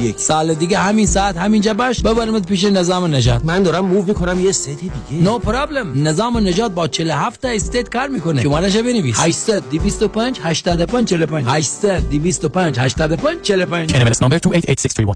[0.17, 2.01] سال دیگه همین ساعت همینجا باش.
[2.01, 4.91] ببرمت پیش نظام نجات من دارم move می‌کنم یه state دیگه.
[5.11, 8.41] no problem نظام نجات با 47 تا state کار می‌کنه.
[8.41, 9.19] شمارش بنویس.
[9.19, 15.15] 800 225 85 45 800 225 85 45 NMLS number 288631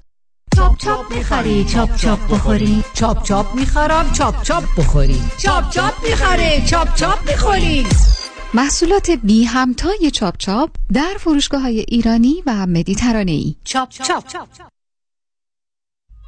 [0.56, 2.84] چاپ چاپ می‌خری چاپ چاپ بخوری.
[2.94, 5.20] چاپ چاپ می‌خرم چاپ چاپ بخوری.
[5.42, 7.86] چاپ چاپ می‌خره چاپ چاپ می‌خوری
[8.54, 14.24] محصولات بی همتای چاپ چاپ در فروشگاه های ایرانی و مدیترانه ای چاپ چاپ.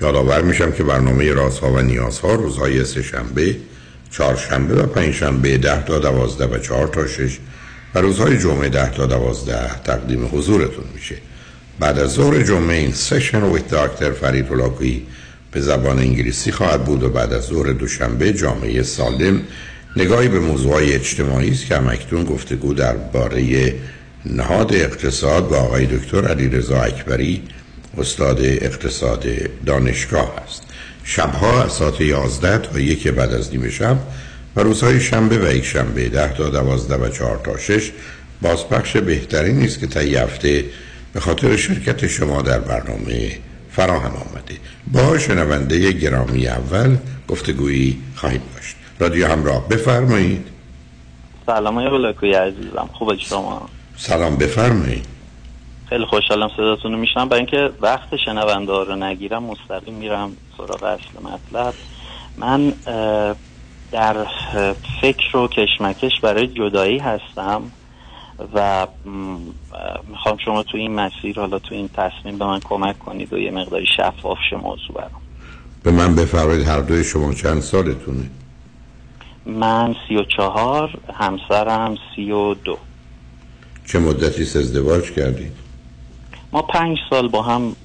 [0.00, 3.56] یادآور میشم که برنامه رازها و نیازها روزهای سهشنبه،
[4.10, 7.38] چهارشنبه و پنجشنبه ده تا دوازده و چهار تا شش
[7.94, 11.14] و روزهای جمعه ده تا دوازده تقدیم حضورتون میشه.
[11.80, 15.06] بعد از ظهر جمعه این سشن ویت دکتر فرید هلاکویی
[15.52, 19.40] به زبان انگلیسی خواهد بود و بعد از ظهر دوشنبه جامعه سالم
[19.96, 23.74] نگاهی به موضوعهای اجتماعی است که همکنون گفتگو درباره
[24.26, 27.42] نهاد اقتصاد با آقای دکتر علیرضا اکبری
[27.98, 29.24] استاد اقتصاد
[29.66, 30.62] دانشگاه است.
[31.04, 33.96] شبها از ساعت 11 تا یک بعد از نیمه شب
[34.56, 37.92] و روزهای شنبه و یک شنبه 10 تا 12 و 4 تا 6
[38.42, 40.64] بازپخش بهتری نیست که تا هفته
[41.12, 43.38] به خاطر شرکت شما در برنامه
[43.70, 44.54] فراهم آمده.
[44.92, 46.96] با شنونده گرامی اول
[47.28, 48.76] گفتگویی خواهید داشت.
[48.98, 50.46] رادیو همراه بفرمایید.
[51.46, 52.90] سلام های بلاکوی عزیزم.
[52.92, 55.17] خوبه شما؟ سلام بفرمایید.
[55.88, 60.82] خیلی خوشحالم صداتون رو میشنم برای اینکه وقت شنونده ها رو نگیرم مستقیم میرم سراغ
[60.82, 61.74] اصل مطلب.
[62.36, 62.72] من
[63.92, 64.26] در
[65.00, 67.62] فکر و کشمکش برای جدایی هستم
[68.54, 68.86] و
[70.08, 73.50] می‌خوام شما تو این مسیر حالا تو این تصمیم به من کمک کنید و یه
[73.50, 75.20] مقداری شفاف شه موضوع برام.
[75.82, 78.30] به من بفرمایید هر دوی شما چند سالتونه؟
[79.46, 82.78] من سی و چهار همسرم سی و دو.
[83.86, 85.67] چه مدتی ازدواج کردید؟
[86.52, 87.76] ما پنج سال با هم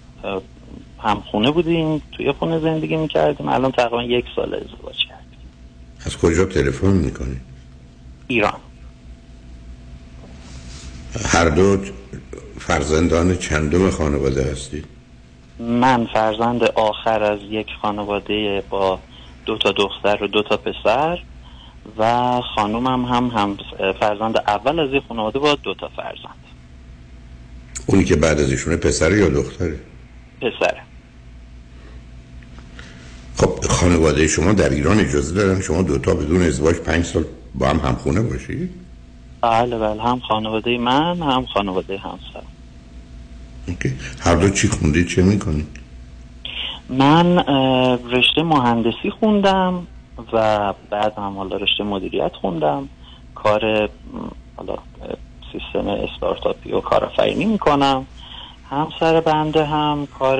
[1.00, 3.50] هم خونه بودیم توی خونه زندگی می‌کردیم.
[3.50, 5.39] الان تقریبا یک سال ازدواج کردیم.
[6.06, 7.42] از کجا تلفن می‌کنید
[8.27, 8.60] ایران.
[11.25, 11.77] هر دو
[12.60, 14.86] فرزندان چندم خانواده هستید
[15.59, 19.00] من فرزند آخر از یک خانواده با
[19.45, 21.19] دو تا دختر و دو تا پسر
[21.98, 23.57] و خانومم هم هم
[24.00, 26.44] فرزند اول از یک خانواده با دو تا فرزند.
[27.85, 29.80] اونی که بعد از ایشونه پسر یا دختره؟
[30.41, 30.81] پسره.
[33.35, 37.25] خب خانواده شما در ایران اجازه دارن شما دوتا بدون ازدواج پنج سال
[37.56, 38.69] با هم همخونه باشید
[39.41, 40.01] بله بله.
[40.01, 42.44] هم خانواده من هم خانواده همسر
[44.19, 45.68] هر دو چی خوندید چه می‌کنید
[46.89, 47.38] من
[48.12, 49.88] رشته مهندسی خوندم
[50.33, 52.89] و بعد هم حالا رشته مدیریت خوندم.
[53.35, 53.89] کار
[54.56, 54.75] حالا
[55.53, 58.05] سیستم استارتاپی و کارآفرینی می‌کنم
[58.69, 60.39] همسر بنده هم کار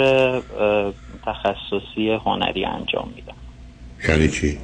[1.26, 3.34] تخصصی هنری انجام میدم
[4.10, 4.60] یعنی چی؟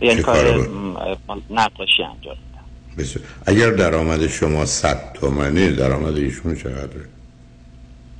[0.00, 0.68] یعنی کار
[1.50, 2.64] نقاشی انجام میدم
[2.98, 7.04] بسیار اگر درآمد شما صد تومنه درآمد ایشون چقدره؟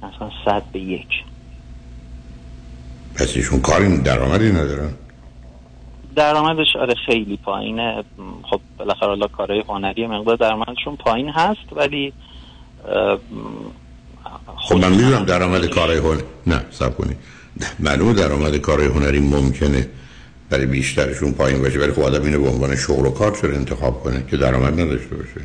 [0.03, 1.09] اصلا صد به یک
[3.15, 4.91] پس ایشون کاری درآمدی ندارن؟
[6.17, 8.05] درآمدش آره خیلی پایینه.
[8.51, 12.13] خب بالاخره حالا کارهای هنری مقدار درآمدشون پایین هست ولی
[14.57, 17.17] خب من می‌دونم درآمد کارهای هنری نه سب کنی.
[17.79, 19.89] معلومه درآمد کارهای هنری ممکنه
[20.51, 24.03] برای بیشترشون پایین باشه ولی خب آدم اینو به عنوان شغل و کار چرا انتخاب
[24.03, 25.41] کنه که درآمد نداشته باشه؟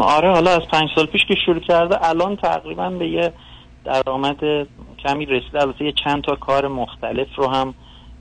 [0.00, 3.32] آره حالا از پنج سال پیش که شروع کرده الان تقریبا به یه
[3.84, 4.36] درآمد
[4.98, 5.60] کمی رسیده.
[5.60, 7.74] البته یه چند تا کار مختلف رو هم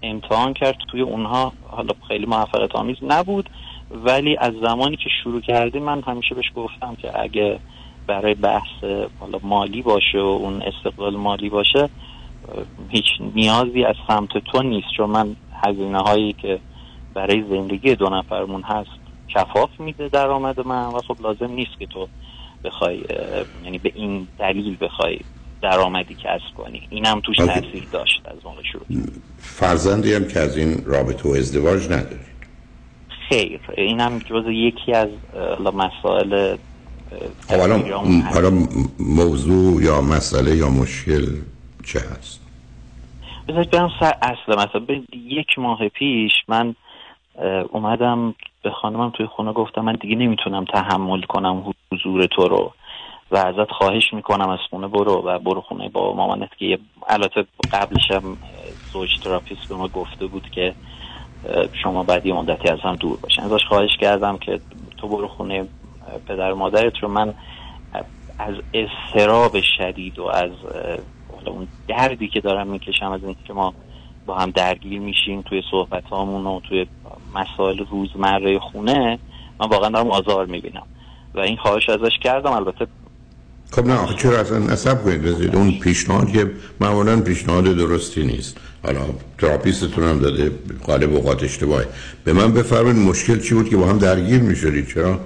[0.09, 0.75] امتحان کرد.
[0.91, 3.49] توی اونها حالا خیلی موفقیت آمیز نبود.
[3.91, 7.59] ولی از زمانی که شروع کردیم من همیشه بهش گفتم که اگه
[8.07, 8.83] برای بحث
[9.19, 11.89] حالا مالی باشه و اون استقلال مالی باشه
[12.89, 13.05] هیچ
[13.35, 14.87] نیازی از سمت تو نیست.
[14.97, 16.59] چون من هزینه هایی که
[17.13, 18.89] برای زندگی دو نفرمون هست
[19.27, 22.07] کفاف میده درآمد من و خب لازم نیست که تو
[22.63, 23.03] بخوای
[23.63, 25.19] یعنی به این دلیل بخوای
[25.65, 26.87] درآمدی کسب کنی.
[26.89, 28.85] اینم توش تاثیر داشت از موقع شروع.
[29.37, 32.35] فرزندی هم که از این رابطه و ازدواج ندارید
[33.29, 33.59] خیر.
[33.77, 35.09] اینم جز یکی از
[35.73, 36.57] مسائل
[37.49, 37.77] حالا
[38.33, 38.51] حالا
[38.99, 41.25] موضوع یا مسئله یا مشکل
[41.85, 42.41] چه هست؟
[43.47, 44.81] بذارید برم سر اصل مثلا
[45.13, 46.75] یک ماه پیش من
[47.69, 52.73] اومدم به خانمم توی خونه گفتم من دیگه نمی‌تونم تحمل کنم حضور تو رو.
[53.31, 58.11] و ازت خواهش می‌کنم از خونه برو و برو خونه با مامانت که البته قبلش
[58.11, 58.37] هم
[58.93, 60.73] زوج تراپیست به ما گفته بود که
[61.83, 64.59] شما بعد یه مدتی از هم دور باشن ازش خواهش کردم که
[64.97, 65.67] تو برو خونه
[66.27, 67.07] پدر مادرت رو.
[67.07, 67.33] من
[68.39, 70.51] از استراب شدید و از
[71.45, 73.73] اون دردی که دارم می‌کشم از اینکه ما
[74.25, 76.87] با هم درگیر میشیم توی صحبت هامون و توی
[77.35, 79.19] مسائل روزمره خونه
[79.59, 80.87] من واقعا دارم آزار می‌بینم.
[81.33, 82.51] و این خواهش ازش کردم.
[82.51, 82.87] البته
[83.71, 88.57] خب نه چرا اصلا نصب کنید؟ بزید اون پیشنهاد که معمولا پیشنهاد درستی نیست.
[88.83, 89.05] حالا
[89.37, 90.51] تراپیستتون هم داده
[90.83, 91.85] قالب اوقات اشتباهی
[92.23, 95.19] به من بفرمایید مشکل چی بود که با هم درگیر می‌شدید؟ چرا؟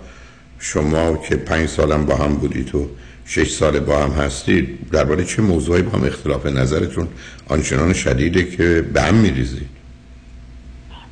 [0.60, 2.90] شما که پنج سالم با هم بودید و
[3.26, 7.08] شش سال با هم هستید درباره چه موضوعی با هم اختلاف نظرتون
[7.50, 9.70] آنچنان شدیده که به هم میریزید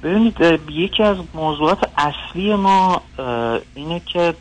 [0.03, 0.35] ببینید
[0.69, 3.01] یکی از موضوعات اصلی ما
[3.75, 4.33] اینه که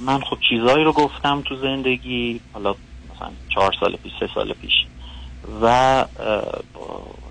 [0.00, 2.74] من خب چیزهایی رو گفتم تو زندگی حالا
[3.10, 4.72] مثلا چهار سال پیش سه سال پیش.
[5.62, 6.04] و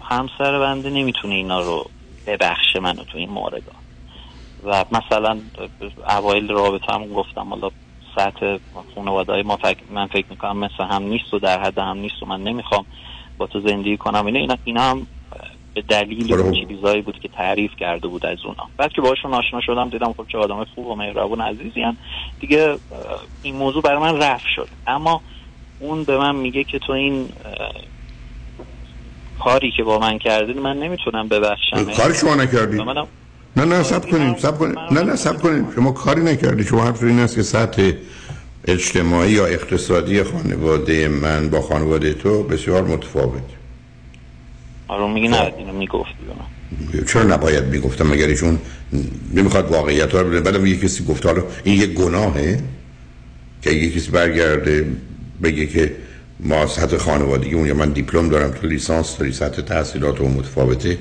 [0.02, 1.86] همسر بنده نمی‌تونه اینا رو
[2.26, 3.64] ببخشه منو تو این مورد
[4.64, 5.42] و مثلا
[6.10, 7.70] اوایل رابطه هم گفتم حالا
[8.16, 8.58] سطح
[8.96, 12.24] خانواده های ما فکر من فکر می‌کنم مثل هم نیست و در حد هم نیست
[12.24, 12.86] و من نمی‌خوام
[13.38, 14.26] با تو زندگی کنم.
[14.26, 15.08] اینا اینا, اینا هم
[15.76, 16.42] به دلیل خب.
[16.42, 18.70] اون چیزایی بود که تعریف کرده بود از اونا.
[18.78, 21.98] بعد که باشون آشنا شدم دیدم خب چه آدم خوب و مهربون عزیزی هن.
[22.40, 22.78] دیگه
[23.42, 24.68] این موضوع برای من رفت شد.
[24.88, 25.22] اما
[25.80, 27.30] اون به من میگه که تو این
[29.44, 31.86] کاری که با من کردید من نمی‌تونم ببخشم.
[31.98, 33.08] کاری شما نکردی؟ منم
[33.56, 36.64] نه نه سب کنیم سب کنیم نه نه سب کنیم شما کاری نکردی.
[36.64, 37.92] شما حرف این است که سطح
[38.68, 43.55] اجتماعی یا اقتصادی خانواده من با خانواده تو بسیار متفاوت.
[44.88, 46.14] آره میگه نه اینو می‌گفتی
[47.08, 48.60] چرا نباید می‌گفتم مگر ایشون
[49.34, 52.60] نمی‌خواد واقعیت ها رو بده بعدم یه کسی گفته حالا این یه گناهه
[53.62, 54.86] که یه کسی برگرده
[55.44, 55.96] بگه که
[56.40, 60.98] ما سطح خانوادگی اون یا من دیپلم دارم تو لیسانس داری سطح تحصیلات و متفاوته.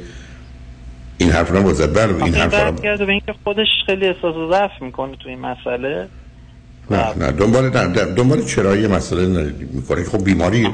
[1.19, 4.83] این حرف رو بزد بله این این حرف رو به اینکه خودش خیلی احساس ضعف
[4.83, 6.09] می‌کنه تو این مسئله.
[6.91, 10.69] نه نه دنبال نه دنبال چرایی مسئله می‌کنه خب بیماری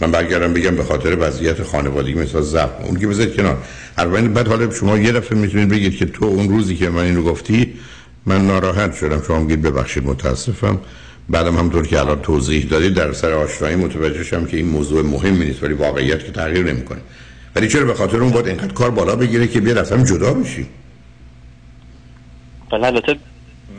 [0.00, 3.58] من برگردم بگم به خاطر وضعیت خانوادگی مثلا ضعف اون که بذارید کنار.
[3.98, 7.22] البته بعد حالا شما یه دفعه می‌تونید بگید که تو اون روزی که من اینو
[7.22, 7.74] گفتی
[8.26, 9.22] من ناراحت شدم.
[9.26, 10.80] شما میگید ببخشید متاسفم.
[11.28, 15.44] بعدم همطور که الان توضیح دادید در سر آشنایی متوجه شدم که این موضوع مهمی
[15.44, 17.00] نیست ولی واقعیت که تغییر نمی‌کنه.
[17.56, 20.66] ولی چرا به خاطر اون باید اینقدر کار بالا بگیره که بیا هم جدا بشی؟
[22.72, 23.16] ولی البته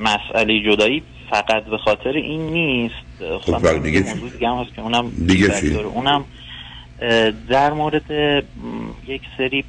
[0.02, 1.04] مسئله جدایی.
[1.30, 5.10] فقط به خاطر این نیست خب ولی دیگه چی؟ موضوع دیگه هم هست که اونم
[5.28, 6.26] دیگه چی؟ اونم
[7.50, 8.12] در مورد
[9.08, 9.64] یک سری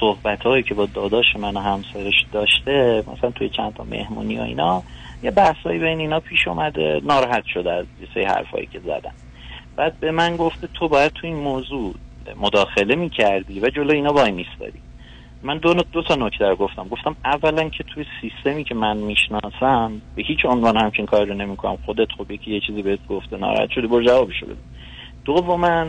[0.00, 4.42] صحبت هایی که با داداش من و همسرش داشته مثلا توی چند تا مهمونی و
[4.42, 4.82] اینا
[5.22, 9.12] یه بحثایی بین اینا پیش اومده ناراحت شده از یه سری حرفایی که زدن
[9.76, 11.94] بعد به من گفته تو باید تو این موضوع
[12.40, 14.78] مداخله می‌کردی و جلو اینا وای میستادی
[15.42, 16.88] من دو, دو تا نکته رو گفتم.
[16.88, 21.78] گفتم اولا که توی سیستمی که من می‌شناسم به هیچ عنوان همچین کاری رو نمی‌کنم.
[21.86, 24.56] خودت خب یکی یه چیزی بهت گفته ناراحت شدی برو جوابشو بده.
[25.24, 25.86] دوما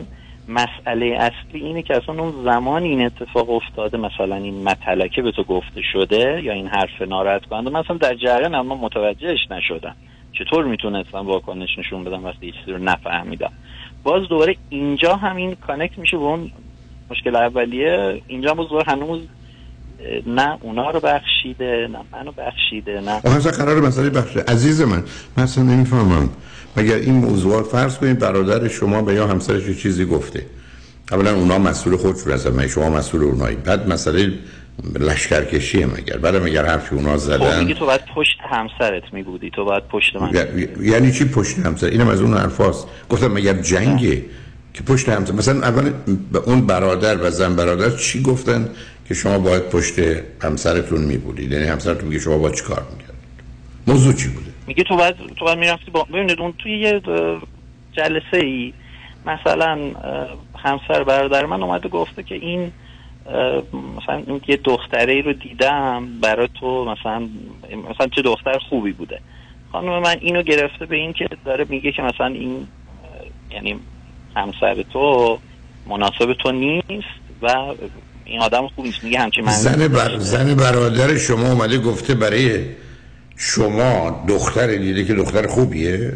[0.47, 5.43] مسئله اصلی اینه که اصلا اون زمان این اتفاق افتاده مثلا این متلکه به تو
[5.43, 9.95] گفته شده یا این حرف ناراحت کننده مثلا در جریان اما متوجهش نشدم.
[10.33, 13.51] چطور می‌تونستم واکنش نشون بدم وقتی یه چیزی رو نفهمیدم؟
[14.03, 16.51] باز دوباره اینجا همین کانکت میشه به اون
[17.11, 18.21] مشکل اولیه.
[18.27, 19.27] اینجا دوباره هنوز
[20.25, 25.03] نه اونا رو بخشیده نه منو بخشیده نه آخه اصلا قرار مسئله بخش عزیز من
[25.37, 26.29] من اصلا نمی‌فهمم.
[26.77, 30.45] مگر این موضوعات فرض کنید برادر شما به یا همسرش یه چیزی گفته.
[31.11, 31.97] اولا اونا مسئول
[32.33, 33.55] هستن من شما مسئول اونایی.
[33.55, 34.33] بعد مسئله
[34.99, 36.17] لشکرکشیه مگر.
[36.17, 40.15] بعد اگر حرفی اونا خب زدن میگی تو باید پشت همسرت میبودی تو باید پشت
[40.15, 40.31] من
[40.81, 44.25] یعنی چی پشت همسر؟ اینم از اون حرفاست گفتم مگر جنگه؟
[44.73, 45.91] که پشت همسر مثلا اول
[46.45, 48.69] اون برادر و زن برادر چی گفتن؟
[49.11, 49.99] که شما باید پشت
[50.41, 51.51] همسرتون میبودید.
[51.51, 53.13] یعنی همسرتون میگه شما باید چیکار می‌کرد
[53.87, 57.01] موضوع چی بوده؟ میگه تو باید تو باید می‌رفتی با ببینید اون توی یه
[57.91, 58.73] جلسه ای
[59.25, 59.79] مثلا
[60.55, 62.71] همسر برادر من اومده گفته که این
[63.97, 67.29] مثلا یه دختره ای رو دیدم برای تو مثلا
[67.91, 69.19] مثلا چه دختر خوبی بوده.
[69.71, 72.67] خانم من اینو گرفته به این که داره میگه که مثلا این
[73.51, 73.79] یعنی
[74.35, 75.39] همسر تو
[75.87, 77.47] مناسب تو نیست و
[78.25, 80.17] این آدم خوب نیست میگه همچین من زن, بر...
[80.17, 82.65] زن برادر شما اومده گفته برای
[83.37, 86.13] شما دختر دیده که دختر خوبیه؟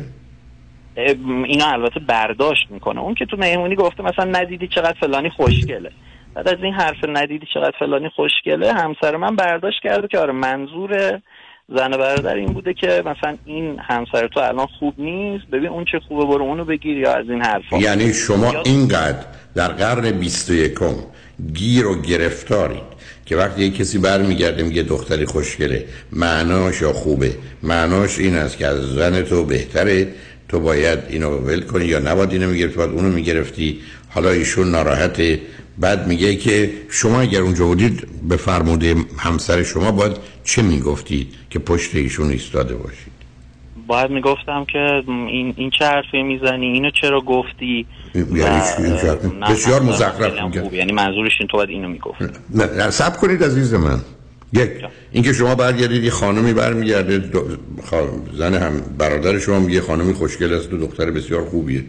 [1.45, 2.99] اینا البته برداشت می‌کنه.
[2.99, 5.91] اون که تو مهمونی گفته مثلا ندیدی چقدر فلانی خوشگله.
[6.33, 11.21] بعد از این حرف ندیدی چقدر فلانی خوشگله همسر من برداشت کرده که آره منظور
[11.69, 15.99] زن برادر این بوده که مثلا این همسر تو الان خوب نیست ببین اون چه
[16.07, 17.77] خوبه برو اونو بگیر یا از این حرفا.
[17.77, 20.73] یعنی شما اینقدر در قرن 21
[21.53, 27.31] گیر و گرفتارید که وقتی یک کسی برمیگرده میگه دختری خوشگله معناش یا خوبه؟
[27.63, 30.07] معناش این است که از زن تو بهتره.
[30.49, 33.79] تو باید اینو ول کنی یا نباید اینو می‌گرفتی؟ باید اونو می‌گرفتی.
[34.09, 35.39] حالا ایشون ناراحته.
[35.77, 41.59] بعد میگه که شما اگر اونجا بودید به فرموده همسر شما باید چه می‌گفتید که
[41.59, 43.14] پشت ایشون ایستاده باشید؟
[43.87, 48.59] باید می‌گفتم که این این چه حرفی می‌زنی؟ اینو چرا گفتی؟ یعنی
[49.49, 50.73] بسیار مزخرف میگه.
[50.73, 52.21] یعنی منظورش این تو باید اینو می‌گفت.
[52.53, 53.99] نه نه سب کنید عزیز من.
[54.53, 54.69] یک
[55.11, 57.23] اینکه شما برگردید یه خانمی برمیگرده
[58.33, 61.83] زن هم برادر شما میگه خانمی خوشگل است و دختر بسیار خوبیه.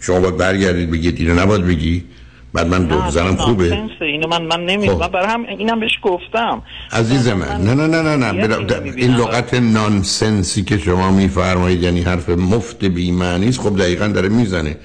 [0.00, 2.04] شما باید برگردید بگید اینو نباید بگی.
[2.52, 3.78] بعد من دو زنم خوبه.
[4.00, 5.00] اینو من من نمی خب.
[5.00, 6.62] من برای هم اینم بهش گفتم
[6.92, 8.96] عزیز من نه نه نه نه نه بلا-.
[8.96, 14.76] این لغت نانسنسی که شما میفرمایید یعنی حرف مفت بی‌معنی است خب دقیقا داره می‌زنه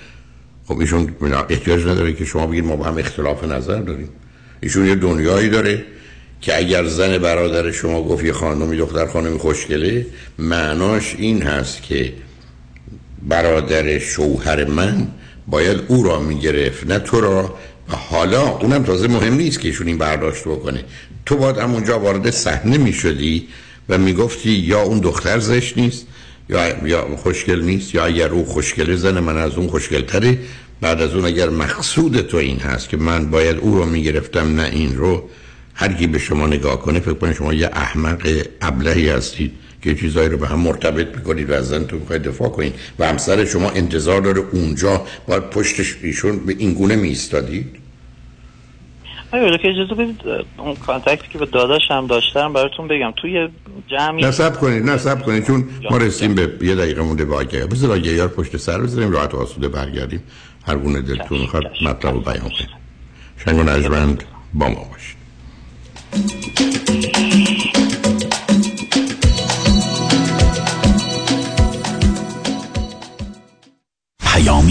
[0.67, 1.15] خب ایشون
[1.49, 4.09] احتیاج نداره که شما بگید ما با هم اختلاف نظر داریم
[4.61, 5.83] ایشون یه دنیایی داره
[6.41, 10.05] که اگر زن برادر شما گفت یه خانمی دختر خانمی خوشگله
[10.39, 12.13] معناش این هست که
[13.29, 15.07] برادر شوهر من
[15.47, 17.55] باید او را می‌گرفت نه تو را.
[17.87, 20.83] حالا اونم تازه مهم نیست که ایشون این برداشت بکنه.
[21.25, 23.47] تو باید همونجا وارد صحنه می شدی
[23.89, 26.05] و می‌گفتی یا اون دختر زشت نیست
[26.49, 30.39] یا یا خوشگل نیست یا اگر او خوشگل زنه من از اون خوشگلتره.
[30.81, 34.63] بعد از اون اگر مقصود تو این هست که من باید او رو می‌گرفتم نه
[34.63, 35.29] این رو
[35.73, 38.27] هر کی به شما نگاه کنه فکر کنه شما یه احمق
[38.61, 39.51] ابلهی هستید.
[39.83, 42.73] که چیزایی رو به هم مرتبط می‌کنید و از زنتون می‌خواید دفاع کنید.
[42.99, 47.75] و همسر شما انتظار داره اونجا باید پشتش ایشون به این گونه میستادید
[49.33, 50.21] آیا که اجازه بدید
[50.57, 53.13] اون کانتکتی که به داداش هم داشتم براتون بگم.
[53.21, 53.47] توی
[53.87, 57.91] جمعی نصب کنید نصب کنید چون ما رسیم به یه دقیقه مونده به آگهی بذار
[57.91, 60.23] آگهی ها پشت سر بذاریم راحت و آسوده برگردیم.
[60.67, 62.69] هر گونه دلتون می‌خواد مطلب رو بیان کنید.
[63.45, 64.23] شنگ و نجمند
[64.53, 65.23] با ما باشید.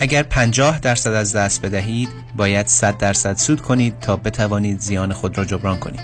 [0.00, 5.38] اگر 50 درصد از دست بدهید باید 100 درصد سود کنید تا بتوانید زیان خود
[5.38, 6.00] را جبران کنید.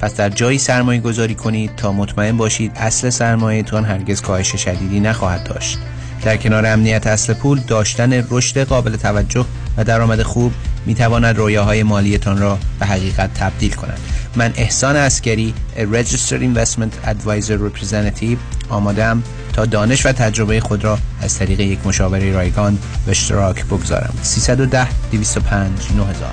[0.00, 5.44] پس در جایی سرمایه گذاری کنید تا مطمئن باشید اصل سرمایهتان هرگز کاهش شدیدی نخواهد
[5.44, 5.78] داشت.
[6.22, 9.44] در کنار امنیت اصل پول داشتن رشد قابل توجه
[9.76, 10.52] و درآمد خوب
[10.86, 13.98] می تواند رویاهای مالیتان را به حقیقت تبدیل کند.
[14.36, 18.36] من احسان اسکری Registered Investment Advisor Representative
[18.68, 19.22] آمادم
[19.52, 24.14] تا دانش و تجربه خود را از طریق یک مشاوره رایگان به اشتراک بگذارم.
[24.22, 26.32] 310 205 9000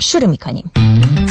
[0.00, 0.70] شروع می کنیم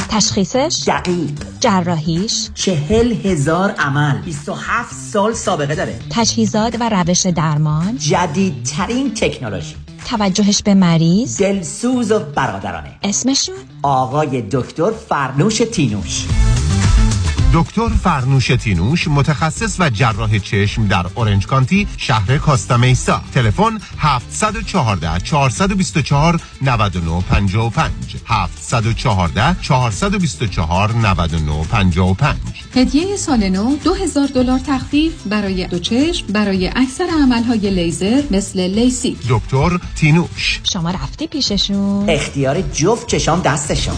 [0.08, 1.30] تشخیصش؟ دقیق.
[1.60, 4.22] جراحیش؟ چهل هزار عمل.
[4.22, 5.98] 27 سال سابقه داره.
[6.10, 9.83] تجهیزات و روش درمان؟ جدیدترین تکنولوژی.
[10.04, 11.38] توجهش به مریض.
[11.38, 12.90] دلسوز و برادرانه.
[13.02, 16.26] اسمشون؟ آقای دکتر فرنوش تینوش.
[17.54, 26.40] دکتر فرنوش تینوش متخصص و جراح چشم در اورنج کانتی شهر کاستامیسا تلفن 714 424
[26.62, 27.92] 9955
[28.26, 32.36] 714 424 9955
[32.74, 39.16] هدیه سال نو 2000 دلار تخفیف برای دو چشم برای اکثر عملهای لیزر مثل لیسی.
[39.28, 40.60] دکتر تینوش.
[40.64, 42.10] شما رفتی پیششون.
[42.10, 43.96] اختیار جفت چشام دستشان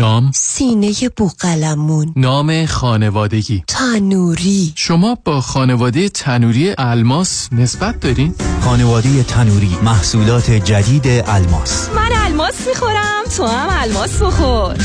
[0.00, 2.12] نام؟ سینه بوقلمون.
[2.16, 3.64] نام خانوادگی.
[3.68, 4.72] تنوری.
[4.76, 11.88] شما با خانواده تنوری الماس نسبت دارین؟ خانواده تنوری محصولات جدید الماس.
[11.96, 14.76] من الماس می‌خورم تو هم الماس بخور.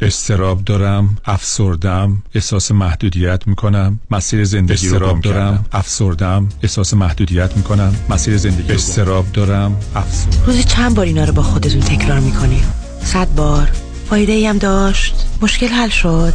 [0.00, 4.00] استراب دارم افسردم احساس محدودیت می‌کنم.
[4.10, 5.64] مسیر زندگی رو گم دارم.
[5.72, 7.96] افسردم احساس محدودیت می‌کنم.
[8.08, 9.76] مسیر زندگی استراب دارم.
[9.94, 10.46] افسردم.
[10.46, 12.62] روزی چند بار اینا رو با خودتون تکرار می‌کنی؟
[13.06, 13.70] صد بار.
[14.10, 15.26] فایده ای هم داشت.
[15.42, 16.34] مشکل حل شد.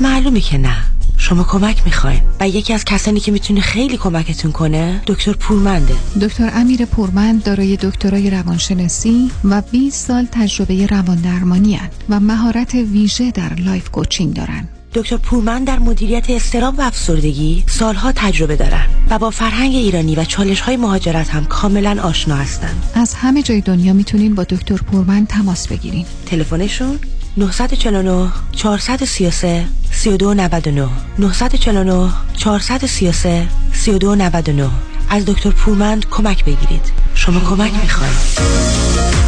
[0.00, 0.76] معلومه که نه.
[1.16, 2.20] شما کمک می‌خواین.
[2.40, 5.94] و یکی از کسانی که می‌تونه خیلی کمکتون کنه دکتر پورمنده.
[6.20, 13.30] دکتر امیر پورمند دارای دکترای روانشناسی و 20 سال تجربه روان درمانی و مهارت ویژه
[13.30, 19.18] در life coaching دارن دکتر پورمند در مدیریت اضطراب و افسردگی سالها تجربه دارن و
[19.18, 22.82] با فرهنگ ایرانی و چالش های مهاجرت هم کاملا آشنا هستند.
[22.94, 26.06] از همه جای دنیا می‌تونین با دکتر پورمند تماس بگیرین.
[26.26, 26.98] تلفنشون
[27.36, 34.70] 949 433 3299 949 433 3299
[35.10, 36.92] از دکتر پورمند کمک بگیرید.
[37.14, 39.27] شما کمک می‌خواید.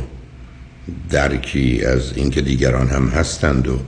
[1.11, 3.79] درکی از اینکه دیگران هم هستند و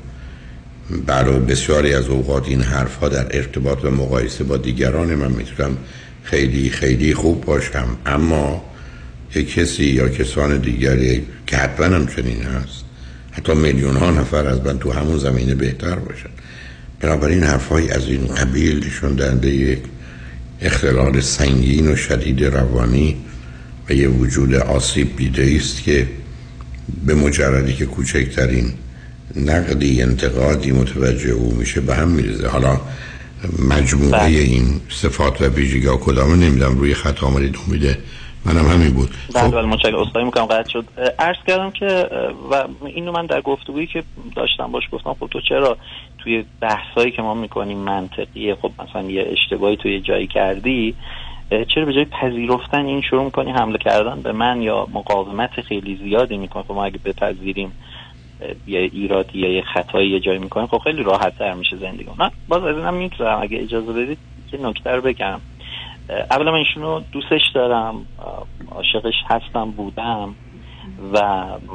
[1.06, 5.76] برای بسیاری از اوقات این حرفها در ارتباط و مقایسه با دیگران من می‌تونم
[6.22, 7.88] خیلی خیلی خوب باشم.
[8.06, 8.64] اما
[9.34, 12.84] یک کسی یا کسان دیگری که حتما هم چنین هست.
[13.30, 16.30] حتی میلیون ها نفر از من تو همون زمینه بهتر باشن.
[17.00, 19.78] بنابراین حرفهای از این قبیل نشون دهنده یک
[20.60, 23.16] اختلال سنگین و شدید روانی
[23.88, 26.08] و یه وجود آسیب دیده است که
[27.06, 28.72] به مجردی که کوچکترین
[29.36, 32.80] نقدی انتقادی متوجه او میشه به هم میرزه حالا
[33.58, 34.38] مجموعه بله.
[34.38, 37.98] این صفات و ویژگی ها کدامه نمیدم روی خط آمدید امیده
[38.44, 39.10] منم همین بود.
[39.34, 39.48] بله.
[39.48, 40.84] بله متشکرم اصلاحی می‌کنم قطع شد.
[41.18, 41.86] عرض کردم که
[42.50, 44.02] و اینو من در گفتگویی که
[44.36, 45.76] داشتم باش گفتم خب تو چرا
[46.18, 50.94] توی بحثایی که ما می‌کنیم منطقیه؟ خب مثلا یه اشتباهی توی جایی کردی
[51.68, 56.36] چرا به جای پذیرفتن این شروع می‌کنی حمله کردن به من یا مقاومت خیلی زیادی
[56.36, 57.72] می‌کنی؟ خب ما اگه بپذیریم
[58.66, 62.10] یه ایرادی یا یه خطایی یه جایی می‌کنیم خب خیلی راحت تر میشه زندگی.
[62.18, 64.18] من باز از اینم می‌گذرم اگه اجازه بدید
[64.50, 65.40] که نکته رو بگم.
[66.30, 68.06] اولا من ایشونو دوستش دارم
[68.70, 70.34] عاشقش هستم بودم
[71.12, 71.18] و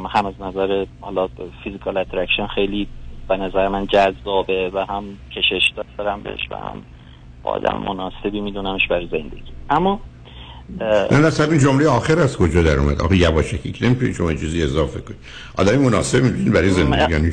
[0.10, 1.28] هم از نظر حالا
[1.63, 2.88] physical attraction خیلی
[3.30, 5.04] به نظر من جذابه و هم
[5.36, 6.82] کشش دارم بهش و هم
[7.43, 9.52] آدم مناسبی میدونمش برای زندگی.
[9.69, 10.00] اما
[10.80, 14.63] نه نه این جمله آخر از کجا در اومد؟ آقا یواشکی که نمی‌تونید شما چیزی
[14.63, 15.19] اضافه کنید.
[15.58, 17.32] آدمی مناسب می‌دونید برای زندگی یعنی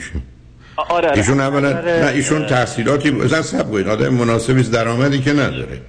[0.77, 1.19] آره, آره.
[1.19, 5.81] ایشون اولا نه ایشون تحصیلاتی مثلا سب کنید آدم مناسبی درآمدی که نداره.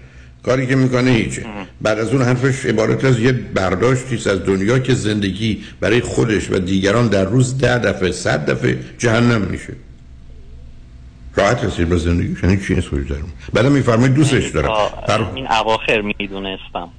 [0.44, 1.46] کاری که می‌کنه هیچه.
[1.82, 6.60] بعد از اون حرفش عبارت از یه برداشتی از دنیا که زندگی برای خودش و
[6.60, 9.74] دیگران در روز ده دفعه صد دفعه جهنم میشه.
[11.36, 14.70] راحت هستید با زندگی؟ یعنی چی وجود دارم بعد میفرمایید دوستش دارم.
[15.08, 15.22] در...
[15.36, 16.90] این اواخر می‌دونستم.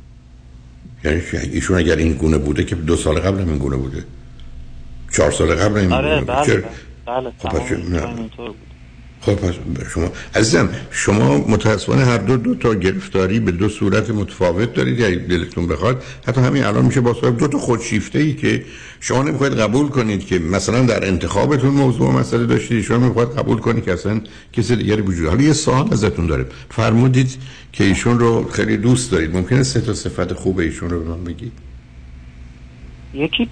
[1.04, 4.04] یعنی ایشون اگر این گونه بوده که دو سال قبل این گونه بوده.
[5.12, 6.64] چهار سال قبل این آره بله بله,
[7.06, 7.30] بله.
[8.36, 8.54] خب
[9.32, 9.54] پس
[9.94, 15.14] شما عزیزم شما متاسفانه هر دو دو تا گرفتاری به دو صورت متفاوت دارید یا
[15.14, 16.02] دلتون بخواد.
[16.26, 18.64] حتی همین الان میشه با صاحب دو تا خودشیفته ای که
[19.00, 23.84] شما نمی‌خواید قبول کنید که مثلا در انتخابتون موضوع مسئله داشتید شما می‌خواید قبول کنید
[23.84, 24.20] که اصلا
[24.52, 27.36] کسی دیگری وجود حالا یه سوال ازتون داره فرمودید
[27.72, 29.36] که ایشون رو خیلی دوست دارید.
[29.36, 31.63] ممکنه سه تا صفت خوب ایشون رو به من بگید؟
[33.14, 33.48] یکی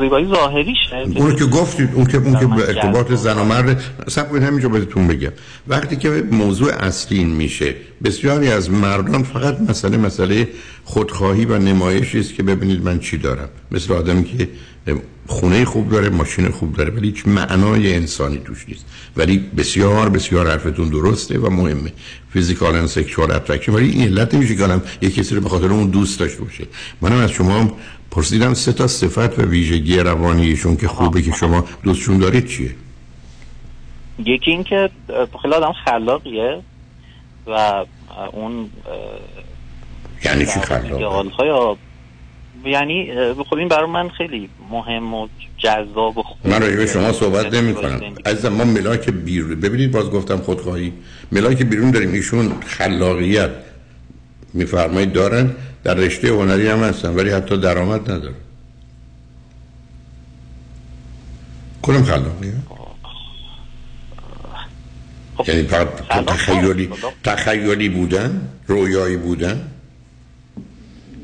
[0.00, 3.12] زیبایی ظاهریشه اون که گفتید اون که اون که ارتباط.
[3.12, 5.32] زن و مرد سب کنید همینجا بهتون بگم.
[5.68, 10.48] وقتی که موضوع اصلی این میشه بسیاری از مردان فقط مسئله مسئله
[10.84, 13.48] خودخواهی و نمایشی است که ببینید من چی دارم.
[13.70, 14.48] مثل آدمی که
[15.26, 18.84] خونه خوب داره ماشین خوب داره ولی هیچ معنای انسانی توش نیست.
[19.16, 21.92] ولی بسیار بسیار حرفتون درسته و مهمه.
[22.32, 25.66] physical and sexual attraction ولی این علت نمیشه که آدم یک کسی رو به خاطر
[25.66, 26.64] اون دوست داشته باشه.
[27.00, 27.76] منم از شما
[28.12, 32.74] پرسیدم سه تا صفت و ویژگی روانیشون که خوبه که شما دوستشون دارید چیه؟
[34.18, 34.90] یکی این که
[35.42, 36.60] خیلی آدم خلاقیه
[37.46, 37.84] و
[38.32, 38.70] اون
[40.24, 41.78] یعنی چی خلاق
[42.64, 46.36] یعنی خب این برای من خیلی مهم و جذاب و خوب.
[46.44, 48.00] من راجع به شما صحبت نمی کنم.
[48.26, 50.92] عزیزم ما ملاک بیرون ببینید باز گفتم خودخواهی.
[51.32, 53.50] ملاک بیرون داریم ایشون خلاقیت.
[54.54, 55.50] میفرمایید دارن؟
[55.84, 58.34] در رشته هنری هم هستن ولی حتی درآمد ندارن
[61.82, 62.54] کدوم خلاقیت
[65.48, 65.88] یعنی فقط
[66.26, 66.90] تخیلی
[67.24, 69.68] تخیلی بودن؟ رویایی بودن؟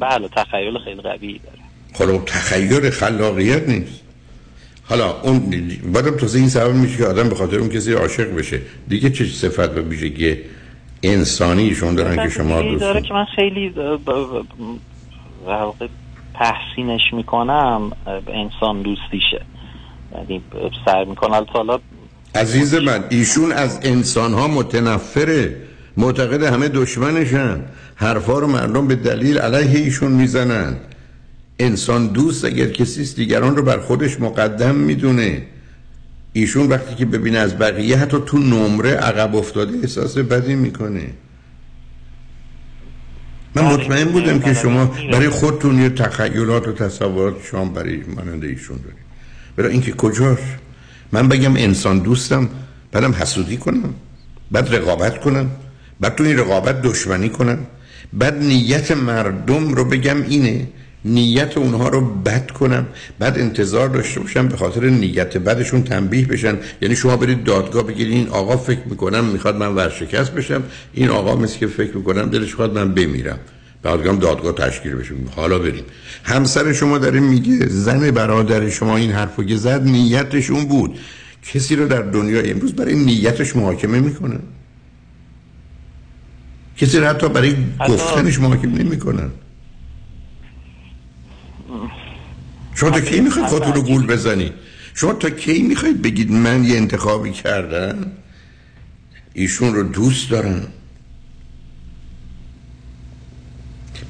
[0.00, 2.18] بله تخیل خیلی قوی داره.
[2.18, 4.00] خب تخیل خلاقیت نیست.
[4.84, 8.60] حالا اون بعدم تازه این سبب میشه که آدم به خاطر اون کسی عاشق بشه.
[8.88, 10.36] دیگه چه صفت و ویژگی
[11.02, 13.74] انسانیشون دارن که شما دوست داره که من خیلی
[16.34, 17.92] تحسینش می‌کنم
[18.26, 19.44] انسان دوستیشه.
[20.14, 21.46] یعنی اه، سعی می‌کنم.
[21.48, 21.78] حالا
[22.34, 25.56] عزیز من ایشون از انسان ها متنفره.
[25.96, 27.64] معتقد همه دشمنشن.
[27.94, 30.76] حرفا رو مردم به دلیل علیه ایشون می‌زنن.
[31.58, 35.42] انسان دوست اگر کسی دیگران رو بر خودش مقدم می‌دونه.
[36.40, 41.10] ایشون وقتی که ببینه از بقیه حتی تو نمره عقب افتاده احساس بدی می‌کنه.
[43.54, 48.76] من مطمئن بودم که شما برای خودتون یه تخیلات و تصورات شما برای مانند ایشون
[48.76, 48.98] دارید.
[49.56, 50.38] برای اینکه کجاش
[51.12, 52.48] من بگم انسان دوستم
[52.92, 53.94] بعدم حسودی کنم
[54.50, 55.50] بعد رقابت کنم
[56.00, 57.58] بعد تو این رقابت دشمنی کنم.
[58.12, 60.68] بعد نیت مردم رو بگم اینه
[61.08, 62.86] نیت اونها رو بد کنم
[63.18, 66.56] بعد انتظار داشته باشم به خاطر نیت بدشون تنبیه بشن.
[66.82, 70.62] یعنی شما برید دادگاه بگید این آقا فکر می‌کنم می‌خواد من ورشکست بشم
[70.94, 73.38] این آقا مثل که فکر می‌کنم دلش خواهد من بمیرم.
[73.82, 75.14] بعد دادگاه تشکیل بشه.
[75.36, 75.84] حالا بریم.
[76.24, 80.98] همسر شما داره میگه زن برادر شما این حرفو که زد نیتش اون بود.
[81.54, 84.40] کسی رو در دنیا امروز برای نیتش محاکمه می‌کنن
[86.76, 87.56] کسی رو حتی برای
[87.88, 89.30] گفتنش محاکمه نمی‌کنن
[92.78, 94.52] شما تا کی می‌خواید خودتون رو گول بزنید
[94.94, 98.12] شما تا کی می‌خواید بگید من یه انتخابی کردم؟
[99.34, 100.66] ایشون رو دوست دارم.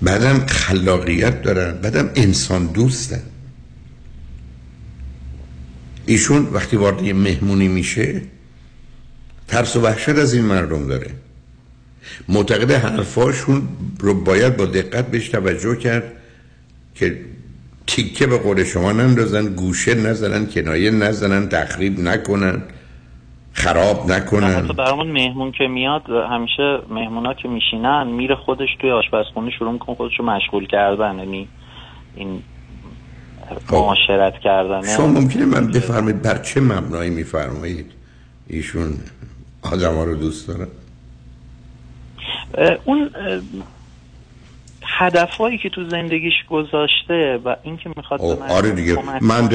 [0.02, 3.22] بعدم خلاقیت دارن بعدم انسان دوستن
[6.06, 8.22] ایشون وقتی وارد یه مهمونی میشه
[9.48, 11.10] ترس و وحشت از این مردم داره.
[12.28, 16.12] معتقد حرفاشون رو باید با دقت بهش توجه کرد
[16.94, 17.18] که
[17.88, 22.62] تیکه به قول شما نندازن گوشه نزنن کنایه نزنن تخریب نکنن
[23.52, 24.64] خراب نکنن.
[24.64, 29.96] حتی برامون مهمون که میاد همیشه مهمونا که میشینن میره خودش توی آشپزخونه شروع می‌کنه
[29.96, 31.48] خودش رو مشغول کردن یعنی
[32.16, 32.42] این
[33.72, 34.96] معاشرت کردن.
[34.96, 37.92] شما ممکنه من بفرمایید بر چه مبنایی میفرمایید؟
[38.46, 38.94] ایشون
[39.62, 40.68] آدم ها رو دوست دارن.
[42.84, 43.10] اون
[44.98, 48.98] هدفهایی که تو زندگیش گذاشته و اینکه می‌خواد به او من آره دیگه.
[49.20, 49.48] من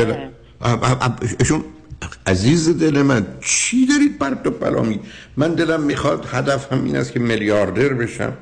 [0.62, 1.64] اب- ایشون
[2.28, 5.00] عزیز دل من چی دارید بر تو پلامی
[5.38, 8.34] من دلم می‌خواد هدف هم این است که میلیاردر بشم.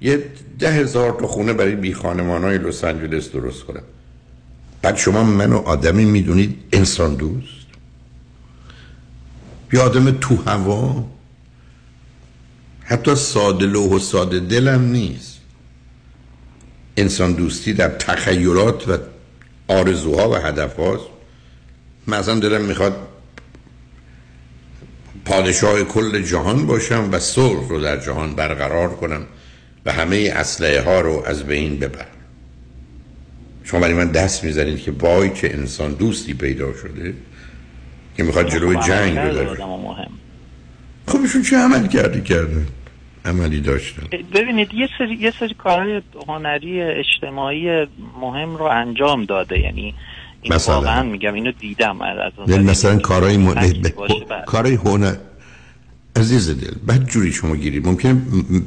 [0.00, 0.24] یه
[0.58, 3.82] ده هزار تا خونه برای بی خانمان های لس آنجلس درست کنم.
[4.82, 7.66] بعد شما منو آدمی می‌دونید انسان دوست.
[9.72, 11.04] یا آدم تو هوا.
[12.84, 15.35] حتی ساده لوح و ساده دلم نیست.
[16.96, 18.98] انسان دوستی در تخیلات و
[19.68, 21.04] آرزوها و هدف هاست
[22.06, 22.96] من اصلا دلم می‌خواد
[25.24, 29.22] پادشاه کل جهان باشم و صلح رو در جهان برقرار کنم
[29.86, 32.06] و همه اسلحه ها رو از بین ببرم.
[33.64, 37.14] شما برای من دست می‌زنید که وای چه انسان دوستی پیدا شده
[38.16, 39.58] که می‌خواد جلوی خب، جنگ رو داره
[41.06, 42.66] خب ایشون چه عمل کردی کرده.
[43.26, 47.86] عملی داشتن ببینید یه سری یه سری کارهای هنری اجتماعی
[48.20, 49.60] مهم رو انجام داده.
[49.60, 49.94] یعنی
[50.42, 53.54] این مثلا؟ واقعا میگم اینو دیدم از اون یعنی مثلا کارهای م...
[53.54, 53.94] بله.
[54.46, 55.16] کارهای هنر
[56.16, 58.22] عزیز دل بد جوری شما گیرید ممکنه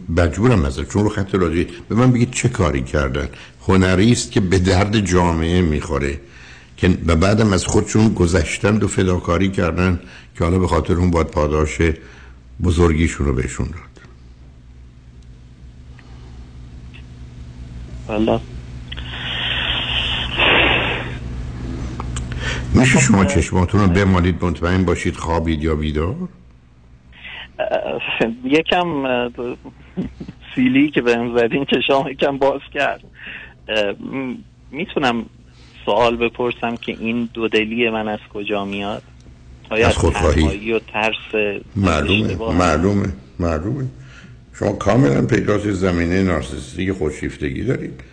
[0.09, 3.29] مجبورم مثلا چون رو خط راجعی به من بگید چه کاری کردن؟
[3.67, 6.19] هنری است که به درد جامعه می‌خوره.
[6.77, 9.99] که و بعدم از خودشون گذشتند و فداکاری کردن
[10.37, 11.81] که حالا به خاطر اون باید پاداش
[12.63, 13.88] بزرگیشون رو بهشون داد.
[18.09, 18.39] والا
[22.73, 26.15] میشه شما چشماتون رو بمالید مطمئن باشید خوابید یا بیدار؟
[28.43, 28.87] یکم
[30.55, 33.01] سیلی که بهم زدین چشام یکم باز کرد.
[34.71, 35.25] می‌تونم
[35.85, 39.03] سوال بپرسم که این دودلی من از کجا میاد؟
[39.69, 40.71] آیا از خودخواهی.
[40.73, 43.87] و ترس معلومه؟ معلومه معلومه.
[44.59, 48.03] شما کاملا پیداست زمینه نارسیستی خودشیفتگی دارید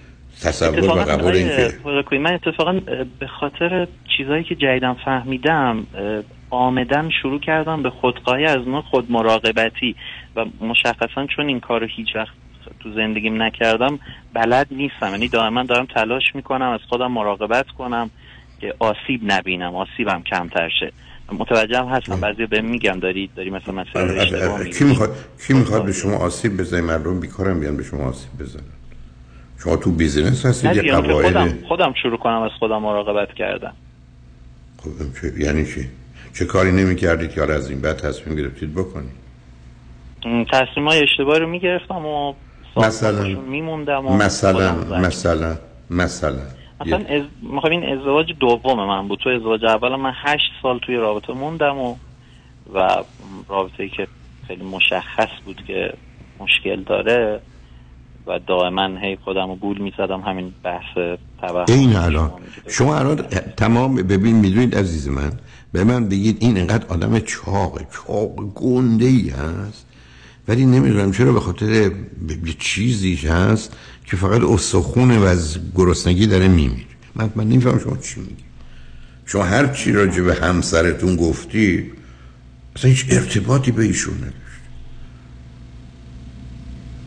[0.43, 2.73] تصور و قبول این که پوزاکوی، من اتفاقا
[3.19, 5.87] به خاطر چیزایی که جدیدم فهمیدم
[6.51, 9.97] آمدن شروع کردم به خودخواهی از نوع خود مراقبتی
[10.37, 12.35] و مشخصا چون این کار رو هیچ وقت
[12.81, 13.99] تو زندگیم نکردم
[14.35, 15.11] بلد نیستم.
[15.11, 18.11] یعنی دائما دارم تلاش می‌کنم از خودم مراقبت کنم
[18.61, 20.93] که آسیب نبینم آسیبم کمتر شه.
[21.33, 24.65] متوجهم هستم بعضی به میگن داری داری مثلا مسئله اه، اه، اشتباه.
[24.65, 28.62] کی می‌خواد کی می‌خواد به شما آسیب بزنه؟ مردم بیکارم بیان به شما آسیب بزنن.
[29.59, 33.73] شما تو بیزینس هستید یه قواعد خودم خودم شروع کنم از خودم مراقبت کردن.
[34.83, 35.89] خب، چه- یعنی چی؟
[36.35, 39.27] چه کاری نمی کردید که حالا از این بعد تصمیم گرفتید بکنید؟
[40.53, 42.35] تصمیم های اشتباهی رو می‌گرفتم و
[42.77, 45.57] مثلا میموندم و مثلا مثلا
[45.91, 46.39] مثلا
[46.81, 47.23] مثلا از...
[47.43, 49.19] می‌خوام این ازدواج دوم من بود.
[49.19, 51.97] تو ازدواج اول من هشت سال توی رابطه موندم و
[52.75, 52.97] و
[53.49, 54.07] رابطه ای که
[54.47, 55.93] خیلی مشخص بود که
[56.41, 57.41] مشکل داره
[58.27, 60.21] و دائما هی خودم رو گول می‌زدم.
[60.21, 62.31] همین بحث توهم این الان.
[62.69, 63.17] شما الان
[63.57, 65.33] تمام ببین می‌دونید عزیز من
[65.73, 69.87] به من بگید این انقدر آدم چاق چاق گنده ای هست
[70.49, 71.89] ولی نمی‌دونم چرا به خاطر
[72.29, 73.79] ب- یه چیزی هست.
[74.07, 76.87] که فقط استخونه و از گرسنگی داره میمیره.
[77.14, 78.45] من من نمیفهم شما چی میگی.
[79.27, 81.92] شما هر چی راجع به همسرتون گفتی
[82.77, 84.37] اصلا هیچ ارتباطی به ایشون نداشت.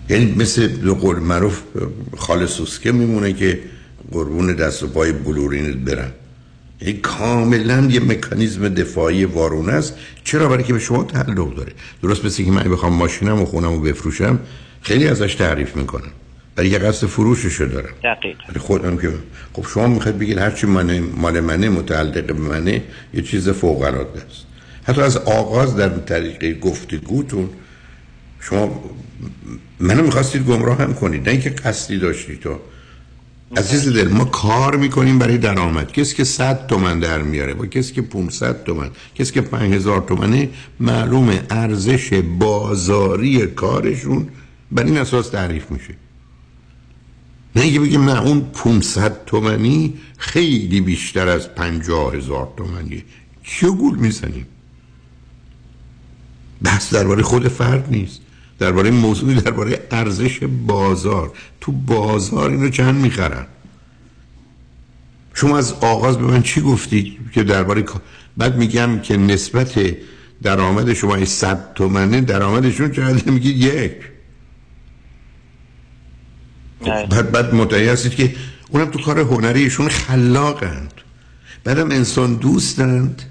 [0.09, 1.61] یعنی مثل به قول معروف
[2.17, 3.59] خال سوسکه میمونه که
[4.11, 6.11] قربون دست و پای بلورینت برن.
[6.81, 9.93] یعنی کاملا یه مکانیزم دفاعی وارونه است.
[10.23, 11.73] چرا؟ برای که به شما تعلق داره.
[12.01, 14.39] درست مثل که من بخوام ماشینم و خونم رو بفروشم
[14.81, 16.11] خیلی ازش تعریف می‌کنم.
[16.59, 17.93] برای یه قصد فروششو دارم.
[18.03, 19.13] دقیق ولی خودم که
[19.53, 24.21] خب شما می‌خواید بگید هرچی من مال منه متعلق به منه یه چیز فوق العاده
[24.21, 24.45] است.
[24.83, 27.49] حتی از آغاز در طریق گفتگوتون
[28.39, 28.83] شما
[29.79, 31.25] منو می‌خواستید گمراه هم کنید.
[31.25, 32.59] نه اینکه قصدی داشتی تو.
[33.57, 35.91] عزیز دل ما کار می‌کنیم برای درآمد.
[35.91, 40.49] کسی که 100 تومن در میاره با کسی که 500 تومن کسی که 5000 تومنه
[40.79, 44.27] معلومه ارزش بازاری کارشون
[44.71, 45.93] بر این اساس تعریف میشه.
[47.55, 53.03] نه اینکه بگیم نه اون 500 تومنی خیلی بیشتر از 50 هزار تومنی.
[53.43, 54.45] کیو گول می‌زنیم؟
[56.61, 58.21] بحث درباره خود فرد نیست.
[58.59, 61.31] درباره موضوعی درباره ارزش بازار.
[61.61, 63.45] تو بازار اینو چند می‌خرن؟
[65.33, 67.85] شما از آغاز به من چی گفتی که درباره
[68.37, 69.97] بعد میگم که نسبت
[70.43, 73.91] درآمد شما 100 تومنه درآمدشون چقدر؟ میگید یک.
[76.85, 78.35] بعد بعد متوجه هستید که
[78.69, 80.93] اونم تو کار هنریشون خلاقند.
[81.63, 83.21] بعدم انسان دوستند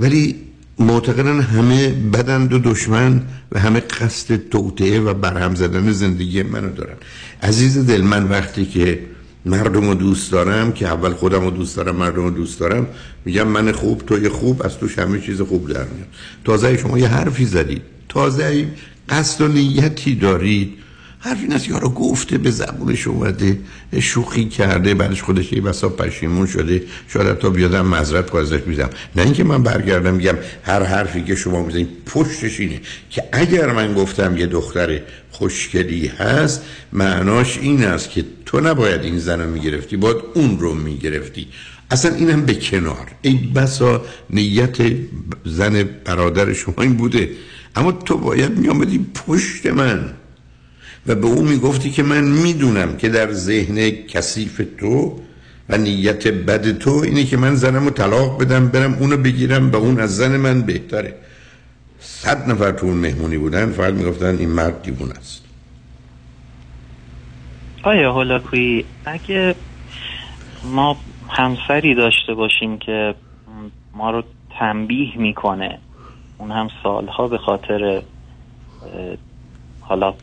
[0.00, 0.36] ولی
[0.78, 6.96] معتقدن همه بدند و دشمن و همه قصد توطعه و برهم زدن زندگی منو دارن.
[7.42, 9.00] عزیز دل من وقتی که
[9.46, 12.86] مردم رو دوست دارم که اول خودم رو دوست دارم مردم رو دوست دارم
[13.24, 16.08] میگم من خوب توی خوب از توش همه چیز خوب در میاد.
[16.44, 17.82] تازه شما یه حرفی زدید.
[18.08, 18.66] تازه
[19.08, 20.72] قصد و نیتی دارید.
[21.24, 23.58] حرف این است یارو گفته به زبونش اومده
[24.00, 28.60] شوخی کرده بعدش خودش یه بسا پشیمون شده شاید تا بیادم مذرت خواهد ازش
[29.16, 33.94] نه اینکه من برگردم میگم هر حرفی که شما می‌زنید پشتش اینه که اگر من
[33.94, 39.96] گفتم یه دختر خوشگلی هست معناش این است که تو نباید این زن رو می‌گرفتی
[39.96, 41.46] باید اون رو می‌گرفتی.
[41.90, 43.06] اصلا اینم به کنار.
[43.22, 44.76] ای بسا نیت
[45.44, 47.30] زن برادر شما این بوده.
[47.76, 50.10] اما تو باید میامدی پشت من.
[51.06, 55.20] و به او می‌گفتی که من می‌دونم که در ذهن کثیف تو
[55.68, 59.76] و نیت بد تو اینه که من زنم رو طلاق بدم برم اونو بگیرم و
[59.76, 61.14] اون از زن من بهتره.
[62.00, 65.44] صد نفر تو اون مهمونی بودن فقط می‌گفتن این مرد دیوون است.
[67.82, 69.54] آیا هولاکویی اگه
[70.64, 70.96] ما
[71.28, 73.14] همسری داشته باشیم که
[73.94, 74.22] ما رو
[74.58, 75.78] تنبیه می‌کنه
[76.38, 78.02] اون هم سالها به خاطر
[79.80, 80.14] حالا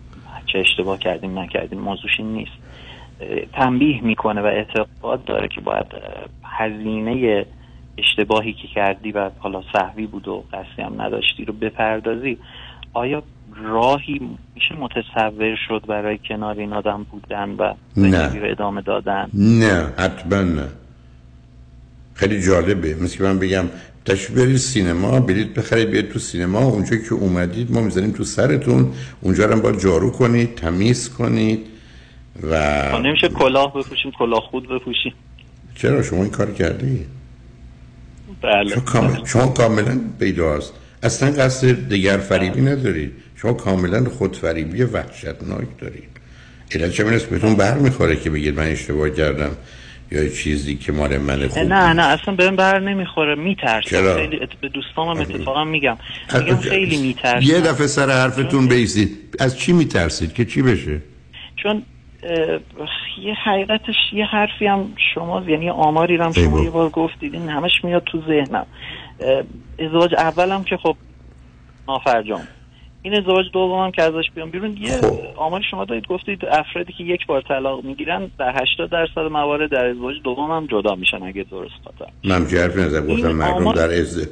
[0.54, 2.52] چه اشتباه کردیم نکردیم موضوعش این نیست.
[3.54, 5.86] تنبیه می‌کنه و اعتقاد داره که باید
[6.44, 7.46] هزینه
[7.98, 12.38] اشتباهی که کردی و حالا صحوی بود و قصدی هم نداشتی رو بپردازی.
[12.94, 13.24] آیا
[13.56, 14.22] راهی
[14.56, 18.40] میشه متصور شد برای کنار این آدم بودن و نه.
[18.40, 20.68] رو ادامه دادن؟ نه حتما نه.
[22.14, 22.96] خیلی جالبه.
[23.02, 23.66] مثل که من بگم
[24.06, 26.60] تشریف برید سینما بلیط بخرید بیاید تو سینما.
[26.60, 28.94] اونجا که اومدید ما می‌زنیم تو سرتون.
[29.22, 31.60] اونجا رو باید جارو کنید تمیز کنید
[32.52, 35.14] و خب نمیشه کلاه بپوشیم کلاه خود بپوشیم.
[35.76, 37.06] چرا؟ شما این کار کردی؟
[38.42, 38.70] بله.
[38.74, 39.26] شما, کامل...
[39.26, 40.74] شما کاملا بیداست.
[41.04, 46.10] اصلا قصد دیگر فریبی ندارید شما کاملا خودفریبی وحشتناک دارید.
[46.72, 49.52] علت چه بهتون بر می‌خوره که بگید من اشتباه کردم.
[50.12, 54.40] یا چیزی که مال من خوب نه نه اصلا بهم بر نمی‌خوره میترسم؟ خیلی.
[54.62, 55.98] به دوستامم اتفاقا میگم.
[56.34, 57.42] میگم خیلی میترسم.
[57.42, 59.18] یه دفعه سر حرفتون بیستید.
[59.40, 61.02] از چی میترسید؟ که چی بشه؟
[61.56, 61.84] چون
[63.22, 67.84] یه حقیقتش یه حرفی هم شما یعنی آماری هم شما یه بار گفتید این همش
[67.84, 68.66] میاد تو ذهنم.
[69.80, 70.96] ازدواج اولم که خب
[71.88, 72.42] نافرجام.
[73.04, 75.20] این ازدواج دومم که ازش بیام بیرون یه خب.
[75.36, 79.86] آمار شما دارید گفتید افرادی که یک بار طلاق می‌گیرن در 80 درصد موارد در
[79.86, 82.12] ازدواج دوم هم جدا میشن اگه درست خاطر.
[82.24, 83.76] من حرفی نزدم گفتم مردم آمار...
[83.76, 84.30] در ازده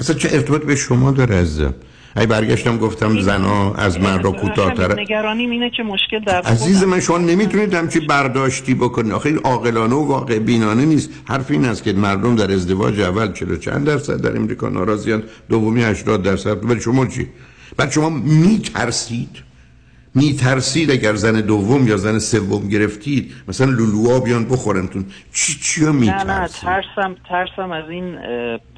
[0.00, 1.74] اصلا چه ارتباط به شما داره عزیزم
[2.16, 7.18] ای برگشتم گفتم زنا از مردا کوتاه‌تر نگرانیم اینه که مشکل در عزیز من شما
[7.18, 9.12] نمی‌تونید همچی برداشتی بکنید.
[9.12, 11.10] آخه این عاقلانه و واقع بینانه نیست.
[11.24, 15.22] حرف این است که مردم در ازدواج اول چلو چند درصد در امریکا ناراضیان.
[15.48, 16.70] دومی 80 درصد.
[16.70, 17.28] ولی شما چی؟
[17.80, 19.42] بعد شما میترسید؟
[20.14, 25.04] میترسید اگر زن دوم یا زن سوم گرفتید؟ مثلا لولوها بیان بخورنتون.
[25.32, 28.18] چی چی نه میترسید؟ نه ترسم ترسم از این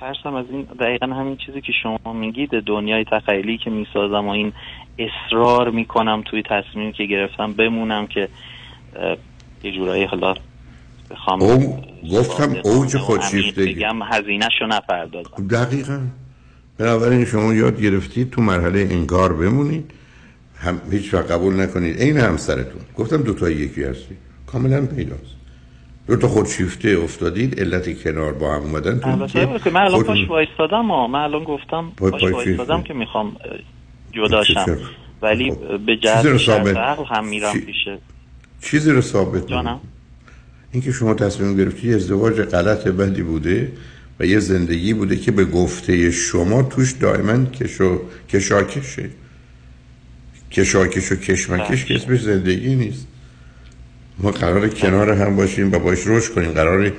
[0.01, 4.53] ترسم از این دقیقا همین چیزی که شما میگید دنیای تخیلی که می‌سازم و این
[4.99, 8.29] اصرار می‌کنم توی تصمیمی که گرفتم بمونم که
[9.65, 10.35] یه جورایی حالا
[11.11, 11.81] بخوام او
[12.13, 15.49] گفتم اوج خودشیفتگی بگم هزینهش رو نپردازم.
[15.51, 15.99] دقیقا.
[16.83, 19.91] بنابراین شما یاد گرفتید تو مرحله انکار بمونید.
[20.57, 22.01] هم هیچ وقت قبول نکنید.
[22.01, 22.83] این همسرتون.
[22.97, 24.17] گفتم دو تا یکی هستی.
[24.47, 25.35] کاملا پیداست.
[26.07, 27.61] دو تا خودشیفته افتادید.
[27.61, 31.07] علت کنار با هم اومدن تو البته من الان پاش وایستادم ها.
[31.07, 33.37] من الان گفتم پاش وایستادم که می‌خوام
[34.13, 34.79] جداشم
[35.23, 35.53] ولی
[35.87, 37.99] به جهت عقل هم میرم پیشه
[38.61, 39.81] چیزی رو ثابت جانم.
[40.73, 43.73] اینکه شما تصمیم گرفتی ازدواج غلط بدی بوده
[44.23, 49.11] و یه زندگی بوده که به گفته شما توش دائما کشو کشاکشه.
[50.51, 53.07] کشاکش و کشمکش که اسمش زندگی نیست.
[54.19, 56.51] ما قرار کنار هم باشیم و باش رشد کنیم.
[56.51, 56.93] قرار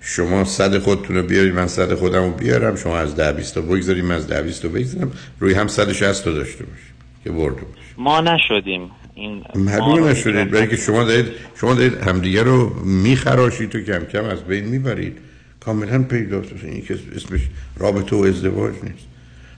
[0.00, 2.76] شما صد خودتون رو بیارید من صد خودم رو بیارم.
[2.76, 5.12] شما از ده بیست تا بگذاریم من از ده بیست تا بگذارم.
[5.40, 6.94] روی هم صد شست تا داشته باشیم
[7.24, 7.94] که برده باشیم.
[7.98, 8.90] ما نشدیم.
[9.14, 10.50] این معلوم نشدید.
[10.50, 11.26] برای که شما دارید
[11.60, 15.18] شما دارید همدیگه رو میخراشید تو کم کم از بین می‌برید.
[15.64, 17.40] کاملا پیداست این که اسمش
[17.76, 19.06] رابطه و ازدواج نیست.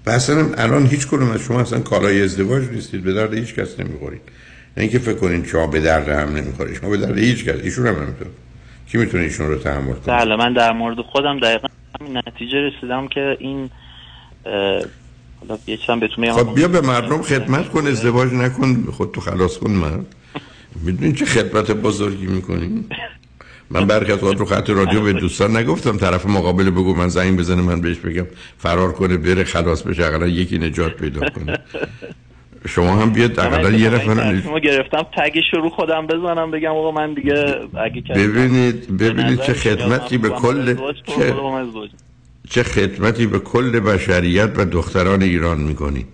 [0.07, 3.03] و اصلا الان هیچ کنون از شما اصلا کالای ازدواج نیستید.
[3.03, 4.21] به درد هیچ کس نمی‌خورید.
[4.77, 6.77] نه اینکه فکر کنید شما به درد هم نمی‌خورید.
[6.77, 7.61] شما به درد هیچ کس.
[7.63, 8.31] ایشون هم نمی‌تونه
[8.89, 11.69] کی می‌تونه ایشون رو تحمل کنه؟ بله من در مورد خودم دقیقا
[12.01, 13.71] همین نتیجه رسیدم که این
[15.41, 20.07] حالا بهتون خب بیا به مردم خدمت کن ازدواج نکن خود تو خلاص کن مرد.
[20.83, 22.85] می‌دونی چه خدمت بزرگی می‌کنی؟
[23.71, 27.63] من برخی از رو خط رادیو به دوستان نگفتم طرف مقابل بگو من زنگ بزنه
[27.63, 28.27] من بهش بگم
[28.59, 31.59] فرار کنه بره خلاص بشه اقلا یکی نجات پیدا کنه.
[32.69, 37.15] شما هم بیاد اقلا یه نفر شما گرفتم تگش رو خودم بزنم بگم آقا من
[37.15, 37.55] دیگه
[37.85, 40.75] اگه ببینید ببینید چه خدمتی به کل
[41.07, 41.35] چه,
[42.51, 46.07] چه خدمتی به کل بشریت و دختران ایران می‌کنید.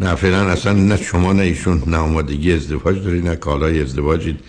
[0.00, 4.40] نه فعلا اصلا نه شما نه ایشون نه آمادگی ازدواج دارید نه کالای ازدواجید.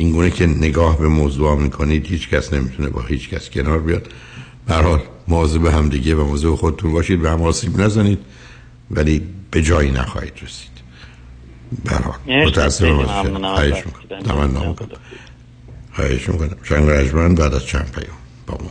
[0.00, 4.08] این گونه که نگاه به موضوع می‌کنید هیچ کس نمی‌تونه با هیچ کس کنار بیاد.
[4.66, 8.18] برحال مواظب هم دیگه و موضوع خودتون باشید به هم آسیب نزنید
[8.90, 10.70] ولی به جایی نخواهید رسید.
[11.84, 14.22] برحال متاسفم خواهش می‌کنم.
[14.22, 14.88] تمنا می‌کنم
[15.92, 16.56] خواهش می‌کنم.
[16.62, 18.70] شنگ رجمن بعد از چند پیام با ما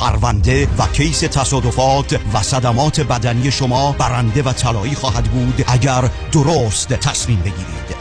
[0.00, 6.88] پرونده و کیس تصادفات و صدمات بدنی شما برنده و طلایی خواهد بود اگر درست
[6.88, 7.99] تصمیم بگیرید.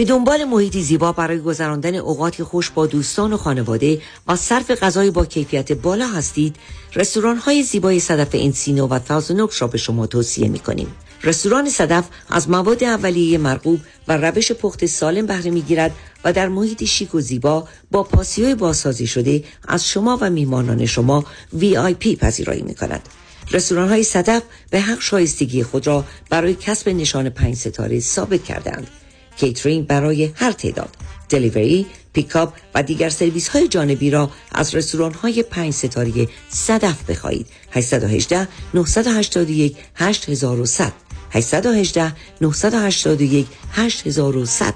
[0.00, 5.10] به دنبال محیطی زیبا برای گذراندن اوقاتی خوش با دوستان و خانواده و صرف غذای
[5.10, 6.56] با کیفیت بالا هستید
[6.94, 10.86] رستوران های زیبای صدف Encino و Thousand Oaks را به شما توصیه می کنیم
[11.24, 15.92] رستوران صدف از مواد اولیه مرغوب و روش پخت سالم بهره می‌گیرد
[16.24, 21.24] و در محیط شیک و زیبا با پاسیوی بازسازی شده از شما و میهمانان شما
[21.98, 23.08] پی پذیرایی می کند.
[23.50, 28.86] رستوران های صدف به حق شایستگی خود را برای کسب نشان پنج ستاره ثابت کردند.
[29.36, 30.96] کیترینگ برای هر تعداد.
[31.28, 37.46] delivery، pickup و دیگر سرویس های جانبی را از رستوران های پنج ستاره صدف بخواهید.
[37.70, 40.92] 818 981 8100
[41.30, 44.74] 818 981 8100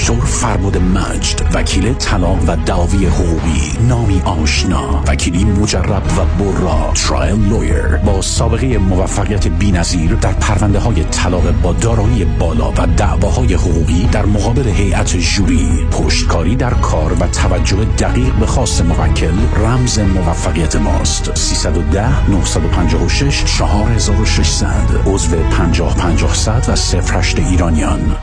[0.00, 7.48] دکتر فرمود مجد وکیل طلاق و دعاوی حقوقی نامی آشنا وکیلی مجرب و برا ترایل
[7.48, 14.08] لویر با سابقه موفقیت بینظیر در پرونده های طلاق با دارایی بالا و دعواهای حقوقی
[14.12, 20.76] در مقابل هیئت جوری پشتکاری در کار و توجه دقیق به خواست موکل رمز موفقیت
[20.76, 21.36] ماست.
[21.36, 24.66] 310 956 4600
[25.06, 26.72] عضو 50 500 و
[27.18, 28.16] 08 ایرانیان.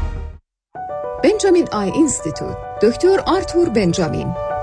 [1.23, 2.57] Benjamin Eye Institute.
[2.81, 4.46] دکتر آرتور بنجامین.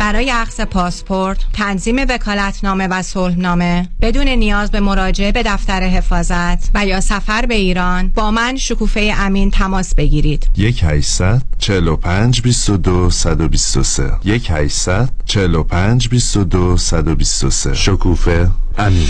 [0.00, 6.86] برای اخذ پاسپورت، تنظیم وکالتنامه و صلحنامه بدون نیاز به مراجعه به دفتر حفاظت و
[6.86, 10.48] یا سفر به ایران با من شکوفه امین تماس بگیرید.
[10.56, 19.08] 1 800 45 22 123 1 800 45 22 123 شکوفه امین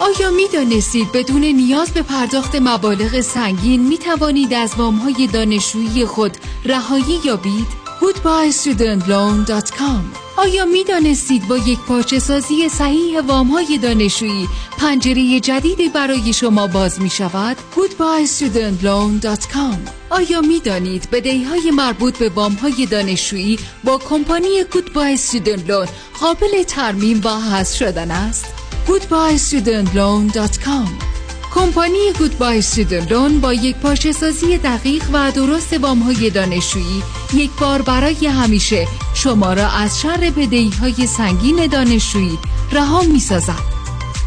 [0.00, 6.36] آیا می دانستید بدون نیاز به پرداخت مبالغ سنگین می توانید از های دانشجویی خود
[6.64, 10.02] رهایی یابید؟ goodbyestudentloan.com
[10.36, 14.48] آیا می دانستید با یک پارچه سازی صحیح وام های دانشجویی
[14.78, 19.76] پنجره جدیدی برای شما باز می شود؟ goodbyestudentloan.com
[20.10, 25.88] آیا می دانید بدهی های مربوط به وام های دانشجویی با کمپانی Goodbye
[26.20, 28.46] قابل ترمیم و حذف شدن است؟
[28.86, 31.17] goodbyestudentloan.com
[31.58, 37.02] کمپانی گودبای سیدلون با یک پاشه سازی دقیق و درست وام های دانشجویی
[37.34, 42.38] یک بار برای همیشه شما را از شر بدهی های سنگین دانشجویی
[42.72, 43.62] رها می سازد.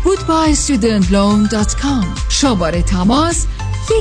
[0.05, 3.45] goodbyestudentloan.com شماره تماس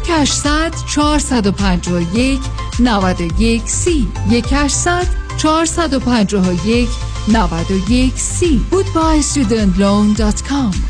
[0.09, 2.41] 1800 451
[2.81, 4.09] 91 سی.
[4.31, 5.07] 1800
[5.39, 6.89] 451
[7.29, 8.61] 91 سی.
[8.73, 10.90] goodbyestudentloan.com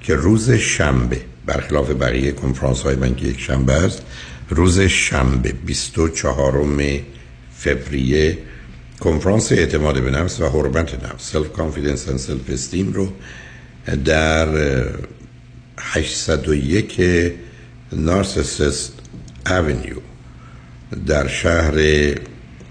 [0.00, 4.02] که روز شنبه برخلاف بقیه کنفرانس های من که یک شنبه است
[4.48, 6.66] روز شنبه 24
[7.56, 8.38] فوریه
[9.00, 13.12] کنفرانس اعتماد به نفس و حرمت نفس self confidence و self esteem رو
[14.04, 14.48] در
[15.78, 17.00] 801
[17.92, 18.92] Narcissus
[19.46, 19.96] Avenue
[21.06, 21.74] در شهر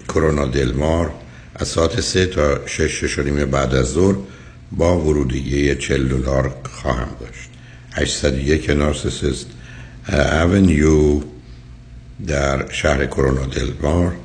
[0.07, 1.11] کرونا دلمار
[1.59, 4.15] از ساعت سه تا شش شش بعد از ظهر
[4.71, 7.49] با ورودیه 40 دلار خواهم داشت.
[7.91, 9.47] 801 نارسیسیست
[10.43, 11.21] اونیو
[12.27, 14.15] در شهر کرونا دلمار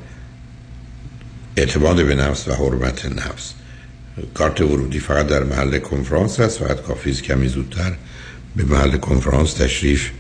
[1.57, 3.53] اعتماد به نفس و حرمت نفس.
[4.35, 7.93] کارت ورودی فقط در محل کنفرانس هست فقط کافی است کمی زودتر
[8.57, 10.11] به محل کنفرانس تشریف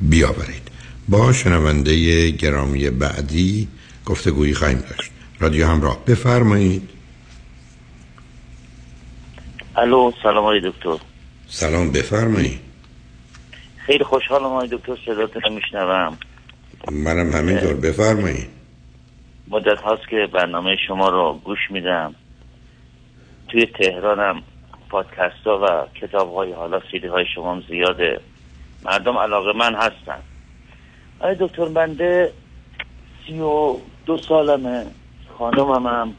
[0.00, 0.68] بیاورید.
[1.08, 3.68] با شنونده گرامی بعدی
[4.06, 5.13] گفتگویی خواهیم داشت.
[5.44, 6.04] رادیو همراه.
[6.04, 6.90] بفرمایید.
[9.76, 10.96] الو سلام آقای دکتر.
[11.46, 12.60] سلام بفرمایید.
[13.76, 16.18] خیلی خوشحالم آقای دکتر صداتون میشنوم.
[16.92, 17.74] منم همینطور.
[17.74, 18.46] بفرمایید.
[19.48, 22.14] مدت هاست که برنامه شما رو گوش میدم.
[23.48, 24.42] توی تهرانم
[24.88, 28.20] پادکست ها و کتاب های حالا سیدی های شما هم زیاده.
[28.84, 30.18] مردم علاقه من هستن.
[31.20, 32.32] آقای دکتر بنده
[33.26, 33.76] سی و
[34.06, 34.86] دو سالمه.
[35.38, 36.14] خانمم هم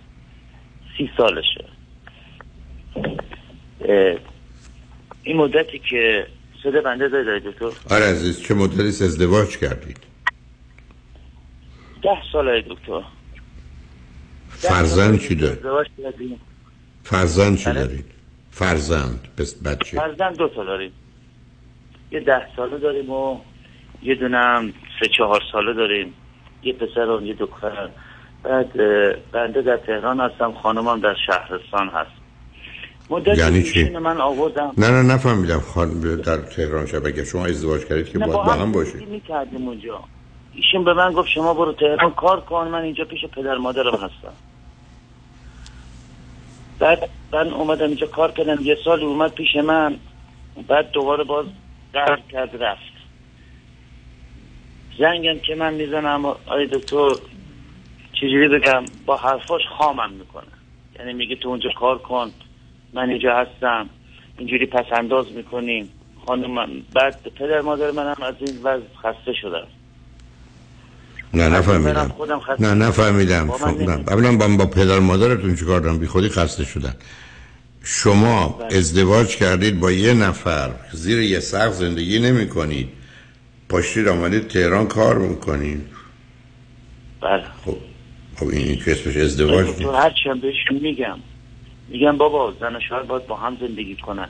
[0.97, 1.65] سی سالشه.
[5.23, 6.27] این مدتی که
[6.63, 9.97] صده بنده آقای دکتر؟ آره عزیز چه مدتی ازدواج کردید؟
[12.03, 13.01] ده سال آقای دکتر
[14.49, 15.59] فرزند چی دارید
[17.03, 17.71] فرزند چی.
[17.73, 18.05] دارید؟
[18.51, 20.91] فرزند پس بچه فرزند دو تا داریم.
[22.11, 23.39] یه ده ساله داریم و
[24.03, 26.13] یه دونه هم سه چهار ساله داریم.
[26.63, 27.89] یه پسر و یه دختر.
[28.45, 28.71] بعد
[29.31, 32.11] بنده در تهران هستم خانمم در شهرستان هست.
[33.09, 34.71] مدت یعنی چی؟ من آوردم.
[34.77, 35.59] نه نه نفهمیدم.
[35.59, 39.09] خان در تهران شب اگه شما ازدواج کردید که باید با هم باشید.
[39.09, 39.99] می‌کردیم اونجا.
[40.53, 44.33] ایشون به من گفت شما برو تهران کار کن من اینجا پیش پدر مادرم هستم.
[46.79, 48.57] بعد من اومدم اینجا کار کردم.
[48.61, 49.95] یه سال اومد پیش من.
[50.67, 51.45] بعد دوباره باز
[51.93, 52.95] قرار کرد رفت.
[54.99, 57.09] زنگم که من می‌زنم آی دکتر
[58.21, 60.43] چجوری بگم با حرفاش خامم می‌کنه.
[60.99, 62.31] یعنی میگه تو اونجا کار کن
[62.93, 63.89] من اینجا هستم
[64.37, 65.89] اینجوری پس انداز می‌کنیم
[66.25, 69.67] خانم من بعد پدر مادر منم از این وضع خسته شدم
[71.33, 72.11] نه نفهمیدم.
[72.59, 73.51] نه نفهمیدم.
[73.77, 76.95] نمی- اولا با, با پدر مادرتون چیکار دارم؟ بی خودی خسته شدن.
[77.83, 78.77] شما بله.
[78.77, 80.71] ازدواج کردید با یه نفر.
[80.91, 82.89] زیر یه سقف زندگی نمی کنید
[83.69, 85.81] پاشتید آمدید تهران کار می‌کنید.
[87.21, 87.43] بله.
[87.65, 87.77] خب.
[88.35, 89.67] خب این که اسمش ازدواج.
[89.67, 91.19] تو هرچی هم بهشون میگم.
[91.89, 94.29] میگم بابا زن و شوهر باید با هم زندگی کنن.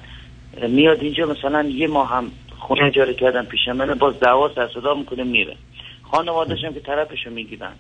[0.70, 4.94] میاد اینجا مثلا یه ماه هم خونه اجاره کردن پیش من باز دعوا سر صدا
[4.94, 5.56] می‌کنه میره.
[6.04, 7.74] خانوادش هم که طرفشو می‌گیرن.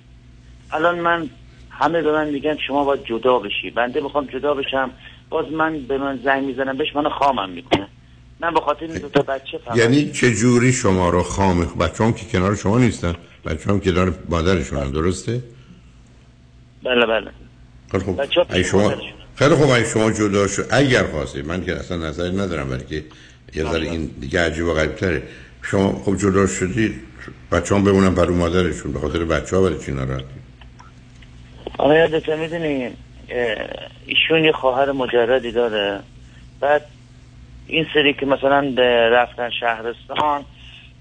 [0.71, 1.30] الان من
[1.69, 3.69] همه به من میگن شما باید جدا بشی.
[3.69, 4.91] بنده می‌خوام جدا بشم.
[5.30, 7.88] باز من به من زنگ می‌زنم بهش منو خامم می‌کنه
[8.39, 9.78] من به خاطر این دو تا بچه فقط.
[9.78, 13.13] یعنی چه جوری شما رو خام؟ بچه هم که کنار شما نیستن.
[13.45, 15.41] بچه هم که کنار مادرشون درسته؟
[16.86, 17.31] بله بله.
[17.93, 18.93] بچه‌ها پیش اگه شما.
[19.36, 23.03] خیلی خوب اگه شما جدا شد اگر خواستید من که اصلا نظری ندارم ولی که
[23.55, 25.23] یه ذره این دیگه عجیب و غریب تره
[25.61, 27.01] شما خب جدا شدید
[27.51, 30.25] بچه هم بمونن برای مادرشون به خاطر بچه ها برای چی ناراحتی
[31.77, 32.89] آقای یادته می‌دونی
[34.05, 35.99] ایشون یه خواهر مجردی داره.
[36.59, 36.81] بعد
[37.67, 40.45] این سری که مثلا به رفتن شهرستان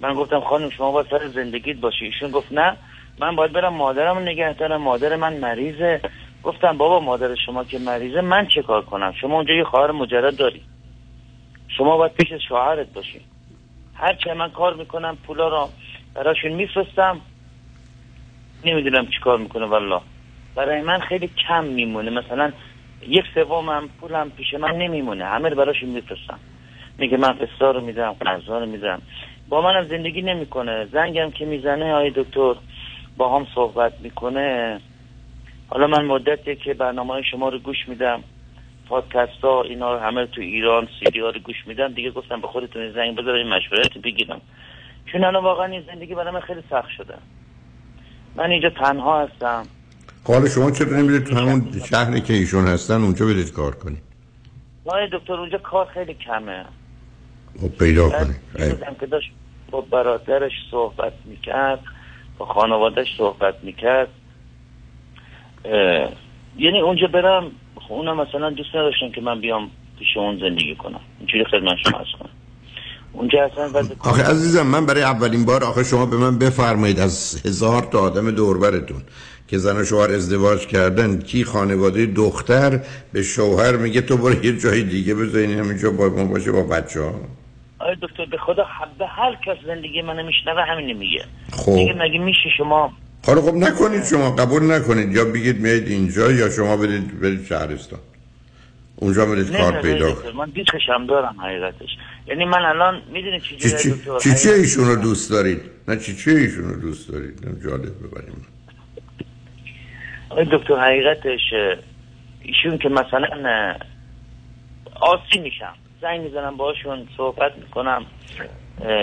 [0.01, 2.05] من گفتم خانم شما باید سر زندگیت باشی.
[2.05, 2.77] ایشون گفت نه
[3.19, 4.83] من باید برم مادرم نگه دارم.
[4.83, 6.01] مادر من مریضه.
[6.43, 10.37] گفتم بابا مادر شما که مریضه من چه کار کنم؟ شما اونجا یه خواهر مجرد
[10.37, 10.63] داری.
[11.69, 13.21] شما باید پیش شوهرت باشی.
[13.95, 15.69] هرچه من کار می‌کنم پولا رو
[16.15, 17.21] براشون میفرستم.
[18.65, 20.01] نمی‌دونم چی کار می‌کنه والله.
[20.55, 22.11] برای من خیلی کم میمونه.
[22.11, 22.53] مثلا
[23.09, 25.25] یک سومم پولم پیش من نمیمونه.
[25.25, 26.39] همه رو براشون میفرستم.
[26.99, 29.03] میگه من فستا رو میدم قرضا رو میدم.
[29.49, 30.85] با منم زندگی نمی‌کنه.
[30.93, 32.55] زنگم که می‌زنه آی دکتر.
[33.17, 34.81] با هم صحبت می‌کنه.
[35.69, 38.25] حالا من مدتی که برنامه شما رو گوش میدم
[38.89, 41.93] پادکست ها اینا رو همه تو ایران سیدی ها رو گوش میدم.
[41.93, 44.41] دیگه گفتم به خودتون زنگ بذارم مشورت بگیرم.
[45.13, 47.15] چون الان واقعا این زندگی برای من خیلی سخت شده.
[48.37, 49.67] من اینجا تنها هستم.
[50.27, 54.03] حالا شما چرا نمیرید تو همون شهری که ایشون هستن اونجا برید کار کنید
[54.85, 56.65] آقای دکتر اونجا کار خیلی کمه.
[57.61, 58.37] خب پیدا کنید
[59.01, 59.31] که داشت
[59.71, 61.81] با برادرش صحبت می‌کرد.
[62.39, 64.09] با خانوادهش صحبت می‌کرد.
[66.59, 71.01] یعنی اونجا برم خب اونم مثلا دوست نداشتن که من بیام پیش اون زندگی کنم.
[71.19, 72.31] اینجوری خدمت شما از کنم.
[73.13, 77.43] اونجا اصلا وضع آخه عزیزم من برای اولین بار آخه شما به من بفرمایید از
[77.47, 79.03] هزار تا آدم دوربرتون
[79.49, 82.81] که زن و شوهر ازدواج کردن کی خانواده دختر
[83.13, 87.01] به شوهر میگه تو برو یه جای دیگه بذارین همینجا با ما باشه با بچه
[87.01, 87.15] ها
[87.85, 88.67] آقای دکتر به خدا
[88.99, 91.25] به هر کس زندگی من میشنوه همین میگه.
[91.53, 91.71] خب.
[91.73, 92.93] مگه میشه شما
[93.27, 95.13] حالا خب نکنید شما قبول نکنید.
[95.13, 97.99] یا بگید میید اینجا یا شما برید برید شهرستان.
[98.97, 101.89] اونجا برید کار پیدا من دیسکش هم دارم حقیقتش.
[102.27, 106.17] یعنی من الان می‌دونید چی چی چی, چی, چی ایشون رو دوست دارید؟ نه چی
[106.17, 108.47] چی ایشون رو دوست دارید؟ جالب ببریم.
[110.53, 111.41] دکتر حقیقتش
[112.43, 113.75] ایشون که مثلا
[115.01, 115.75] آسی میشم.
[116.01, 118.07] زنگ می‌زنم باشون صحبت می‌کنم.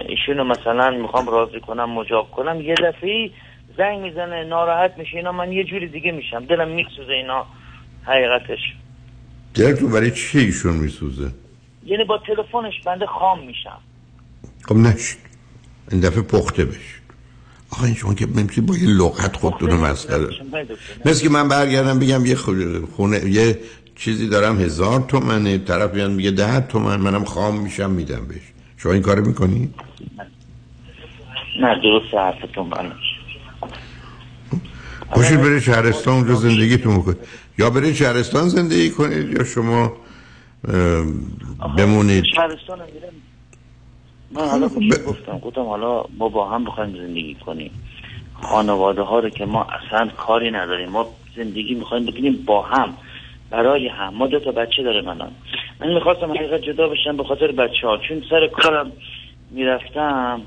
[0.07, 2.61] ایشونو مثلا می‌خوام راضی کنم مجاب کنم.
[2.61, 3.29] یه دفعه
[3.77, 6.45] زنگ می‌زنه ناراحت میشه اینا من یه جوری دیگه میشم.
[6.45, 7.45] دلم میسوزه اینا
[8.03, 8.59] حقیقتش.
[9.79, 11.31] تو برای چی ایشون میسوزه؟
[11.85, 13.79] یعنی با تلفنش بنده خام میشم.
[14.61, 15.19] خب نشید
[15.91, 17.01] این دفعه پخته بشید
[17.71, 20.27] آخه این شما که نمی‌تونی با یه لغت خودتون مسخره
[21.05, 22.35] مثل که من برگردم بگم یه
[22.95, 23.59] خونه یه
[24.01, 28.41] چیزی دارم هزار تومنه طرف بیان میگه ده تومن منم خام میشم میدم بهش.
[28.77, 29.73] شما این کارو می‌کنی؟
[31.59, 32.91] نه درست حرفتون بله
[35.15, 37.17] باشید برید شهرستان اونجا زندگیتون بکنید
[37.57, 39.93] یا برید شهرستان زندگی کنید یا شما
[41.77, 42.23] بمونید.
[42.35, 42.79] شهرستان
[44.31, 45.05] من حالا ب...
[45.07, 45.39] گفتم.
[45.39, 47.71] گفتم حالا ما با هم بخوایم زندگی کنیم.
[48.41, 52.93] خانواده ها رو که ما اصلا کاری نداریم ما زندگی می‌خوایم بکنیم با هم.
[53.51, 54.13] برای هم.
[54.13, 55.31] ما دو تا بچه داره منان
[55.79, 57.97] من می‌خواستم حقیقت جدا بشم به خاطر بچه ها.
[57.97, 58.91] چون سر کارم
[59.51, 60.41] می‌رفتم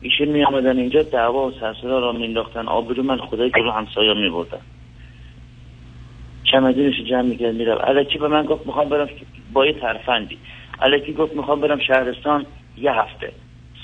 [0.00, 4.30] ایشون می آمدن اینجا دعوا و سرسرا را مینداختن آبرو من خدای جلو همسایا می
[4.30, 4.60] بردن
[6.44, 9.08] چمدونش جمع می‌کرد میرم علکی به من گفت می‌خوام برم
[9.52, 10.38] با یه ترفندی.
[10.80, 12.46] علکی گفت می‌خوام برم شهرستان
[12.78, 13.32] یه هفته.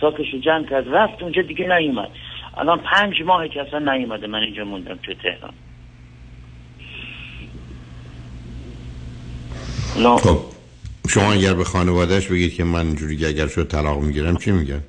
[0.00, 2.08] ساکش جمع کرد رفت اونجا دیگه نیومد.
[2.56, 4.26] الان پنج ماه که اصلا نیومده.
[4.26, 5.52] من اینجا موندم تو تهران.
[9.94, 10.38] خب
[11.08, 14.82] شما اگر به خانوادهش بگید که من اینجوری اگر شد طلاق می‌گیرم چی میگن؟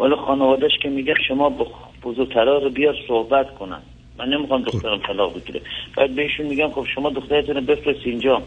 [0.00, 1.68] ولی خانوادهش که میگه شما
[2.02, 3.82] بزرگترا رو بیار صحبت کنن.
[4.18, 5.60] من نمی‌خوام دخترم طلاق بگیره.
[5.96, 8.42] بعد بهشون میگم خب شما دخترتون بفرست اینجا.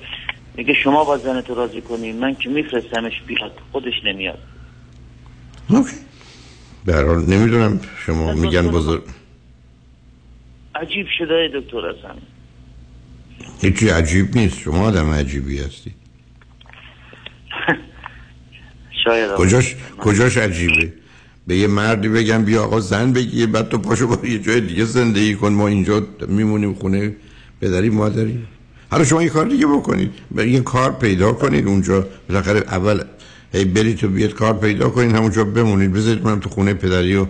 [0.55, 4.39] میگه شما با زنتو راضی کنی من که میفرستمش بیاد خودش نمیاد.
[5.69, 5.95] اوکی.
[6.85, 9.03] برحال نمی‌دونم شما میگن بزرگ
[10.75, 12.17] عجیب شده دکتر هستم
[13.61, 14.59] هیچی عجیب نیست.
[14.59, 15.91] شما آدم عجیبی هستی.
[19.03, 20.93] شاید کجاش, کجاش عجیبه؟
[21.47, 24.85] به یه مردی بگم بیا آقا زن بگیر بعد تو پاشو با یه جای دیگه
[24.85, 25.53] زندگی کن.
[25.53, 27.15] ما اینجا میمونیم خونه
[27.61, 28.47] پدری مادری.
[28.89, 30.11] حالا شما یه کار دیگه بکنید.
[30.37, 32.07] یه کار پیدا کنید اونجا.
[32.29, 33.01] بالاخره اول
[33.53, 35.93] هی برید تو بیاد کار پیدا کنید همونجا بمونید.
[35.93, 37.27] بذارید من تو خونه پدری و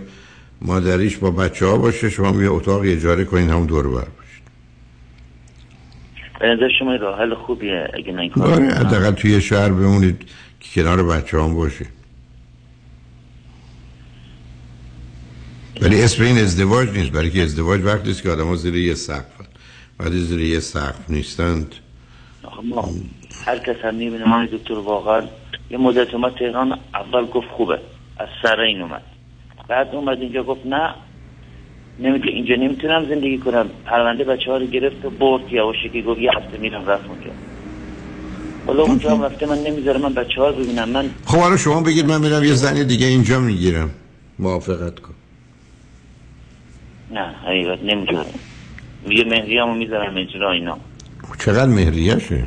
[0.62, 2.10] مادریش با بچه ها باشه.
[2.10, 4.06] شما یه اتاق اجاره کنید همون دور بر.
[6.40, 10.24] به نظر شما راه حل خوبیه اگه نه این کار آره توی شهر بمونید
[10.60, 11.98] که کنار بچه هم باشید
[15.82, 18.94] ولی اسم این ازدواج نیست برای که ازدواج وقتی است که آدم ها زیر یه
[18.94, 19.40] سقف
[20.00, 21.74] وقتی زیر یه سقف نیستند.
[22.64, 22.88] ما
[23.46, 25.22] هر کس هم می‌بینه ما دکتر واقعا.
[25.70, 27.80] یه مدت اومد تهران اول گفت خوبه
[28.18, 29.02] از سر این اومد.
[29.68, 30.94] بعد اومد اینجا گفت نه
[31.98, 33.66] نمی‌تونه اینجا نمی‌تونم زندگی کنم.
[33.84, 37.30] پرونده بچه ها رو گرفت و برد یواشکی که گفت یه هفته میرم رفت اونجا.
[38.66, 40.88] حالا اونجا هم رفته من نمی‌ذاره من بچه ها رو ببینم.
[40.88, 43.90] من خب حالا شما بگید من میرم یه زنی دیگه اینجا می‌گیرم.
[44.38, 45.14] موافقت کن.
[47.10, 48.24] نه حقیقت نمی‌تونم
[49.06, 50.78] میگه مهریه همو می‌ذارم اجرا اینا.
[51.38, 52.46] چقدر مهریه شه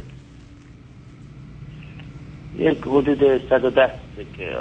[2.59, 3.91] یک حدود 110
[4.37, 4.55] که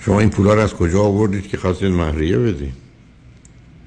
[0.00, 2.87] شما این پولا رو از کجا آوردید که خواستید مهریه بدید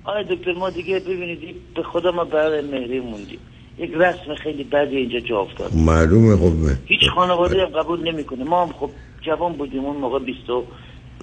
[0.03, 1.39] آره دکتر ما دیگه ببینید
[1.75, 3.39] به خدا ما برای مهریه موندیم.
[3.77, 5.75] یک رسم خیلی بدی اینجا جا افتاد.
[5.75, 6.53] معلومه خب.
[6.85, 8.43] هیچ خانواده هم قبول نمی‌کنه.
[8.43, 8.89] ما هم خب
[9.21, 10.39] جوان بودیم اون موقع 20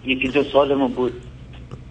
[0.05, 1.13] یکی دو سالمون بود.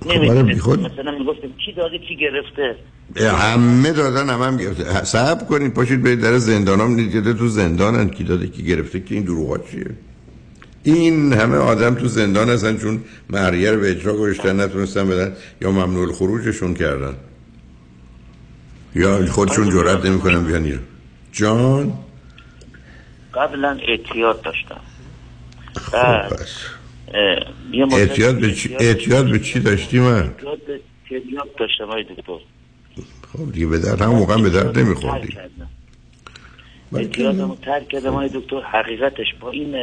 [0.05, 0.79] نمی‌دونیم خود...
[0.79, 2.75] مثلا می‌گفتیم کی داده کی گرفته.
[3.15, 5.03] همه دادن هم هم گرفته.
[5.03, 9.15] صحب کنید پاشید برید در زندان هم دیده تو زندانن کی داده کی گرفته که
[9.15, 9.85] این دروغا چیه؟
[10.93, 15.71] این همه آدم تو زندان هستن چون مهریه رو به اجرا گذاشتن نتونستن بدن یا
[15.71, 17.15] ممنوع خروجشون کردن.
[18.95, 20.83] یا خودشون جرأت نمی‌کنن بیان ایران.
[21.31, 21.93] جان؟
[23.33, 24.79] قبلا اعتیاد داشتم.
[25.75, 25.95] خب
[27.91, 30.35] اعتیاد به چی اعتیاد به چی داشتی من؟
[31.11, 32.39] اعتیاد داشتم های دکتر.
[33.33, 35.37] خب دیگه به درد هم موقع به درد نمیخوردی.
[36.93, 38.61] اعتیادمو ترک کردم های دکتر.
[38.61, 39.75] حقیقتش با این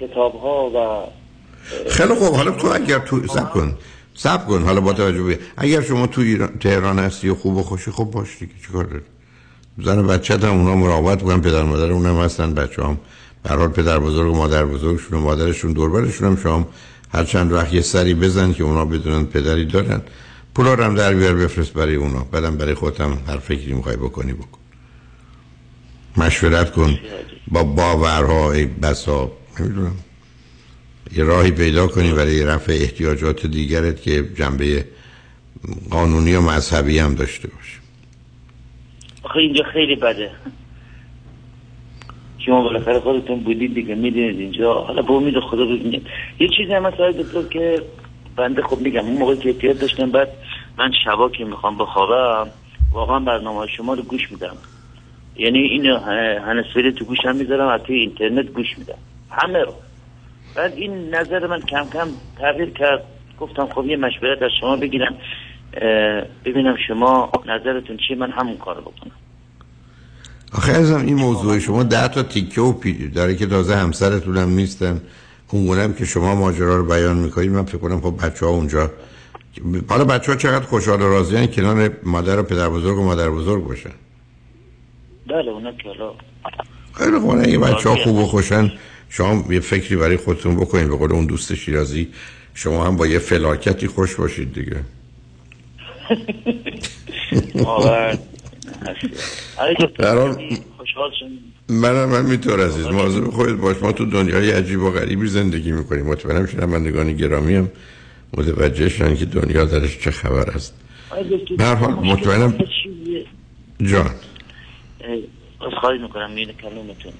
[0.00, 1.06] کتاب ها و
[1.90, 2.34] خیلی خوب.
[2.34, 3.74] حالا تو اگر تو سب کن.
[4.14, 4.62] سب کن.
[4.62, 8.10] حالا با توجه به اگر شما تو ایران تهران هستی و خوب و خوشی خوب
[8.10, 8.52] باش دیگه.
[8.66, 9.02] چیکار داری؟
[9.78, 12.54] زن بچه هم اونا مراقبت بکنن پدر مادر اونم هستن.
[12.54, 12.98] بچه هم
[13.42, 16.66] برحال پدر بزرگ و مادر بزرگشون و مادرشون دوربرشون هم شما
[17.12, 20.02] هر چند وقت یه سری بزن که اونا بدونن پدری دارن.
[20.54, 22.26] پولا رو هم در بیار بفرست برای اونا.
[22.32, 24.58] بعدم برای خودم هر فکری می‌خوای بکنی بکن.
[26.16, 26.98] مشورت کن.
[27.48, 29.96] با باورها ای بسا نمی‌دونم
[31.16, 34.84] یه راهی پیدا کنی برای رفع احتیاجات دیگرت که جنبه
[35.90, 37.78] قانونی و مذهبی هم داشته باشه.
[39.22, 40.30] آخه اینجا خیلی بده.
[42.38, 44.74] شما بالاخره خودتون بودید دیگه می‌دونید اینجا.
[44.74, 46.06] حالا با امید خدا ببینید
[46.40, 47.82] یه چیزی هم مثلا دکتر که
[48.36, 50.28] بنده خب میگم اون موقع که احتیاط داشتم بعد
[50.78, 52.50] من شبا که می‌خوام بخوابم
[52.92, 54.56] واقعا برنامه شما رو گوش میدم.
[55.36, 55.86] یعنی این
[56.46, 58.98] هنسفری تو گوشم می‌ذارم از اینترنت گوش میدم.
[59.30, 59.74] همه رو.
[60.54, 62.08] بعد این نظر من کم کم
[62.38, 63.04] تغییر کرد.
[63.40, 65.14] گفتم خب یه مشورت از شما بگیرم
[66.44, 69.12] ببینم شما نظرتون چیه من همون کار بکنم.
[70.52, 74.48] آخه ازم این موضوع شما ده تا تیکه و پی داره که تازه همسرتون هم
[74.48, 75.00] نیستن.
[75.48, 77.50] اونگونه که شما ماجرا رو بیان می‌کنید.
[77.50, 78.90] من فکر کنم خب بچه ها اونجا
[79.88, 83.64] حالا بچه ها چقدر خوشحال و راضی کنار مادر و پدر بزرگ و مادر بزرگ
[83.64, 83.90] باشن؟
[85.26, 86.12] بله اونا که حالا
[86.94, 88.72] خیلی خوبه اگه بچه ها خوب و خوشن
[89.08, 92.08] شما یه فکری برای خودتون بکنید به قول اون دوست شیرازی
[92.54, 94.80] شما هم با یه فلاکتی خوش باشید دیگه.
[101.68, 102.86] من من میتور عزیز.
[102.86, 103.76] مواظب خودت باش.
[103.82, 106.06] ما تو دنیای عجیب و غریبی زندگی می‌کنیم.
[106.06, 107.70] مطمئنم شنوندگان گرامی هم
[108.36, 110.74] متوجه شدن که دنیا درش چه خبر است.
[111.58, 112.58] به هر حال مطمئنم
[113.80, 114.10] جان.
[115.60, 117.12] از خواهی می‌کنم میونه کلومتون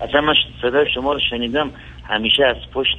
[0.00, 1.70] اصلا من صدای شما رو شنیدم.
[2.04, 2.98] همیشه از پشت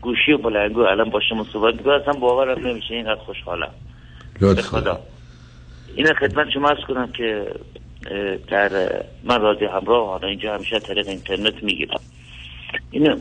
[0.00, 1.94] گوشی و بلنگو الان با شما صحبت می‌کنم.
[1.94, 2.94] اصلا باورم نمیشه.
[2.94, 3.70] اینقدر خوشحالم.
[4.70, 5.00] خدا.
[5.96, 7.46] این خدمت شما از کنم که
[8.48, 8.70] در
[9.24, 12.00] من راضی همراه حالا اینجا همیشه طریق اینترنت می‌گیرم.
[12.90, 13.16] این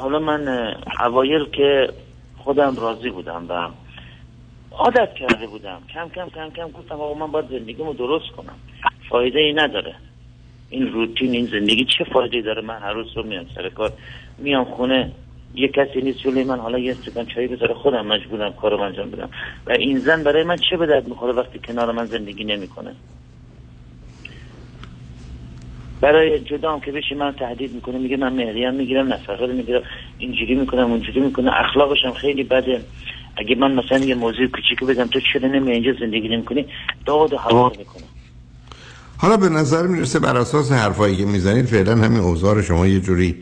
[0.00, 0.74] حالا من
[1.04, 1.88] اوایل که
[2.38, 3.68] خودم راضی بودم و
[4.70, 8.54] عادت کرده بودم کم کم کم کم گفتم آقا من باید زندگیمو درست کنم.
[9.08, 9.94] فایده ای نداره.
[10.70, 13.92] این روتین این زندگی چه فایده داره؟ من هر روز رو میام سر کار
[14.38, 15.12] میام خونه
[15.54, 19.30] یه کسی نیست جلوی من حالا یه استکان چایی بذاره خودم مجبورم کارو انجام بدم.
[19.66, 22.94] و این زن برای من چه به درد می‌خوره وقتی کنار من زندگی نمی‌کنه؟
[26.00, 29.82] برای جدام که بشه من تهدید می‌کنه میگه من مهریم می‌گیرم نفقه می‌گیرم
[30.18, 32.80] اینجوری می‌کنم اونجوری می‌کنه اخلاقش هم خیلی بده.
[33.36, 36.66] اگه من مثلا یه موضوع کوچیکی بگم تو چرا نمی اینجا زندگی نمی‌کنی؟
[37.06, 38.04] داد و هوا می‌کنه
[39.20, 43.36] حالا به نظر می‌رسه بر اساس حرفایی که می‌زنید فعلا همین اوزار شما یه جوری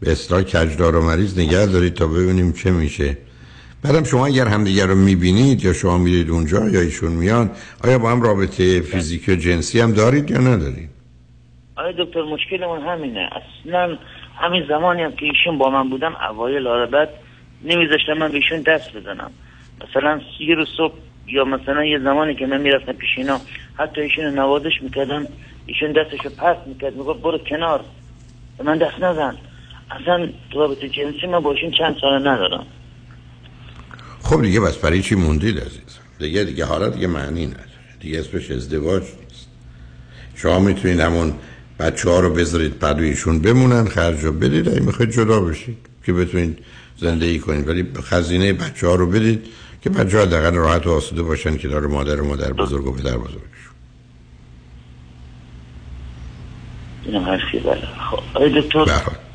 [0.00, 3.18] به اصطلاح کجدار و مریض نگه دارید تا ببینیم چه میشه.
[3.82, 7.50] بعدم شما اگر همدیگر رو می‌بینید یا شما میرید اونجا یا ایشون میان
[7.84, 10.88] آیا با هم رابطه فیزیکی و جنسی هم دارید یا ندارید؟
[11.76, 13.30] آیا دکتر مشکلمون همینه.
[13.32, 13.98] اصلا
[14.40, 17.08] همین زمانی هم که ایشون با من بودن اوایل آره بعد
[17.64, 19.30] نمیذاشتم من بهشون دست بزنم.
[19.88, 20.94] مثلا یه روز صبح
[21.26, 23.40] یا مثلا یه زمانی که من می‌رفتم پیش اینا
[23.74, 25.26] حتی ایشون نوازش می‌کردم
[25.66, 27.84] ایشون دستشو پس می‌کرد می‌گفت برو کنار.
[28.64, 29.36] من دست نزن.
[29.90, 32.66] اصلا رابطه جنسی من باشین چند سال ندارم.
[34.22, 37.66] خب دیگه بس برای چی موندید عزیز دیگه دیگه حالا دیگه معنی نداره.
[38.00, 39.48] دیگه اسمش ازدواج نیست.
[40.34, 41.32] شما می‌تونید همون
[41.80, 45.76] بچه ها رو بذارید پدویشون بمونن خرج رو بدید اگه می‌خواید جدا بشید.
[46.06, 46.58] که بتونید
[46.96, 47.68] زندگی کنید.
[47.68, 49.46] ولی خزینه بچه ها رو بدید.
[49.82, 52.92] که بچه ها دقیقا راحت و آسوده باشن که داره مادر و مادر بزرگ و
[52.92, 53.72] پدر بزرگشون.
[57.04, 57.82] این حرفی بله.
[58.10, 58.58] خب.
[58.58, 58.84] دکتر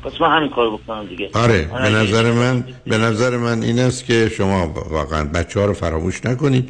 [0.04, 1.30] پس من همین کار بکنم دیگه.
[1.34, 5.72] آره به نظر من به نظر من این است که شما واقعا بچه ها رو
[5.72, 6.68] فراموش نکنید.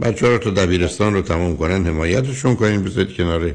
[0.00, 3.52] بچه ها رو تو دبیرستان رو تموم کنن حمایتشون کنید بذارید کنار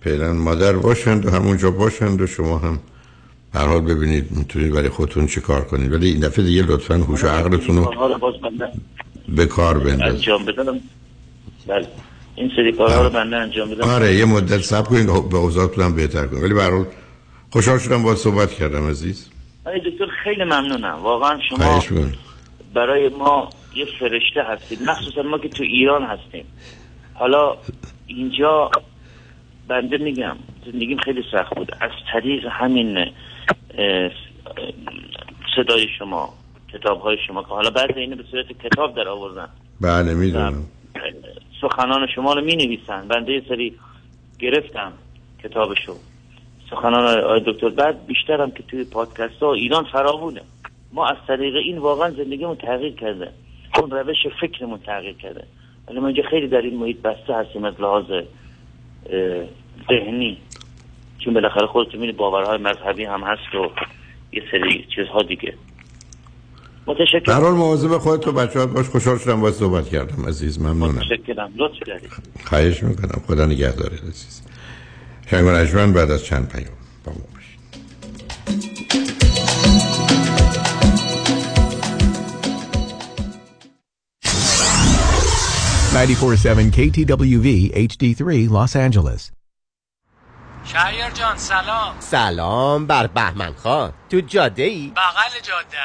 [0.00, 2.78] پیدن مادر باشند و همونجا باشند و شما هم
[3.54, 5.92] هر حال ببینید می‌تونید برای خودتون چی کار کنید.
[5.92, 8.18] ولی این دفعه دیگه لطفا هوش و عقلتون رو
[9.28, 10.80] به کار بندازید انجام بدم.
[11.66, 11.86] بله.
[12.34, 13.84] این سری کارها رو بنده انجام بدم.
[13.88, 16.42] آره یه مدت صبر کنید به اوضاعتون هم بهتر کنید.
[16.42, 16.84] ولی برای
[17.50, 19.28] خوشحال شدم با صحبت کردم عزیز.
[19.66, 20.98] آره دکتر خیلی ممنونم.
[21.02, 21.82] واقعا شما
[22.74, 24.82] برای ما یه فرشته هستید.
[24.82, 26.44] مخصوصا ما که تو ایران هستیم.
[27.14, 27.56] حالا
[28.06, 28.70] اینجا
[29.68, 30.36] بنده میگم
[30.66, 31.72] زندگیم خیلی سخت بود.
[31.80, 32.98] از طریق همین
[35.56, 36.34] صدای شما
[36.72, 39.48] کتاب های شما که حالا بعد اینو به صورت کتاب در آوردن.
[39.80, 40.64] بله می‌دونم.
[41.60, 43.74] سخنان شما رو می نویسن بنده یه سری
[44.38, 44.92] گرفتم
[45.42, 45.94] کتابشو.
[46.70, 47.68] سخنان آی دکتر.
[47.68, 50.40] بعد بیشترم که توی پادکست ها ایران فراوونه.
[50.92, 53.32] ما از طریق این واقعا زندگیمون تغییر کرده.
[53.78, 55.44] اون روش فکرمون تغییر کرده.
[55.88, 58.04] ولی ما اینجا خیلی در این محیط بسته هستیم از لحاظ
[59.88, 60.38] ذهنی.
[61.26, 63.70] چون بالاخره خودتون می‌دید باورهای مذهبی هم هست و
[64.32, 65.54] یه سری چیزها دیگه.
[66.86, 67.22] متشکرم.
[67.26, 68.86] در حال مواظب خودت و بچه‌هات باش.
[68.86, 70.60] خوشحال شدم باید صحبت کردم عزیز.
[70.60, 70.94] ممنونم.
[70.94, 71.52] متشکرم.
[71.56, 72.10] لطف دارید
[72.44, 73.22] خواهش می‌کنم.
[73.26, 74.42] خدا نگهدارت عزیز.
[75.30, 76.76] شنگ بعد از چند پیام.
[77.04, 77.60] با ما باشید.
[85.94, 89.35] 947 KTWV HD3 Los Angeles.
[90.72, 91.96] شهریار جان سلام.
[92.00, 93.92] سلام بر بهمن خان.
[94.10, 95.76] تو جاده ای؟ بغل جاده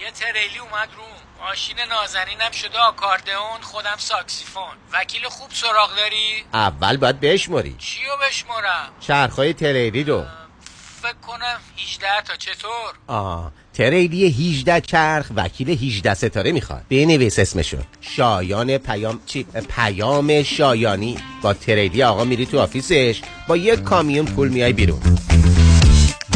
[0.00, 4.76] یه تریلی اومد روم ماشین نازنینم شده آکاردئون خودم ساکسیفون.
[4.92, 10.24] وکیل خوب سراغ داری؟ اول باید بشموری چیو بشمورم؟ چرخهای تریلی رو
[11.04, 16.82] فکر کنم 18 تا چطور؟ آه تریلی 18 چرخ وکیل 18 ستاره می‌خواد.
[16.90, 17.76] بنویس اسمشو.
[18.00, 19.46] شایان پیام چی؟
[19.76, 21.16] پیام شایانی.
[21.42, 23.22] با تریلی آقا میری تو office ش.
[23.48, 25.00] با یک کامیون پول میای بیرون.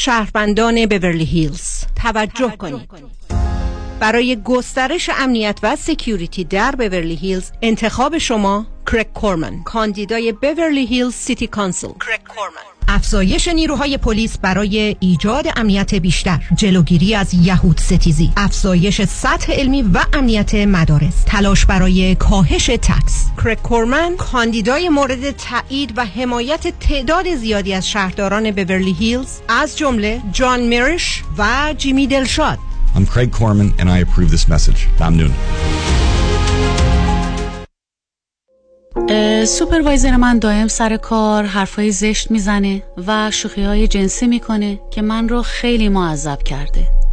[0.00, 1.84] شهروندان بورلی هیلز.
[2.02, 2.90] توجه کنید.
[4.00, 11.14] برای گسترش امنیت و security در بورلی هیلز انتخاب شما کرک کورمن کاندیدای Beverly Hills
[11.14, 11.88] City Council.
[11.88, 12.71] کرک کورمن.
[12.88, 16.40] افزایش نیروهای پلیس برای ایجاد امنیت بیشتر.
[16.56, 18.32] جلوگیری از یهود ستیزی.
[18.36, 21.24] افزایش سطح علمی و امنیت مدارس.
[21.26, 23.26] تلاش برای کاهش tax.
[23.44, 30.20] کرک کورمن کاندیدای مورد تایید و حمایت تعداد زیادی از شهرداران بورلی هیلز از جمله
[30.32, 32.58] جان میرش و جیمی دلشاد.
[32.94, 34.86] I'm Craig Corman and I approve this message.
[35.00, 35.30] ممنون.
[39.46, 45.28] سوپروایزر من دائم سر کار حرفای زشت می‌زنه و شوخی های جنسی می‌کنه که من
[45.28, 47.01] رو خیلی معذب کرده.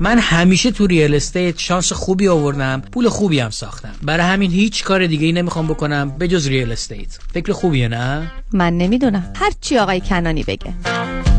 [0.00, 3.94] من همیشه تو real estate شانس خوبی آوردم پول خوبی هم ساختم.
[4.02, 8.32] برای همین هیچ کار دیگه ای نمی‌خوام بکنم به جز real estate فکر خوبیه نه؟
[8.52, 9.32] من نمی‌دونم.
[9.36, 10.74] هر چی آقای کنانی بگه.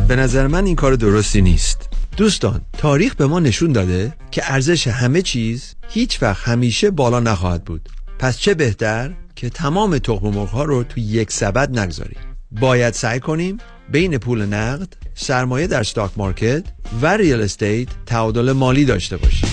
[0.08, 1.88] به نظر من این کار درستی نیست.
[2.16, 7.64] دوستان تاریخ به ما نشون داده که ارزش همه چیز هیچ وقت همیشه بالا نخواهد
[7.64, 7.88] بود.
[8.18, 12.18] پس چه بهتر که تمام تخم مرغ ها رو تو یک سبد نگذاریم.
[12.50, 13.58] باید سعی کنیم
[13.92, 14.88] بین پول نقد
[15.18, 16.64] سرمایه در stock market
[17.02, 19.48] و real estate تعادل مالی داشته باشیم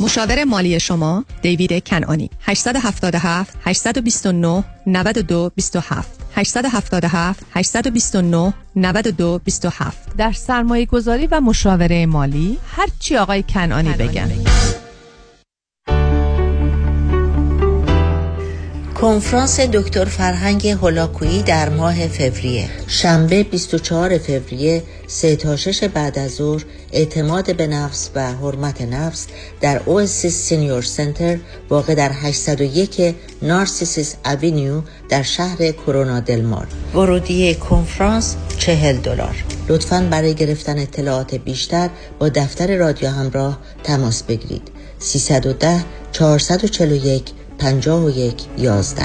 [0.00, 10.86] مشاور مالی شما دیوید کنانی 877 829 92 27 877 829 92 27 در سرمایه
[10.86, 14.57] گذاری و مشاوره مالی هر چی آقای کنانی بگن
[19.00, 22.68] کنفرانس دکتر فرهنگ هولاکویی در ماه فوریه.
[22.86, 29.26] شنبه 24 فوریه سه تا شش بعد از ظهر اعتماد به نفس و حرمت نفس
[29.60, 31.38] در Oasis Senior Center
[31.70, 39.44] واقع در 801 Narcissus Avenue در شهر Corona del Mar ورودی کنفرانس 40 دلار.
[39.68, 41.88] لطفا برای گرفتن اطلاعات بیشتر
[42.18, 44.68] با دفتر رادیو همراه تماس بگیرید.
[44.98, 49.02] 310 441 51 11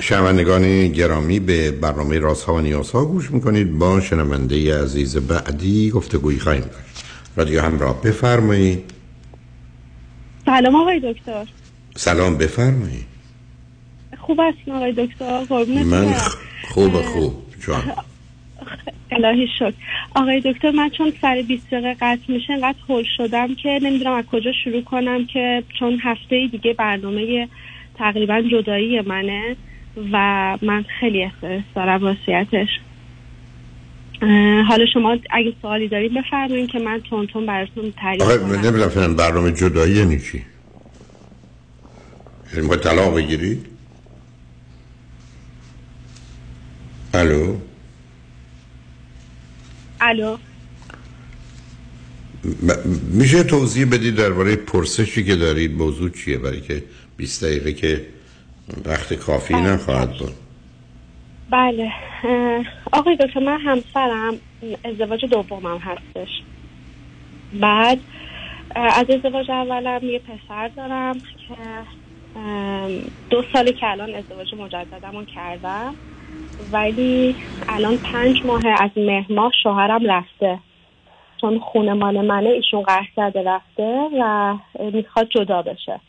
[0.00, 3.78] شنوندگان گرامی به برنامه رازها و نیازها گوش می‌کنید.
[3.78, 7.04] با شنونده عزیز بعدی گفتگویی خواهیم داشت.
[7.36, 8.90] رادیو همراه بفرمایید.
[10.44, 11.46] سلام آقای دکتر.
[11.96, 13.13] سلام بفرمایید.
[14.26, 16.14] خوب هستین آقای دکتر؟ قربونت من
[16.68, 17.34] خوب خوب.
[17.66, 17.82] جان.
[19.10, 19.72] الهی شکر.
[20.14, 24.24] آقای دکتر من چون سر 20 دقیقه قطع میشه انقدر هول شدم که نمی‌دونم از
[24.24, 27.48] کجا شروع کنم که چون هفته دیگه برنامه
[27.94, 29.56] تقریبا جدایی منه
[30.12, 30.18] و
[30.62, 32.68] من خیلی استرس دارم واسیتش
[34.68, 38.52] حالا شما اگه سوالی دارید بفرمایید که من تون تون براتون تعریف کنم.
[38.52, 40.44] نمی‌دونم فعلا برنامه جدایی یعنی چی؟
[42.56, 43.73] یعنی طلاق بگیرید
[47.14, 47.56] الو
[50.00, 50.36] الو
[53.12, 56.82] میشه توضیح بدید درباره پرسشی که دارید؟ موضوع چیه برای که
[57.16, 58.06] 20 دقیقه که
[58.84, 60.34] وقت کافی نخواهد بود.
[61.50, 61.92] بله.
[62.92, 64.34] آقای دکتر من همسرم
[64.84, 66.28] ازدواج دومم هستش.
[67.60, 67.98] بعد
[68.76, 71.56] از ازدواج اولم یه پسر دارم که
[73.30, 75.94] دو سالی که الان ازدواج مجددمو کردم.
[76.72, 77.36] ولی
[77.68, 80.58] الان پنج ماه از مهر ماه شوهرم رفته.
[81.40, 84.56] چون خونه مال منه ایشون قهر کرده رفته و
[84.92, 86.00] می‌خواد جدا بشه.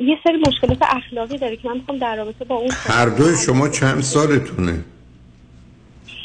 [0.00, 3.68] یه سری مشکلات اخلاقی داره که من می‌خوام در رابطه با اون هر دوی شما
[3.68, 4.84] چند سالتونه؟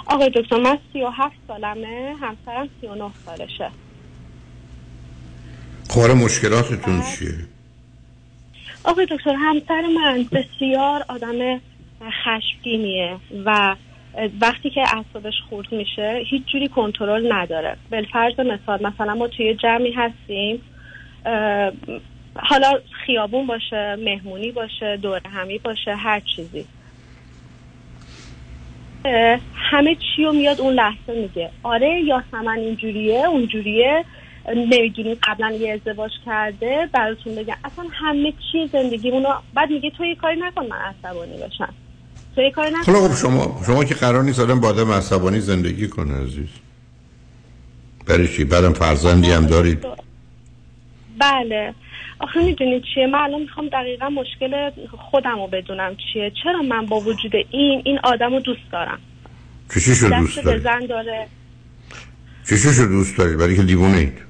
[0.08, 3.72] آقای دکتر من سی و هفت سالمه همسرم سی و نه سالشه.
[5.90, 7.57] خب مشکلاتتون چیه؟
[8.88, 11.62] آقای دکتر همسر من بسیار آدم
[12.24, 13.76] خشمگینیه و
[14.42, 17.78] وقتی که اعصابش خورد میشه هیچ جوری کنترل نداره.
[17.92, 20.62] بالفرض مثال مثلا ما توی جمعی هستیم
[22.36, 26.66] حالا خیابون باشه مهمونی باشه دور همی باشه هر چیزی.
[29.54, 31.50] همه چی رو میاد اون لحظه میگه.
[31.64, 34.06] آره یاسمن اینجوریه اونجوریه
[34.56, 37.56] نمی‌دونی قبلا یه ازدواج کرده براتون بگم.
[37.64, 41.74] اصلا همه چی زندگیمون رو بعد میگه تو یه کاری نکن من عصبانی بشم
[42.36, 42.92] تو یه کاری نکن.
[42.92, 46.50] حالا خب شما شما که قرار نیست آدم با آدم عصبانی زندگی کنه عزیز.
[48.06, 49.86] برای چی؟ بعدم فرزندی هم دارید
[51.20, 51.74] بله.
[52.20, 54.70] آخه می‌دونید چیه؟ من الان می‌خوام دقیقا مشکل
[55.12, 56.32] خودم رو بدونم چیه.
[56.44, 59.00] چرا من با وجود این این آدم رو دوست دارم؟
[59.74, 61.28] چشیشو دست دوست زن داره.
[62.50, 64.27] چشیشو دوست دارید برای که دیوونه اید.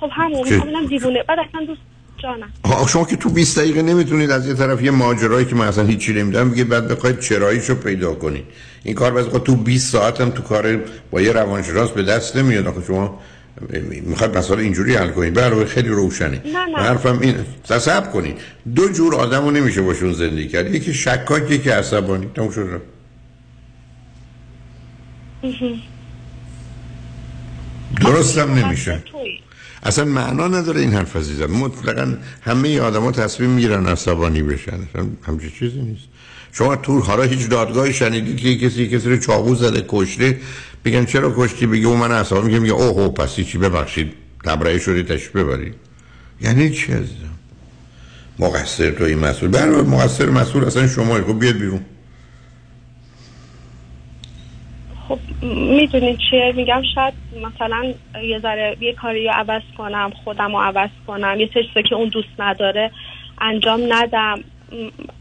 [0.00, 1.22] خب همون؟ می‌خوام ببینم دیوونه.
[1.28, 1.80] بعد اصلا دوست
[2.22, 2.52] جانم.
[2.88, 6.12] شما که تو 20 دقیقه نمی‌تونید از یه طرف یه ماجرایی که من اصلا هیچی
[6.12, 8.44] نمی‌دونم بگید بعد بخواید چراییشو پیدا کنید.
[8.82, 10.80] این کار بعضی تو 20 ساعت هم تو کار
[11.10, 12.66] با یه روانشناس به دست نمیاد.
[12.66, 13.20] آخه شما
[13.82, 15.34] می‌خواید مسئله اینجوری حل کنید.
[15.34, 16.42] برای خیلی روشنه.
[16.44, 16.78] نه، نه.
[16.78, 17.34] حرفم این
[17.68, 18.38] تصب کنید.
[18.74, 20.74] دو جور آدم رو نمیشه باشون زندگی کرد.
[20.74, 22.26] یکی شکاک یکی عصبانی.
[22.34, 22.68] تموم شد.
[22.72, 22.84] رفت.
[28.00, 29.02] درستم نمیشه.
[29.82, 31.46] اصلا معنا نداره این حرف عزیزم.
[31.46, 34.74] مطلقا همه آدما تصمیم می‌گیرن عصبانی بشن.
[34.90, 36.04] اصلا همچین چیزی نیست.
[36.52, 40.38] شما تو حالا هیچ دادگاهی شنیدید که کسی کسی رو چاقو زده کشته؟
[40.84, 44.12] بگن چرا کشتی؟ بگه او من عصبانی میگه میگه اوه پس چی ببخشید.
[44.44, 45.74] تبرئه شدی تشریف ببرید
[46.40, 47.38] یعنی چی عزیزم؟
[48.38, 49.50] مقصر تو این مسئول.
[49.50, 51.80] برای مقصر مسئول اصلا شما خب بیاد بیرون.
[55.10, 60.62] خب می‌دونید چیه؟ میگم شاید مثلا یه ذره یه کاری رو عوض کنم خودم رو
[60.62, 62.90] عوض کنم یه چیزا که اون دوست نداره
[63.40, 64.44] انجام ندم.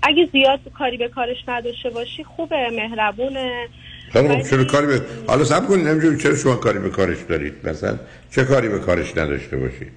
[0.04, 3.68] اگه زیاد کاری به کارش نداشته باشی خوبه مهربونه.
[4.14, 7.54] حالا خب چرا کاری به حالا سب کنید نمی‌دونم چرا شما کاری به کارش دارید.
[7.64, 8.00] مثلا
[8.36, 9.92] چه کاری به کارش نداشته باشید؟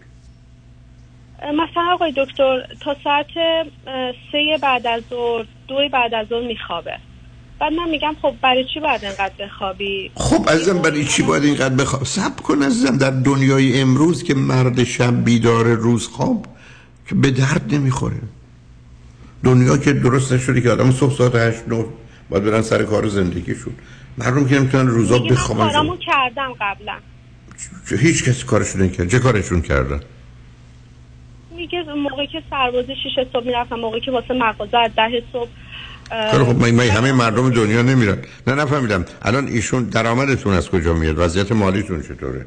[1.43, 3.27] مثلا آقای دکتر تا ساعت
[4.33, 6.97] سه بعد از ظهر دو بعد از ظهر میخوابه.
[7.63, 11.75] بعد من میگم خب برای چی باید انقدر بخوابی؟ خب عزیزم برای چی باید اینقدر
[11.75, 16.47] بخواب؟ سب کن عزیزم در دنیای امروز که مرد شب بیدار روز خواب
[17.09, 18.17] که به درد نمی‌خوره.
[19.45, 21.85] دنیا که درست نشده که آدم صبح ساعت هشت نو
[22.31, 23.73] باید برن سر کار زندگیشون.
[24.19, 26.95] مردم که نمی‌تونن روزا میگه من بخوابن کارامو کردم قبلا.
[27.91, 30.01] چه- هیچ کسی کارشون نکرد چه کارشون کردن؟
[31.57, 35.49] میگه موقعی که سربازی شیش صبح می‌رفتم موقعی که واسه مغازه از ده صبح
[36.31, 38.19] خیلی خب من همه مردم دنیا نمیرن.
[38.47, 39.05] نه نفهمیدم.
[39.23, 42.47] الان ایشون درآمدتون از کجا میاد؟ وضعیت مالیتون چطوره؟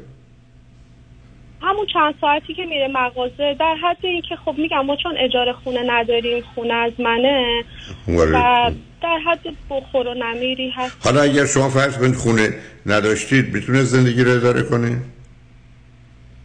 [1.62, 5.52] همون چند ساعتی که میره مغازه در حد این که خب میگم ما چون اجاره
[5.52, 7.64] خونه نداریم خونه از منه.
[8.08, 8.70] و
[9.02, 9.40] در حد
[9.70, 10.96] بخور و نمیری هست.
[11.00, 12.54] حالا اگر شما فرض کنید خونه
[12.86, 14.96] نداشتید می‌تونه زندگی رو اداره کنه؟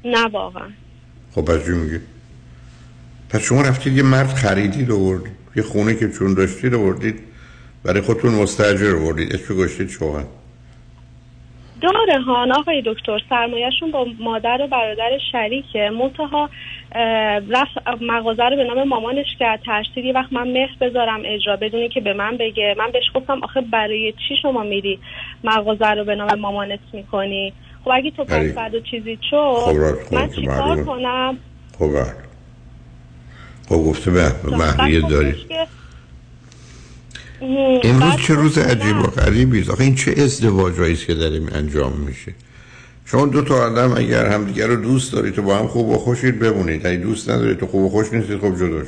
[0.05, 0.69] نه واقعا.
[1.35, 2.01] خب پس چی میگه
[3.29, 5.40] پس شما رفتید یه مرد خریدید آوردید.
[5.55, 7.19] یه خونه که چون داشتید آوردید
[7.85, 9.33] برای خودتون مستاجر آوردید.
[9.35, 10.23] اسم گذاشتید شوهر.
[11.81, 12.47] داره ها.
[12.59, 15.89] آقای دکتر سرمایهشون با مادر و برادر شریکه.
[15.89, 16.49] منتها
[17.49, 19.59] رفت مغازه رو به نام مامانش کرد.
[19.65, 22.75] ترسید یه وقت من مهر بذارم اجرا بدونی که به من بگه.
[22.77, 24.99] من بهش گفتم آخه برای چی شما میری
[25.43, 27.53] مغازه رو به نام مامانت می‌کنی؟
[27.83, 28.49] خب اگه تو بله.
[28.49, 30.83] پس بعد و چیزی خب راست من چیکار.
[30.83, 31.37] کنم؟
[31.79, 31.91] خب
[33.71, 35.35] خب گفته به مهریه داری
[37.83, 39.03] امروز بعد چه روز عجیب و.
[39.03, 39.69] غریبی است.
[39.69, 42.33] آخه این چه ازدواجایی است که داره انجام میشه.
[43.05, 46.39] شما دو تا آدم اگر همدیگه رو دوست دارید تو با هم خوب و خوشید
[46.39, 46.87] بمونید.
[46.87, 48.87] اگه دوست ندارید تو خوب و خوش نیستید خب جداش.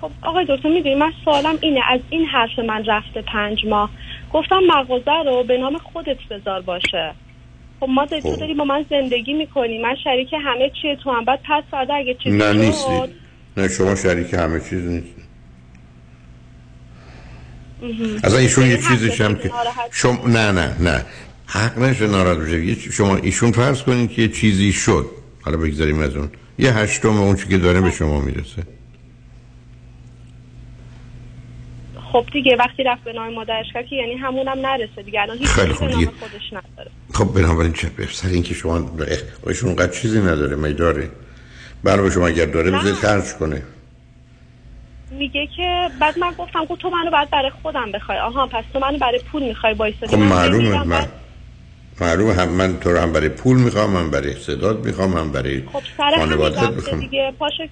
[0.00, 1.80] خب آقای دکتر می‌دونی من سوالم اینه.
[1.90, 3.90] از این حرف من رفته پنج ماه.
[4.32, 7.14] گفتم مغازه رو به نام خودت بذار باشه.
[7.82, 9.78] خب ما داری- تو داری با من زندگی می‌کنی.
[9.82, 11.24] من شریک همه چیه تو هم.
[11.24, 13.10] بعد پس فردا اگه چیزی نه شد نیستید
[13.56, 15.02] نه شما شریک همه چیز
[17.82, 18.20] مهم.
[18.24, 19.50] اصلا ایشون یه این چیزیش هم که
[19.90, 21.04] شما نه نه نه.
[21.46, 22.74] حق نشه ناراحت بشه.
[22.74, 25.06] شما ایشون فرض کنید که یه چیزی شد.
[25.42, 26.30] حالا بگذاریم از اون.
[26.58, 28.62] یه هشتم اون چی که داره به شما می‌رسه.
[32.12, 35.20] خب دیگه وقتی رفت به نام مادرش کرد که یعنی همونم نرسه دیگه.
[35.20, 36.06] الان هیچ خیلی خوب دیگه.
[36.06, 36.90] خودش نداره.
[37.14, 38.90] خب بنابراین چه سر اینکه شما
[39.46, 41.08] ایشون اونقدر چیزی نداره می داره.
[41.84, 42.70] برای شما اگر داره.
[42.70, 43.62] بذارید خرج کنه.
[45.10, 48.18] میگه که بعد من گفتم گفت تو منو بعد برای خودم بخوای.
[48.18, 50.16] آها پس تو منو برای پول می‌خوای وایسادی.
[50.16, 50.84] خب معلومه.
[50.84, 51.08] من
[52.00, 52.34] معلومه.
[52.34, 55.82] هم من تو رو هم برای پول می‌خوام من برای صداد می‌خوام من برای خب
[55.96, 57.00] سر خانوادت می‌خوام.
[57.00, 57.32] دیگه.
[57.38, 57.62] پاشو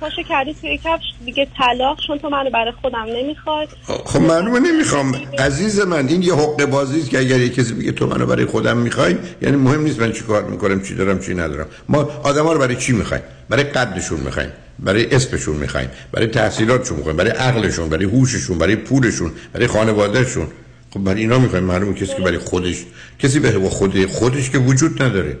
[0.00, 3.66] پاشو کردی توی کفش دیگه طلاق چون تو منو برای خودم نمی‌خوای.
[4.04, 5.14] خب معلومه نمی‌خوام.
[5.38, 8.44] عزیز من این یه حقه بازی است که اگر یه کسی بگه تو منو برای
[8.44, 11.66] خودم می‌خوای یعنی مهم نیست من چی کار می‌کنم چی دارم چی ندارم.
[11.88, 17.16] ما آدما رو برای چی می‌خوایم؟ برای قدشون می‌خوایم برای اسمشون می‌خوایم برای تحصیلاتشون می‌خوایم
[17.16, 20.46] برای عقلشون برای هوششون برای پولشون برای خانوادهشون.
[20.90, 21.64] خب برای اینا می‌خوایم.
[21.64, 22.84] معلومه کسی که برای خودش
[23.18, 25.36] کسی به خود خودش که وجود نداره.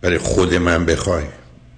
[0.00, 1.24] برای خود من بخوای.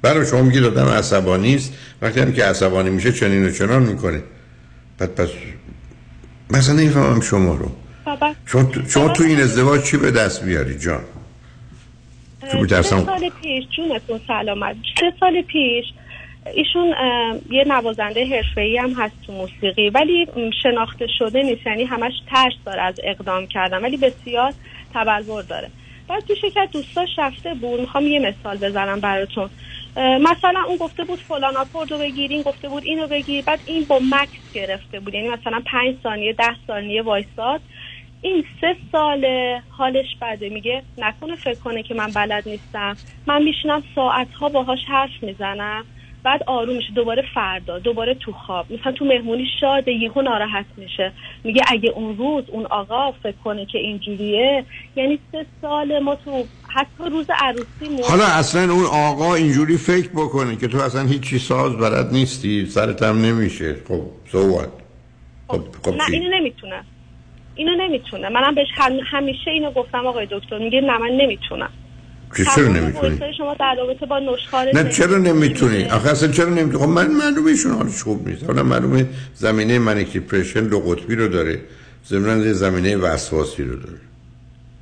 [0.02, 1.74] برای شما میگید آدم عصبانی است.
[2.02, 4.22] وقتی هم که عصبانی میشه چنین و چنان می‌کنه.
[4.98, 5.28] بعد پس
[6.50, 7.70] مثلا نمی‌فهمم شما رو.
[8.04, 8.34] بابا.
[8.46, 11.00] شما تو, شما تو این ازدواج چی به دست بیاری جان؟
[12.52, 15.84] تو سه سال پیش جونتون سلامت سه سال پیش.
[16.54, 16.94] ایشون
[17.50, 19.90] یه نوازنده حرفه‌ای هم هست تو موسیقی.
[19.90, 20.26] ولی
[20.62, 21.66] شناخته شده نیست.
[21.66, 23.82] یعنی همش ترس داره از اقدام کردن.
[23.82, 24.52] ولی بسیار
[24.94, 25.68] تبلور داره.
[26.08, 27.80] بعد پیش یکی از دوستاش رفته بود.
[27.80, 29.50] می‌خوام یه مثال بزنم براتون.
[29.96, 33.98] مثلا اون گفته بود فلان آکوردو بگیر این گفته بود اینو بگیر بعد این با
[34.02, 35.14] مکس گرفته بود.
[35.14, 37.60] یعنی مثلا پنج ثانیه ده ثانیه وایساد.
[38.22, 39.26] این سه سال
[39.68, 40.48] حالش بده.
[40.48, 42.96] میگه نکنه فکر کنه که من بلد نیستم.
[43.26, 45.84] من میشینم ساعتها باهاش حرف می‌زنم.
[46.22, 46.92] بعد آروم میشه.
[46.92, 48.72] دوباره فردا دوباره تو خواب.
[48.72, 51.12] مثلا تو مهمونی شاده یهو ناراحت میشه.
[51.44, 54.64] میگه اگه اون روز اون آقا فکر کنه که اینجوریه
[54.96, 60.56] یعنی سه سال ما تو حتی روز عروسی حالا اصلا اون آقا اینجوری فکر بکنه
[60.56, 63.76] که تو اصلا هیچی ساز بلد نیستی سرت هم نمیشه.
[63.88, 64.02] خب
[64.32, 64.68] سوات
[65.48, 66.82] خب خب نه چی؟ اینو نمی‌تونه.
[67.54, 68.28] اینو نمی‌تونه.
[68.28, 70.58] منم بهش هم- همیشه اینو گفتم آقای دکتر.
[70.58, 71.70] میگه نه من نمی‌تونم.
[72.54, 76.88] چرا نمی‌تونی؟ شما در رابطه با نشخوار نه چرا نمی‌تونی؟ آخه اصلا چرا نمی‌تونی؟ خب
[76.88, 78.44] من معلومه ایشون حالش خوب نیست.
[78.44, 81.60] حالا معلومه زمینه منیک دیپرشن دو قطبی رو داره.
[82.08, 83.98] ضمن یه زمینه وسواسی رو داره.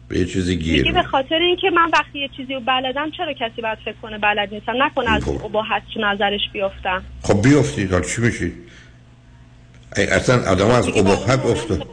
[0.09, 3.32] به یه چیزی گیر میگه به خاطر اینکه من وقتی یه چیزی رو بلدم چرا
[3.32, 5.44] کسی باید فکر کنه بلد نیستم؟ نکنه از خب.
[5.44, 8.55] اباحت تو نظرش بیافتم خب بیافتید حالا چی میشید
[9.97, 11.86] ای اصلا آدم از ابهت افتاد.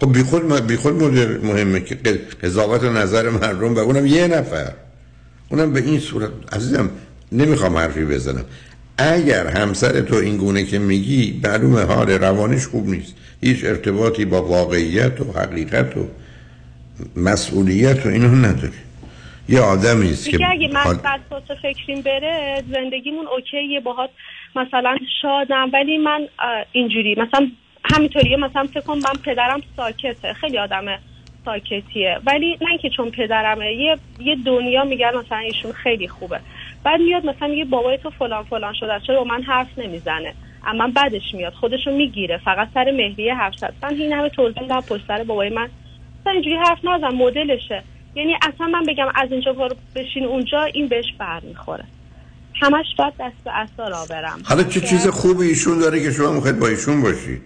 [0.00, 1.94] خب بی خود بی خود مدر- مهمه که
[2.42, 4.72] قضاوت و نظر مردم و اونم یه نفر.
[5.48, 6.90] اونم به این صورت عزیزم
[7.32, 8.44] نمی‌خوام حرفی بزنم.
[8.98, 13.14] اگر همسر تو این گونه که میگی معلومه حال روانش خوب نیست.
[13.40, 16.08] هیچ ارتباطی با واقعیت و حقیقت و
[17.16, 18.72] مسئولیت و اینو نداره
[19.48, 24.10] یه آدمی است که اگه من حال- وسواس فکریم بره زندگیمون اوکیه باهات
[24.56, 25.70] مثلا شادم.
[25.72, 26.28] ولی من
[26.72, 27.50] اینجوری مثلا
[27.84, 28.36] همینطوریه.
[28.36, 30.32] مثلا فکر کن من پدرم ساکته.
[30.32, 30.84] خیلی آدم
[31.44, 32.18] ساکتیه.
[32.26, 36.40] ولی نه اینکه چون پدرمه یه یه دنیا میگن مثلا ایشون خیلی خوبه.
[36.84, 39.00] بعد میاد مثلا میگه بابای تو فلان فلان شده.
[39.06, 40.34] چرا با من حرف نمی‌زنه؟
[40.66, 41.52] اما بعدش میاد.
[41.52, 42.40] خودشو می‌گیره.
[42.44, 45.68] فقط سر مهریه حرف زد من این همه توضیح میدم پشت سر بابای من
[46.30, 47.82] اینجوری حرف نزن مدلشه.
[48.14, 51.84] یعنی اصلا من بگم از اینجا برو بشین اونجا این بهش بر می‌خوره
[52.54, 54.42] همش باید دست به اصلا را برم.
[54.44, 57.42] حالا چه چیز خوبی ایشون داره که شما می‌خواید با ایشون باشید؟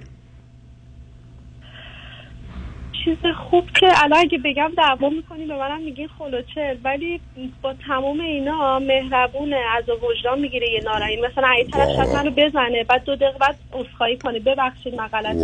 [3.04, 3.16] چیز
[3.50, 7.20] خوب که الان اگه بگم دعوا می‌کنی به منم میگین خلوچل ولی
[7.62, 12.84] با تمام اینا مهربونه از وجدان می‌گیره یه نارایی مثلا اگه طرف شاید منو بزنه
[12.84, 14.38] بعد دو دقیقه بعد عذرخواهی کنه.
[14.38, 15.36] ببخشید من غلط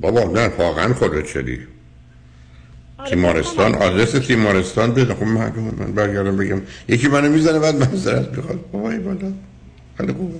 [0.00, 1.58] بابا نه واقعا شدی
[3.10, 3.74] تیمارستان.
[3.74, 5.14] آدرس تیمارستان بده.
[5.14, 6.62] خب من من برگردم بگم.
[6.88, 9.32] یکی منو می‌زنه بعد معذرت می‌خواد بابای بالا.
[9.96, 10.38] خیلی خوبه.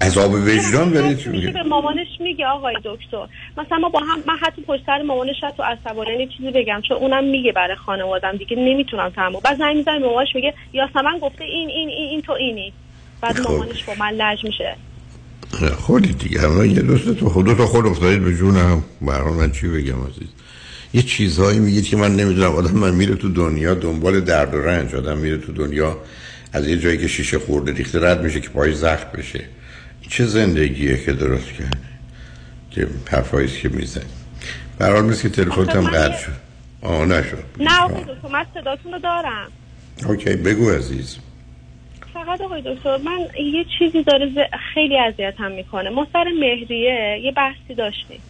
[0.00, 1.50] عذاب وجدان برای چی میگه.
[1.50, 3.26] به مامانش میگه آقای دکتر.
[3.56, 7.24] مثلا ما با هم من حتی پشت سر مامانش تو عصبانی چیزی بگم چون اونم
[7.24, 11.68] میگه برای خانوادم دیگه نمی‌تونم تحمل بعد زنگ می‌زنه به مامانش میگه یاسمن گفته این
[11.68, 12.72] این این, این تو اینی.
[13.20, 13.50] بعد خب.
[13.50, 14.76] مامانش با من لج میشه.
[15.78, 16.40] خودی دیگه.
[16.40, 18.82] همه یه دوست تو خود دو تا خود افتادید به جونم.
[19.02, 20.28] برحال من چی بگم عزیز؟
[20.94, 22.52] یه چیزهایی میگید که من نمی‌دونم.
[22.52, 24.94] آدم من میره تو دنیا دنبال درد و رنج.
[24.94, 25.98] آدم میره تو دنیا
[26.52, 29.44] از یه جایی که شیشه خورده ریخته رد میشه که پای زخم بشه.
[30.08, 31.78] چه زندگیه که درست کرده؟
[32.70, 34.04] که حرفاییست که می‌زنی.
[34.78, 36.32] برحال مثل که تلفنت هم قطع شد.
[36.82, 37.44] آه نشد.
[37.60, 39.48] نه آقای دکتر من صداتون رو دارم.
[40.08, 41.16] اوکی بگو عزیز.
[42.14, 44.30] فقط آقای دکتر من یه چیزی داره
[44.74, 45.90] خیلی اذیتم می‌کنه.
[45.90, 48.20] ما سر مهریه یه بحثی داشتیم.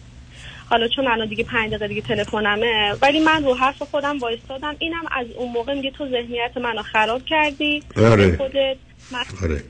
[0.73, 4.75] حالا چون الان دیگه پنج دقیقه دیگه تلفنمه ولی من رو حرف خودم وایستادم.
[4.79, 7.83] اینم از اون موقع میگه تو ذهنیت منو خراب کردی.
[7.97, 8.37] آره.
[8.37, 8.77] خودت
[9.11, 9.63] من, آره.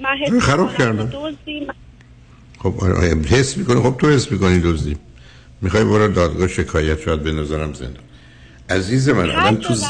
[0.00, 0.92] من حس آره، خراب کردم.
[0.92, 1.74] من-
[2.58, 4.96] خب آره، آره، حس می‌کنی؟ خب تو حس می‌کنی دزدی.
[5.62, 8.04] می‌خوای برو دادگاه شکایت شاید به نظرم زندان
[8.70, 9.84] عزیز من الان تو ز...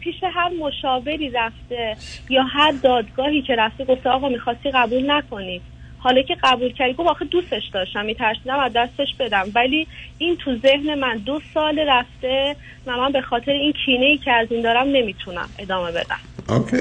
[0.00, 1.96] پیش هر مشاوری رفته
[2.28, 5.62] یا هر دادگاهی که رفته گفته آقا می‌خواستی قبول نکنی.
[6.04, 9.50] حالا که قبول کردی گفت آخه دوستش داشتم میترسیدم از دستش بدم.
[9.54, 9.86] ولی
[10.18, 12.56] این تو ذهن من دو سال رفته
[12.86, 16.18] و من به خاطر این کینه ای که از این دارم نمی‌تونم ادامه بدم.
[16.48, 16.76] اوکی.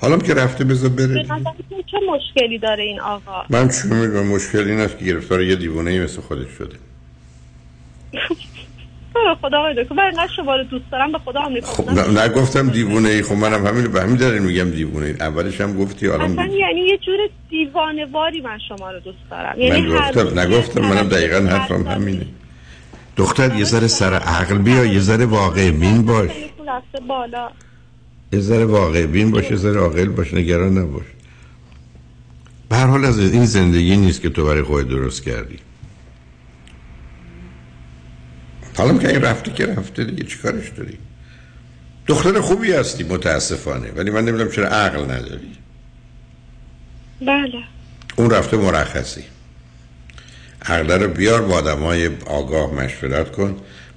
[0.00, 1.24] حالا که رفته بذار بره
[1.90, 5.90] چه مشکلی داره این آقا؟ من چون می‌دونم مشکل این است که گرفتار یه دیوونه
[5.90, 6.76] ای مثل خودش شده.
[9.42, 13.08] خدا آقای دکتر من انقدر شما رو دوست دارم به خدا خب نه- نگفتم دیوونه
[13.08, 13.22] ای.
[13.22, 15.12] خب منم همین به همین دلیل میگم دیوونه ای.
[15.20, 16.58] اولش هم گفتی اصلا میگی.
[16.58, 17.18] یعنی یه جور
[17.50, 19.54] دیوانه واری من شما رو دوست دارم.
[19.58, 22.26] من یعنی گفتم روز نگفتم منم دقیقا حرفم همینه.
[23.16, 26.30] دختر یه ذره سر عقل بیا یه ذره واقع بین باش.
[27.08, 27.50] بالا.
[28.32, 31.04] یه ذره واقع بین باش یه ذره عاقل باش نگران نباش.
[32.68, 35.58] به هر حال از این زندگی نیست که تو برای خودت درست کردی.
[38.76, 40.98] حالا که این رفته که رفته دیگه چیکارش داری؟
[42.06, 43.90] دختر خوبی هستی متاسفانه.
[43.90, 45.52] ولی من نمی‌دونم چرا عقل نداری.
[47.20, 47.62] بله.
[48.16, 49.24] اون رفته مرخصی.
[50.66, 53.56] عقل رو بیار با آدم های آگاه مشورت کن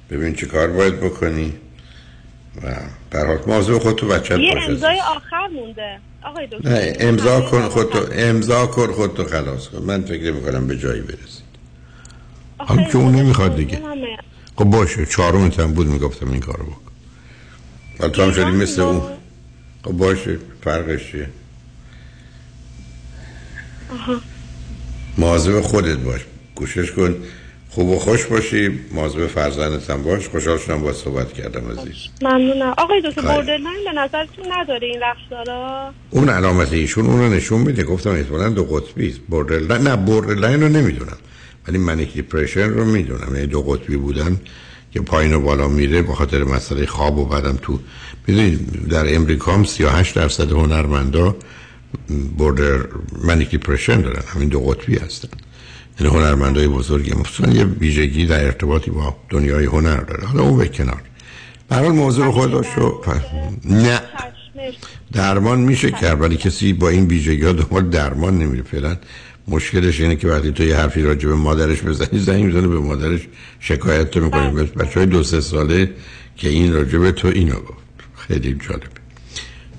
[0.10, 1.54] ببین چه کار باید بکنی.
[2.64, 2.76] و
[3.12, 5.99] برحال موضوع خود تو بچت یه امضای آخر مونده.
[6.24, 6.70] آقای دکتر.
[6.70, 9.84] نه امضا کن خودتو امضا کن خودتو خلاص کن.
[9.84, 11.48] من فکر می‌کنم به جایی برسید.
[12.58, 13.82] حالا که اون نمی‌خواد دیگه.
[14.58, 16.82] خب باشه چهارم هم بود می‌گفتم این کارو بکن.
[18.00, 19.02] ولی تو هم شدی مثل اون.
[19.84, 21.30] خب باشه فرقش چیه.
[25.18, 26.22] مواظب خودت باش.
[26.56, 27.16] کوشش کن
[27.70, 30.28] خوب و خوش باشی مواظب فرزندت هم باش.
[30.28, 31.94] خوشحال شدم باهات صحبت کردم عزیز.
[32.22, 32.74] ممنونم.
[32.78, 33.34] آقای دکتر خیلی.
[33.34, 37.84] borderline به نظرتون نداره این رفتارا اون علامت ایشون اون رو نشون میده.
[37.84, 39.20] گفتم احتمالاً دو قطبی است.
[39.20, 41.18] borderline نه borderline رو نمی‌دونم.
[41.68, 43.35] ولی manic depression رو می‌دونم.
[43.35, 44.39] یعنی دو قطبی بودن
[44.91, 47.80] که پایین و بالا میره به خاطر مسئله خواب و بعدم تو
[48.27, 51.35] می‌دونید در امریکا هم 38 درصد هنرمندا
[52.38, 52.86] border
[53.24, 54.23] manic depression دارن.
[54.27, 55.30] همین دو قطبی هستن.
[55.99, 60.27] یعنی هنرمندای بزرگی مخصوصا یه ویژگی در ارتباطی با دنیای هنر داره.
[60.27, 61.02] حالا اون به کنار.
[61.69, 62.69] حال موضوع خود داشت
[63.65, 64.02] نه.
[65.14, 68.98] درمان میشه کرد ولی کسی با این ویژگی ها دنبال درمان نمیره فعلا.
[69.48, 73.22] مشکلش اینه که وقتی تو یه حرفی راجع به مادرش بزنی زنگ می‌زنه به مادرش
[73.60, 74.64] شکایت تو می‌کنه.
[74.64, 75.91] بچه های دو سه ساله
[76.36, 77.88] که این راجع به تو اینو گفت.
[78.15, 78.88] خیلی جالبه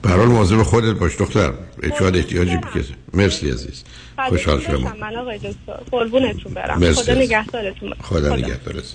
[0.03, 1.53] به هر حال مواظب خودت باش دختر
[1.99, 3.85] شاید احتیاجی بکشه مرسی عزیز.
[4.28, 4.97] خوشحال شدم.
[5.01, 6.78] من آقای دکتر قربونتون برم.
[6.78, 7.15] مرسی خدا.
[7.15, 7.95] نگهدارتون.
[8.03, 8.95] خدا نگهدار عزیز.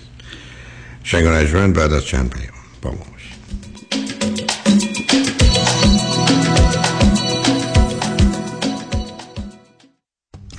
[1.04, 4.23] شنگان بعد از چند پیام با ما باشید.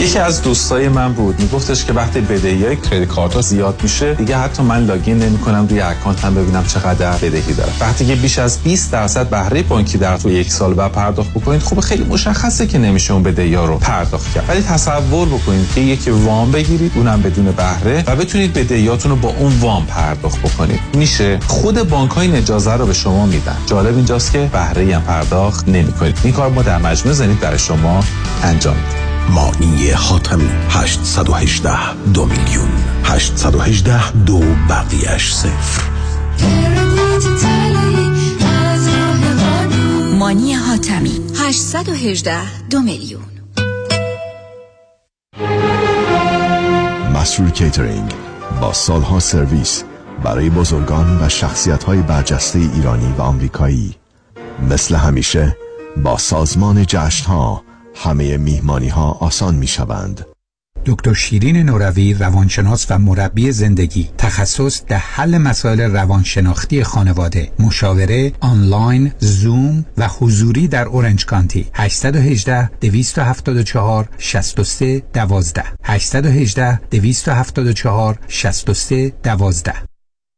[0.00, 1.40] یکی از دوستای من بود.
[1.40, 5.80] میگفتش که وقتی بدهی های credit card زیاد میشه دیگه حتی من login نمی‌کنم روی
[5.80, 10.16] account هم ببینم چقدر بدهی دارم وقتی که بیش از 20 درصد بهره بانکی در
[10.16, 13.78] تو یک سال بعد پرداخت بکنید خب خیلی مشخصه که نمیشه اون بدهی ها رو
[13.78, 14.44] پرداخت کرد.
[14.48, 19.28] ولی تصور بکنید که یکی وام بگیرید اونم بدون بهره و بتونید بدهیاتون رو با
[19.28, 20.80] اون وام پرداخت بکنید.
[20.94, 23.56] میشه خود بانک های اجازه رو به شما میدن.
[23.66, 26.18] جالب اینجاست که بهره هم پرداخت نمی‌کنید.
[26.24, 28.04] این کار ما در مجموع زنید برای شما
[28.42, 28.97] انجام میدیم
[29.30, 32.68] مانی حاتمی 818 دو میلیون
[33.04, 35.82] 818 دو بقیهش صفر.
[40.18, 43.22] مانی حاتمی 818 دو میلیون.
[47.14, 48.12] مسرور کیترینگ
[48.60, 49.84] با سالها سرویس
[50.22, 53.94] برای بزرگان و شخصیت های برجسته ایرانی و آمریکایی
[54.70, 55.56] مثل همیشه
[55.96, 57.67] با سازمان جشن ها
[57.98, 60.26] همه میهمانی ها آسان می شوند.
[60.86, 69.12] دکتر شیرین نوروی روانشناس و مربی زندگی تخصص در حل مسائل روانشناختی خانواده مشاوره آنلاین
[69.18, 71.66] زوم و حضوری در اورنج کانتی.
[71.74, 79.87] 818 274 63 12 818 274 63 12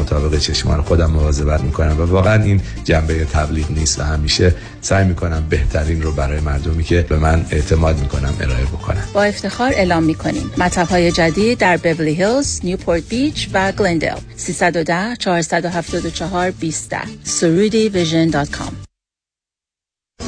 [0.00, 5.46] مطابق چشمان خودم مواظبت می‌کنم و واقعا این جنبه تبلیغ نیست و همیشه سعی می‌کنم
[5.50, 9.04] بهترین رو برای مردمی که به من اعتماد می‌کنم ارائه بکنم.
[9.14, 10.50] با افتخار اعلام می‌کنیم.
[10.58, 16.94] مطب های جدید در بورلی هیلز، نیوپورت بیچ و گلندل 310 474 20
[17.24, 18.72] سرودی ویژن دات کام.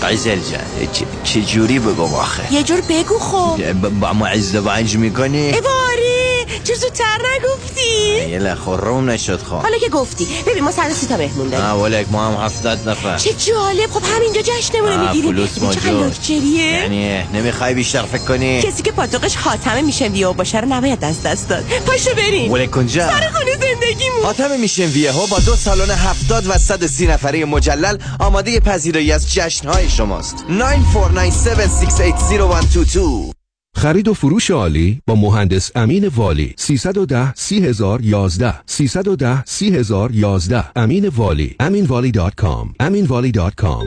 [0.02, 0.88] قیزل جان
[1.24, 3.72] چه جوری بگم آخه؟ یه جور بگو خب.
[4.00, 5.91] با ما ازدواج می‌کنی؟ باری
[6.64, 10.28] چه زودتر نگفتی؟ یه لخورم نشد خواه حالا که گفتی.
[10.47, 11.66] ببین ما سر سی تا مهمون داریم.
[11.66, 13.16] نه ولک ما هم هفتاد نفر.
[13.16, 13.90] چه جالب.
[13.90, 15.32] خب همینجا جشنمونه می‌گیریم.
[15.32, 20.68] فلوس موجود یعنی نمی‌خوای بیشتر فکر کنی؟ کسی که پاتوقش خاتمه میشن ویو باشه رو
[20.68, 21.64] نباید از دست داد.
[21.86, 22.52] پاشو بریم.
[22.52, 23.09] ولک کنجا.
[23.09, 24.22] سر خونه زندگیمون.
[24.22, 29.34] خاتمه میشن ویو با دو سالن هفتاد و صد سی نفره مجلل آماده پذیرایی از
[29.34, 30.44] جشنهای شماست.
[30.48, 33.41] 9497680122
[33.74, 36.54] خرید و فروش عالی با مهندس امین والی.
[36.56, 41.56] 310 30011 310 30011 امین والی.
[41.60, 43.86] aminvali.com aminvali.com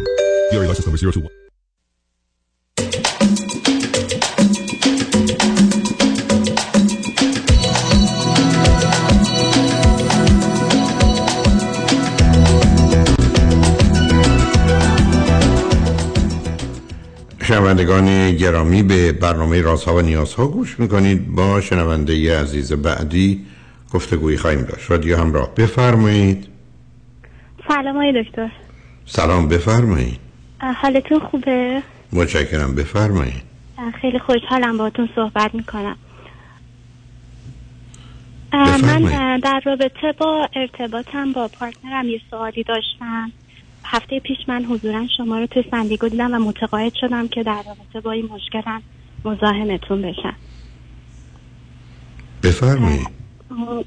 [17.66, 21.36] شنوندگان گرامی به برنامه رازها و نیازها گوش می‌کنید.
[21.36, 23.46] با شنونده عزیز بعدی
[23.94, 24.92] گفتگویی خواهیم داشت.
[24.92, 25.56] رادیو همراه.
[25.56, 26.48] بفرمایید.
[27.68, 28.52] سلام های دکتر.
[29.06, 30.20] سلام بفرمایید.
[30.82, 31.82] حالتون خوبه؟
[32.14, 33.44] متشکرم بفرمایید.
[34.02, 35.96] خیلی خوشحالم باهاتون صحبت می‌کنم.
[38.54, 43.32] من در رابطه با ارتباطم با پارتنرم یه سوالی داشتم.
[43.86, 48.00] هفته پیش من حضورا شما رو توی سن‌دیگو دیدم و متقاعد شدم که در رابطه
[48.04, 48.82] با این مشکلم
[49.26, 50.36] مزاحمتون بشم.
[52.44, 53.08] بفرمایید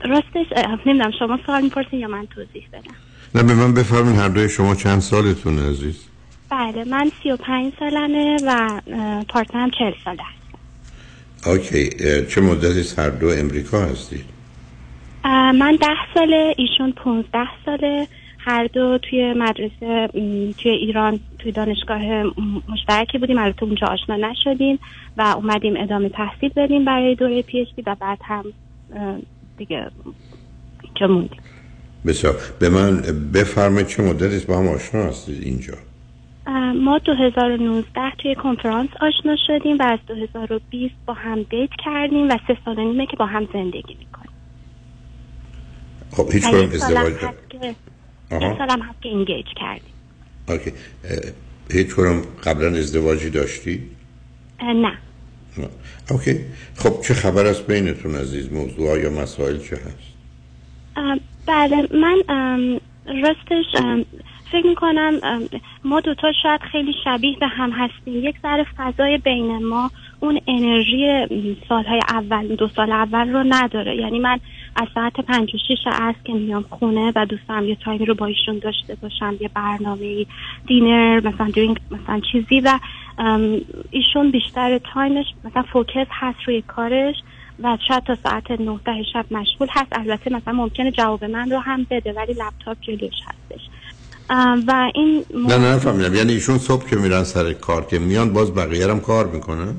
[0.05, 0.47] راستش
[0.87, 2.95] نمی‌دونم شما سوال می‌پرسین یا من توضیح بدم؟
[3.35, 6.05] نه به من بفرمایید هر دوی شما چند سالتون عزیز؟
[6.51, 8.81] بله من سی و پنج سالمه و
[9.29, 11.91] partner م چهل ساله هست okay
[12.25, 14.25] چه مدتی هر دو امریکا هستید؟
[15.25, 18.09] من ده ساله ایشون پونزده ساله.
[18.49, 20.09] هر دو توی مدرسه
[20.59, 22.03] توی ایران توی دانشگاه
[22.69, 23.39] مشترکی بودیم.
[23.39, 24.79] البته اونجا آشنا نشدیم
[25.17, 28.45] و اومدیم ادامه تحصیل بدیم برای دوره پی و بعد هم
[29.59, 29.91] دیگه
[30.83, 31.41] اینجا موندیم.
[32.07, 32.35] بسیار.
[32.61, 33.03] به من
[33.35, 35.75] بفرمایید چه مدتی با هم آشنا هستید اینجا؟
[36.75, 42.57] ما 2019 توی کنفرانس آشنا شدیم و از 2020 با هم دیت کردیم و سه
[42.65, 44.31] سال نیمه که با هم زندگی می‌کنیم.
[46.13, 46.69] خب هیچ کنم
[48.31, 49.93] ازدواج یه سالم هست که اینگیج کردیم.
[50.49, 50.73] اوکی.
[51.71, 53.83] هیچ کنم قبلا ازدواجی داشتی؟
[54.63, 54.99] نه.
[56.11, 56.41] اوکی.
[56.77, 60.09] خب چه خبر است بینتون عزیز؟ موضوع یا مسائل چه هست؟
[61.47, 62.23] بله من
[63.07, 63.67] راستش
[64.53, 65.21] فکر می‌کنم
[65.85, 68.25] ما دوتا شاید خیلی شبیه به هم هستیم.
[68.25, 69.91] یک ذره فضای بین ما
[70.21, 71.27] اون انرژی
[71.69, 73.97] سالهای اول دو سال اول رو نداره.
[73.97, 74.41] یعنی من
[74.79, 78.15] از ساعت پنج و شیش عصر که میام خونه و دوستم یه time ی رو
[78.15, 80.27] با ایشون داشته باشم یه برنامه
[80.67, 82.79] dinner مثلا drink مثلا چیزی و
[83.91, 87.17] ایشون بیشتر time ش مثلا focus هست روی کارش
[87.63, 89.89] و شاید تا ساعت 9 ده شب مشغول هست.
[89.93, 93.61] البته مثلا ممکنه جواب من رو هم بده ولی لپ‌تاپ جلوش هستش.
[94.67, 96.15] و این نه نه نفهمیدم.
[96.15, 99.75] یعنی ایشون صبح که میرن سر کار که میان باز بقیه هم کار می‌کنن؟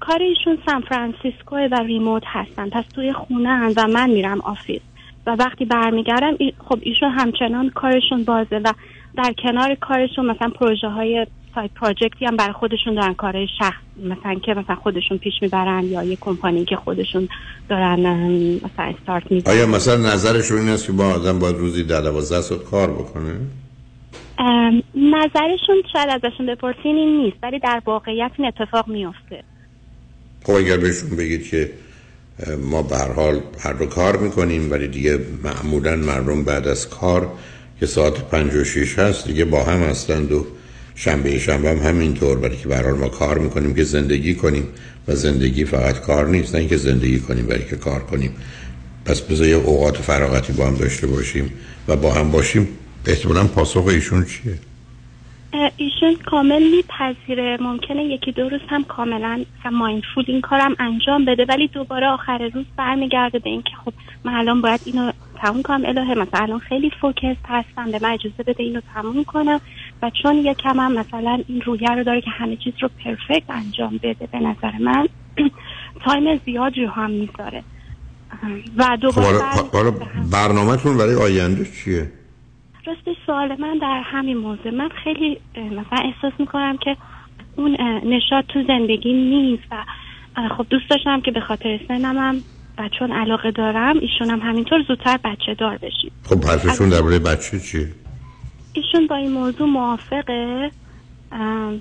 [0.00, 2.70] کار ایشون سان فرانسیسکو و remote هستن.
[2.70, 4.80] پس توی خونه هن و من میرم office.
[5.26, 6.36] و وقتی برمیگردم
[6.68, 8.72] خب ایشون همچنان کارشون بازه و
[9.16, 13.14] در کنار کارشون مثلا پروژه های side project ی هم برای خودشون دارن.
[13.14, 17.28] کارهای شخص مثلا که مثلا خودشون پیش می‌برن یا یه کمپانی که خودشون
[17.68, 18.00] دارن
[18.64, 22.40] مثلا استارت می‌زنن آیا مثلا نظرشون این است که با آدم باید روزی در دوازده
[22.40, 23.40] ساعت کار بکنه؟
[24.94, 29.44] نظرشون شاید ازشون بپرسین این نیست ولی در واقعیت این اتفاق میفته
[30.44, 31.70] خب اگر بهشون بگید که
[32.58, 37.32] ما به هر حال هر دو کار می‌کنیم ولی دیگه معمولا مردم بعد از کار
[37.80, 40.46] که ساعت پنج و شیش هست دیگه با هم هستند و
[40.94, 44.68] شنبه شنبه هم همینطور برای که به هر حال ما کار می‌کنیم که زندگی کنیم
[45.08, 48.36] و زندگی فقط کار نیست نه اینکه زندگی کنیم برای که کار کنیم.
[49.04, 51.52] پس بذار یه اوقات فراغتی با هم داشته باشیم
[51.88, 52.68] و با هم باشیم.
[53.06, 54.58] احتمالا پاسخ ایشون چیه؟
[55.76, 57.58] ایشون کامل میپذیره.
[57.60, 62.64] ممکنه یکی دو روز هم کاملا mindful این کارم انجام بده ولی دوباره آخر روز
[62.76, 63.92] برمیگرده به اینکه خب
[64.24, 65.12] من الان باید اینو
[65.42, 65.82] تموم کنم.
[65.84, 69.60] الهه مثلا الان خیلی focus هستم به من اجازه بده اینو تموم کنم.
[70.02, 74.00] و چون یکم هم مثلا این رویه رو داره که همه چیز رو perfect انجام
[74.02, 75.08] بده به نظر من
[76.04, 77.62] time زیادی رو هم می‌ذاره.
[78.76, 80.30] و خب دوباره هم.
[80.30, 82.10] برنامهتون برای آینده چیه؟
[82.86, 84.70] راستش سوال من در همین موضوع.
[84.74, 86.96] من خیلی مثلا احساس می‌کنم که
[87.56, 89.84] اون نشاط تو زندگی نیست و
[90.56, 92.42] خب دوست داشتم که به خاطر سنم هم
[92.78, 97.60] و چون علاقه دارم ایشون هم همینطور زودتر بچه دار بشید خب حرفشون درباره بچه
[97.60, 97.88] چیه؟
[98.72, 100.70] ایشون با این موضوع موافقه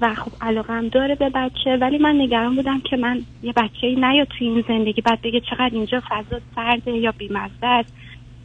[0.01, 3.87] و خب علاقه هم داره به بچه ولی من نگران بودم که من یه بچه
[3.87, 7.93] ای نیاد توی این زندگی بعد بگه چقدر اینجا فضا سرده یا بیمزده است.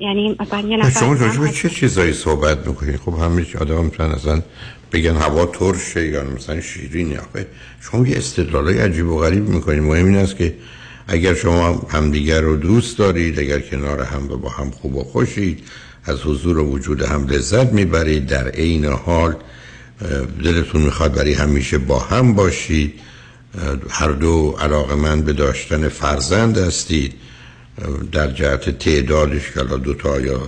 [0.01, 4.11] یعنی مثلا یه نفر شما راجع به چه چیزایی صحبت می‌کنید خب همه آدم می‌تونن
[4.11, 4.43] اصلا
[4.93, 7.47] بگن هوا ترشه یا مثلا شیرین آخه
[7.81, 10.55] شما یه استدلالای عجیب و غریب می‌کنید مهم این است که
[11.09, 15.63] اگر شما همدیگر رو دوست دارید اگر کنار هم و با هم خوب و خوشید
[16.05, 18.27] از حضور و وجود هم لذت می‌برید.
[18.27, 19.37] در عین حال
[20.45, 22.95] دلتون می‌خواد برای همیشه با هم باشید.
[23.91, 27.15] هر دو علاقه من به داشتن فرزند هستید.
[28.13, 30.41] در جهت تعدادش که دو تا یا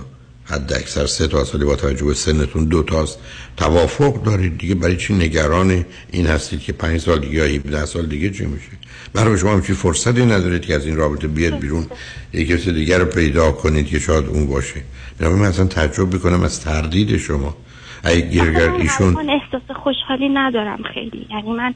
[0.45, 3.19] حد اکثر سه تا سالی با توجه به سنتون دو تاست.
[3.57, 8.05] توافق دارید دیگه؟ برای چی نگران این هستید که پنج سال دیگه یا 17 سال
[8.05, 8.67] دیگه چی میشه؟
[9.13, 11.85] برای شما همچی فرصتی ندارید که از این رابطه بیاد بیرون؟
[12.33, 14.81] یکی کسی دیگر رو پیدا کنید که شاید اون باشه.
[15.19, 17.57] بنابراین من اصلا تعجب بکنم از تردید شما.
[18.03, 21.27] اگر من ایشون الان احساس خوشحالی ندارم خیلی.
[21.31, 21.73] یعنی من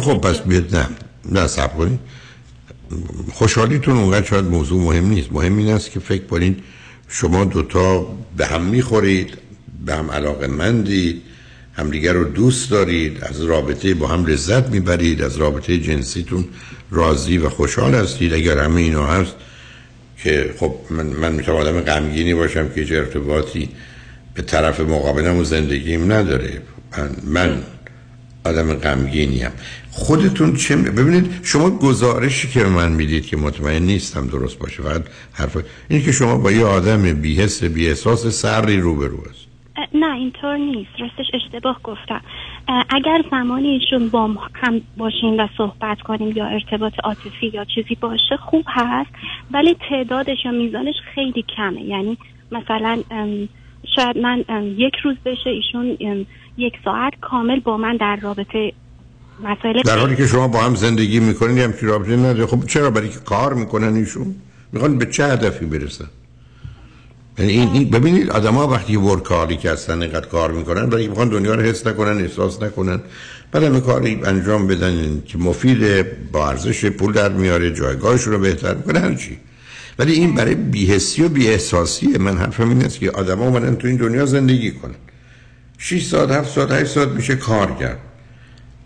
[0.00, 0.86] خب پس بیاد نه.
[1.32, 2.00] نه سب کنید.
[3.32, 5.32] خوشحالیتون اونقدر شاید موضوع مهم نیست.
[5.32, 6.62] مهم این است که فکر کنید
[7.08, 8.06] شما دوتا
[8.36, 9.38] به هم می‌خورید
[9.86, 11.22] به هم علاقه مندید
[11.74, 16.44] همدیگر رو دوست دارید از رابطه با هم لذت می‌برید از رابطه جنسیتون
[16.90, 18.34] راضی و خوشحال هستید.
[18.34, 19.34] اگر همه اینا هست
[20.22, 23.68] که خب من, من می‌تونم آدم غمگینی باشم که هیچ ارتباطی
[24.34, 26.62] به طرف مقابلم و زندگیم نداره.
[26.98, 27.62] من, من
[28.44, 29.50] آدم غمگینیم
[29.94, 35.02] خودتون چه ببینید شما گزارشی که من می‌دید که مطمئن نیستم درست باشه فقط
[35.32, 39.42] حرف اینه که شما با یه آدم بی‌حس بی‌احساس سری روبرو است
[39.94, 40.90] نه اینطور نیست.
[40.98, 42.20] راستش اشتباه گفتم.
[42.68, 48.36] اگر زمانی ایشون با هم باشیم و صحبت کنیم یا ارتباط عاطفی یا چیزی باشه
[48.36, 49.10] خوب هست.
[49.50, 51.82] ولی تعدادش یا میزانش خیلی کمه.
[51.82, 52.18] یعنی
[52.52, 53.02] مثلا
[53.96, 54.44] شاید من
[54.76, 58.72] یک روز بشه ایشون یک ساعت کامل با من در رابطه
[59.42, 62.46] مسائل در حالی که شما با هم زندگی می‌کنید همچین رابطه نداره.
[62.46, 64.34] خب چرا؟ برای که کار می‌کنن ایشون.
[64.72, 66.04] می‌خوان به چه هدفی برسن؟
[67.38, 71.54] یعنی این, این ببینید آدما وقتی ورکالی که هستن اینقدر کار می‌کنن برای می‌خوان دنیا
[71.54, 73.00] رو حس نکنن احساس نکنن.
[73.52, 78.74] بعد همه کاری انجام بدن که مفید با ارزش پول در میاره جایگاهشون رو بهتر
[78.74, 79.38] می‌کنه هر چی.
[79.98, 83.96] ولی این برای بیهسی و بیاحساسیه من حرفم این است که آدما اومدن تو این
[83.96, 84.94] دنیا زندگی کنن.
[85.78, 87.98] 6 ساعت 7 ساعت 8 ساعت میشه کار کرد.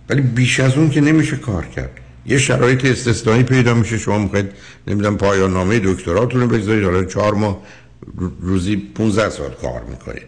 [0.08, 1.90] ولی بیش از اون که نمیشه کار کرد.
[2.26, 3.98] یه شرایط استثنایی پیدا میشه.
[3.98, 4.46] شما می‌خواید
[4.86, 6.84] نمی‌دونم پایان نامه دکتراتون رو بگذارید.
[6.84, 7.62] حالا چهار ماه
[8.40, 10.26] روزی 15 ساعت کار می‌کنید.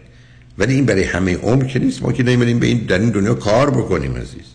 [0.57, 2.03] ولی این برای همه عمر که نیست.
[2.03, 4.45] ما که نمیریم به این در این دنیا کار بکنیم عزیز.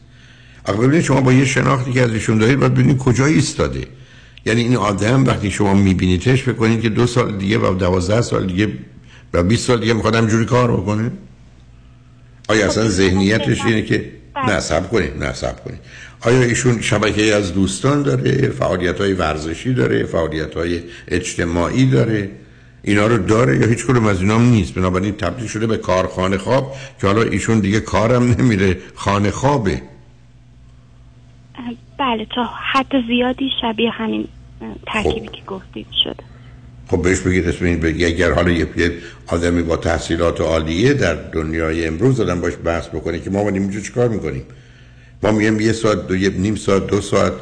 [0.64, 3.84] آخه ببینید شما با یه شناختی که از ایشون دارید باید ببینید کجا ایستاده.
[4.46, 8.46] یعنی این آدم وقتی شما میبینیدش فکر کنید که دو سال دیگه و دوازده سال
[8.46, 8.68] دیگه
[9.32, 11.10] و 20 سال دیگه می‌خواد همجوری کار بکنه.
[12.48, 15.80] آیا اصلا ذهنیتش اینه که نه سب کنید نه سب کنید.
[16.20, 22.30] آیا ایشون شبکه از دوستان داره؟ فعالیت های ورزشی داره؟ فعالیت های اجتماعی داره؟
[22.82, 26.76] اینا رو داره یا هیچ کدوم از اینا نیست؟ بنابراین تبدیل شده به کارخانه خواب
[27.00, 29.82] که حالا ایشون دیگه کارم نمیره خانه خوابه.
[31.98, 34.28] بله تا حد زیادی شبیه همین
[34.86, 36.33] ترکیبی که گفتید شده.
[36.88, 38.66] خب بهش بگید اسم این بگی اگر حالا یه
[39.26, 43.80] آدمی با تحصیلات عالیه در دنیای امروز دادن باش بحث بکنه که ما باید اینجا
[43.80, 44.42] چیکار می‌کنیم؟
[45.22, 47.32] ما میگیم یه ساعت دو یه نیم ساعت دو ساعت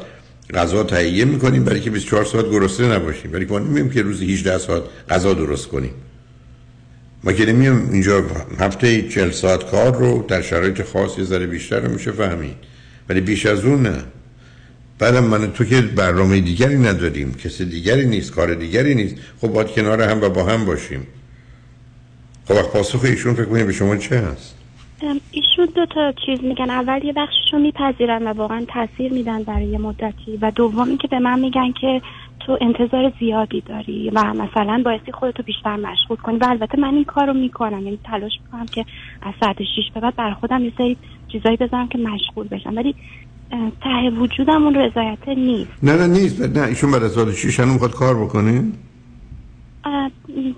[0.53, 3.31] غذا تهیه می‌کنیم برای که 24 ساعت گرسنه نباشیم.
[3.31, 5.93] برای که ما نمیم که روزی 18 ساعت غذا درست کنیم.
[7.23, 8.23] ما که نمیم اینجا
[8.59, 12.55] هفته 40 ساعت کار رو در شرایط خاص یه ذره بیشتر رو میشه فهمید.
[13.09, 14.03] ولی بیش از اون نه.
[14.99, 19.15] بعدم من تو که برنامه دیگری نداریم کسی دیگری نیست کار دیگری نیست.
[19.41, 21.07] خب باید کنار هم و با هم باشیم.
[22.45, 24.57] خب وقت پاسخ ایشون فکر کنیم به شما چه هست؟
[25.31, 26.69] ایشون دو تا چیز میگن.
[26.69, 30.37] اول یه بخششو میپذیرن و واقعا تاثیر میدن برای یه مدتی.
[30.41, 32.01] و دوم اینکه به من میگن که
[32.39, 36.37] تو انتظار زیادی داری و مثلا بایستی خودتو بیشتر مشغول کنی.
[36.37, 37.83] و البته من این کار رو می‌کنم.
[37.83, 38.85] یعنی تلاش می‌کنم که
[39.21, 40.97] از ساعت 6 به بعد برای خودم یه سری
[41.31, 42.75] چیزایی بذارم که مشغول بشم.
[42.75, 42.95] ولی
[43.83, 45.71] ته وجودم اون رضایت نیست.
[45.83, 46.41] نه نه نیست.
[46.41, 48.63] نه ایشون بعد از سال 6 هنوز می‌خواد کار بکنه؟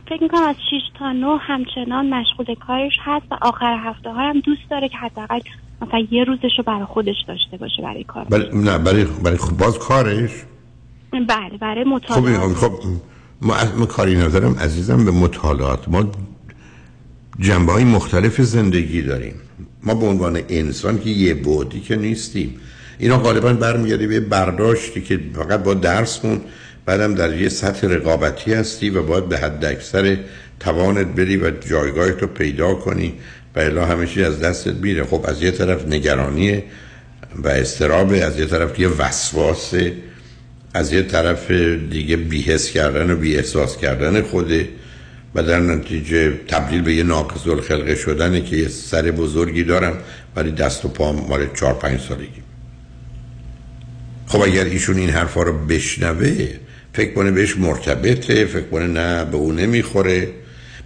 [0.09, 4.39] فکر می‌کنم از 6 تا 9 همچنان مشغول کارش هست و آخر هفته ها هم
[4.39, 5.39] دوست داره که حداقل
[5.81, 8.23] مثلا یه روزش رو برای خودش داشته باشه برای کار.
[8.23, 10.31] بله نه برای برای باز کارش؟
[11.11, 12.53] بله برای مطالعات.
[12.53, 12.73] خب خب
[13.41, 15.89] ما, ما کاری ندارم عزیزم به مطالعات.
[15.89, 16.11] ما
[17.39, 19.35] جنبه های مختلف زندگی داریم.
[19.84, 22.59] ما به عنوان انسان که یه بودی که نیستیم.
[22.99, 26.41] اینا غالبا برمیگرده به برداشتی که فقط با درس خون
[26.85, 30.17] بعدم در یه سطح رقابتی هستی و باید به حد اکثر
[30.59, 33.13] توانت بری و جایگاهت رو پیدا کنی
[33.55, 35.03] و الا همه از دستت میره.
[35.03, 36.63] خب از یه طرف نگرانی
[37.43, 39.93] و استراب از یه طرف یه وسواسه
[40.73, 41.51] از یه طرف
[41.91, 44.69] دیگه بیهس کردن و بی احساس کردن خوده
[45.35, 49.97] و در نتیجه تبدیل به یه ناقص الخلقه شدنه که یه سر بزرگی دارم
[50.35, 52.55] ولی دست و پا مال چهار پنج سالگی.
[54.27, 56.47] خب اگر ایشون این حرفا رو بشنوه
[56.93, 60.27] فکر کنه بهش مرتبطه فکر کنه نه به اون نمی‌خوره.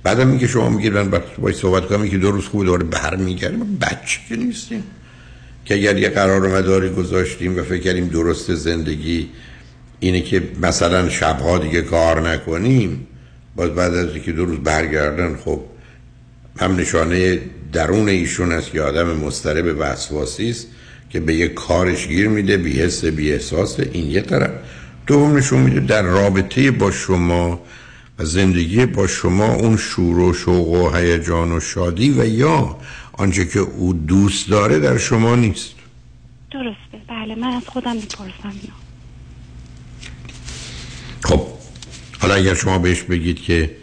[0.04, 3.66] بعدم میگه شما میگید من باید صحبت کنم که دو روز خوب دوباره برمیگرده ما
[3.82, 4.84] بچه که نیستیم.
[5.66, 9.30] که اگر یه قرار مداری گذاشتیم و فکر کردیم درست زندگی
[10.00, 13.08] اینه که مثلا شبها دیگه کار نکنیم
[13.56, 15.62] باز بعد از اینکه دو روز برگردن خب
[16.60, 17.40] هم نشانه
[17.74, 20.68] درون ایشون است که آدم مضطرب وسواسی است.
[21.10, 23.80] که به یه کارش گیر میده بی حس بی احساس.
[23.80, 24.52] این یه طرف.
[25.08, 27.62] دوم نشون میده در رابطه با شما
[28.20, 32.78] و زندگی با شما اون شور و شوق و هیجان و شادی و یا
[33.14, 35.76] آنچه که او دوست داره در شما نیست.
[36.52, 37.06] درسته.
[37.08, 38.54] بله من از خودم می‌پرسم
[41.24, 41.48] خب
[42.20, 43.76] حالا اگر شما بهش بگید که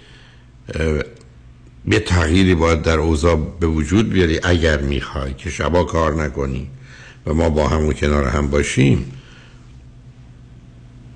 [1.87, 6.71] یه تغییری باید در اوضاع به وجود بیاری اگر می‌خوای که شبا کار نکنی
[7.27, 9.13] و ما با هم و کنار هم باشیم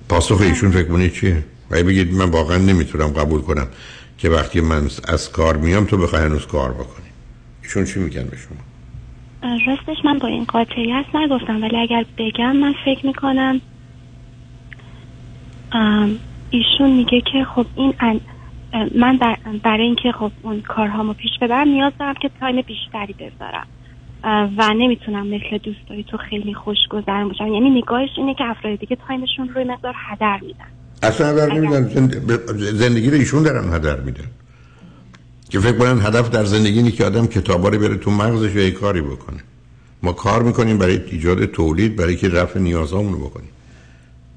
[0.09, 3.67] پاسخ ایشون فکر کنید چیه؟ و بگید من واقعا نمی‌تونم قبول کنم
[4.17, 7.07] که وقتی من از کار میام تو بخوای هنوز کار بکنی
[7.63, 8.57] ایشون چی میگن به شما؟
[9.67, 13.61] راستش من با این قاطعیت نگفتم ولی اگر بگم من فکر می‌کنم
[16.49, 17.93] ایشون میگه که خب این
[18.95, 19.19] من
[19.63, 23.67] برای اینکه خب اون کارهامو پیش ببرم نیاز دارم که time بیشتری بذارم
[24.23, 27.47] و نمی‌تونم مثل دوستایی تو خیلی خوش گذرون باشم.
[27.47, 30.65] یعنی نگاهش اینه که افراد دیگه time شون رو یه مقدار هدر میدن.
[31.03, 31.87] اصلا هدر نمیدن.
[32.73, 34.23] زندگی رو ایشون دارن هدر میدن.
[35.49, 38.79] که فکر کنن هدف در زندگی اینه که آدم کتابا رو بره تو مغزش و
[38.79, 39.39] کاری بکنه.
[40.03, 43.49] ما کار می‌کنیم برای ایجاد تولید برای که رفع نیازامون رو بکنیم.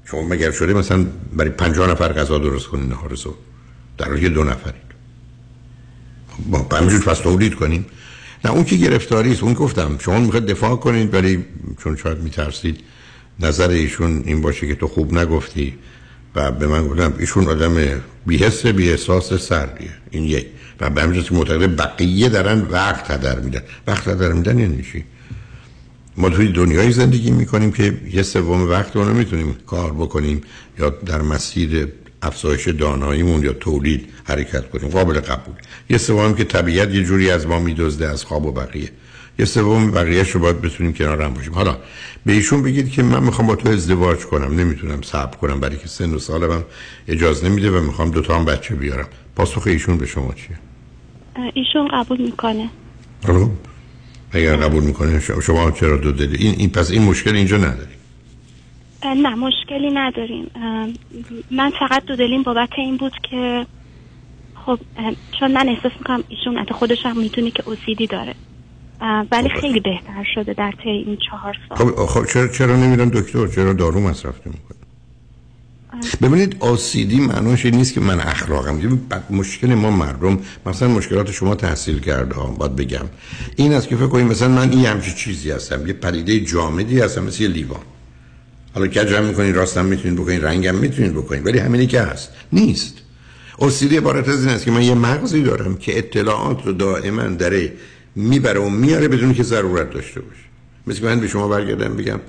[0.05, 3.35] شما مگر شده مثلا برای پنجاه نفر غذا درست کنین نهار صبح؟
[3.97, 4.85] در حالی دو نفرید
[6.51, 7.85] با همینجور پس تولید کنیم.
[8.45, 9.97] نه اون که گرفتاری است اون گفتم.
[9.99, 11.45] شما می‌خواید دفاع کنید ولی
[11.83, 12.79] چون شاید میترسید
[13.39, 15.73] نظر ایشون این باشه که تو خوب نگفتی
[16.35, 19.89] و به من گفتم ایشون آدم بیهست بی احساس سردیه.
[20.11, 20.45] این یک.
[20.79, 23.61] و به همین که معتقد بقیه دارن وقت هدر میدن.
[23.87, 25.03] وقت هدر میدن یعنی چی؟
[26.17, 30.41] ما توی دنیای زندگی می‌کنیم که یه سوم وقت رو نمی‌تونیم کار بکنیم
[30.79, 31.87] یا در مسیر
[32.25, 34.89] افزایش داناییمون یا تولید حرکت کنیم.
[34.89, 35.55] قابل قبول.
[35.89, 38.89] یه سوم که طبیعت یه جوری از ما میدزده از خواب و بقیه.
[39.39, 41.53] یه سوم بقیه رو باید بتونیم کنار هم باشیم.
[41.53, 41.77] حالا
[42.25, 44.59] به ایشون بگید که من می‌خوام با تو ازدواج کنم.
[44.59, 45.59] نمی‌تونم صبر کنم.
[45.59, 46.63] برای که سن و سالم
[47.07, 49.07] اجازه نمیده و می‌خوام دو تا هم بچه بیارم.
[49.35, 50.59] پاسخ ایشون به شما چیه؟
[51.53, 52.69] ایشون قبول می‌کنه.
[53.27, 53.49] حالا
[54.31, 57.94] اگر قبول می‌کنه شما چرا دو دلی این, این پس این مشکل اینجا نداری.
[59.13, 60.51] نه مشکلی نداریم.
[61.51, 63.65] من فقط دو دلیم بابت این بود که
[64.65, 64.79] خب
[65.39, 68.35] چون من احساس می‌کنم ایشون حتی خودش هم می‌تونی که اوسیدی داره.
[69.31, 69.59] ولی خب.
[69.61, 71.77] خیلی بهتر شده در طی این چهار سال.
[71.77, 74.77] خب, خب چرا, چرا نمیرن دکتر چرا دارو مصرف نمی‌کنه؟
[76.21, 78.99] ببینید آسیدی معناش نیست که من اخلاقم.
[79.29, 83.05] مشکل ما مردم مثلا مشکلات شما تحصیل کرده ها باید بگم.
[83.55, 85.87] این است که فکر کنید مثلا من این همچی چیزی هستم.
[85.87, 87.79] یه پدیده جامدی هستم مثل یه لیوان.
[88.75, 92.97] حالا کجم می‌کنین راستم می‌تونین بکنین رنگم می‌تونین بکنین ولی همینی که هست نیست.
[93.57, 97.73] اوسیدی عبارت از این است که من یه مغزی دارم که اطلاعات رو دائما داره
[98.15, 100.41] می‌بره و میاره بدون که ضرورت داشته باشه.
[100.87, 102.19] مثل من به شما برگردم بگم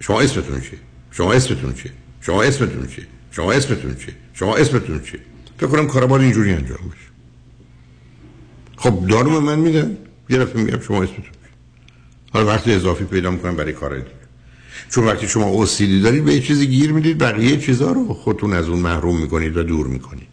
[0.00, 0.78] شما اسمتون چیه؟
[1.10, 5.20] شما اسمتون چیه؟ شما اسمتون چیه؟ شما اسمتون چیه؟ شما اسمتون چیه؟
[5.56, 7.10] فکر کنم کارا اینجوری انجام بشه
[8.76, 9.96] خب دارو من میدن
[10.28, 11.50] یه دفعه میگم شما اسمتون چیه؟
[12.32, 14.23] حالا وقتی اضافی پیدا می‌کنم برای کار دیگه.
[14.94, 18.68] چون وقتی شما اوسیدی دارید به یه چیزی گیر می‌دید بقیه چیزا رو خودتون از
[18.68, 20.28] اون محروم می‌کنید و دور می‌کنید.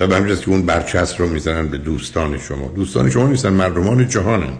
[0.00, 2.68] و به همجاست که اون برچست رو می‌زنن به دوستان شما.
[2.68, 4.52] دوستان شما نیستن مردمان جهانن.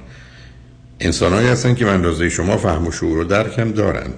[1.00, 4.10] انسانهایی هستن که اندازه شما فهم و شعور و درکم دارن.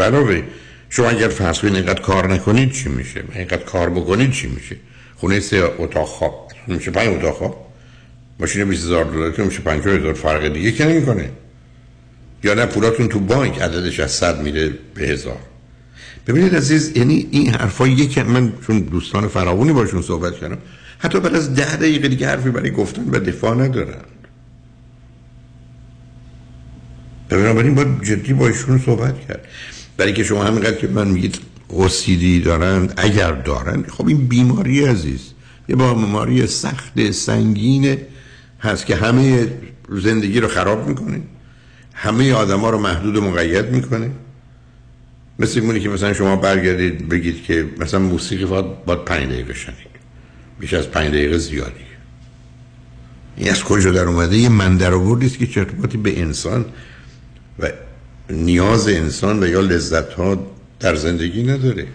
[0.00, 0.42] علاوه
[0.88, 4.76] شما اگر فرض کنید اینقدر کار نکنید چی میشه؟ اینقدر کار بکنید چی میشه؟
[5.16, 6.52] خونه سه اتاق خواب.
[6.66, 7.66] میشه پنج اتاق خواب؟
[8.40, 11.30] ماشین 20000 دلار که میشه 50000 فرق دیگه که نمی‌کنه.
[12.44, 15.38] یا نه پولاتون تو بانک عددش از صد میره به هزار.
[16.26, 20.58] ببینید عزیز یعنی این حرفا یک من چون دوستان فراونی باشون صحبت کردم
[20.98, 24.04] حتی بعد از ده دقیقه دیگه حرفی برای گفتن و دفاع ندارن.
[27.28, 29.44] بنابراین باید جدی با ایشون صحبت کرد.
[29.96, 31.38] برای که شما همینقدر که من میگید
[31.68, 35.20] اوسیدی دارن اگر دارن خب این بیماری عزیز
[35.68, 37.96] یه بیماری سخت سنگین
[38.60, 39.48] هست که همه
[39.88, 41.20] زندگی رو خراب می‌کنه.
[42.02, 44.10] همه آدما رو محدود و مقید می‌کنه.
[45.38, 49.92] مثل اینه که مثلا شما برگردید بگید که مثلا موسیقی فقط باید پنج دقیقه شنید.
[50.60, 51.84] بیش از پنج دقیقه زیادی.
[53.36, 54.90] این از کجا در اومده؟ یه من در
[55.28, 56.64] که چرتباتی به انسان
[57.58, 57.68] و
[58.30, 60.46] نیاز انسان و یا لذت ها
[60.80, 61.86] در زندگی نداره.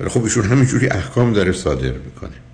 [0.00, 2.47] ولی خب ایشون همینجوری احکام داره صادر می‌کنه.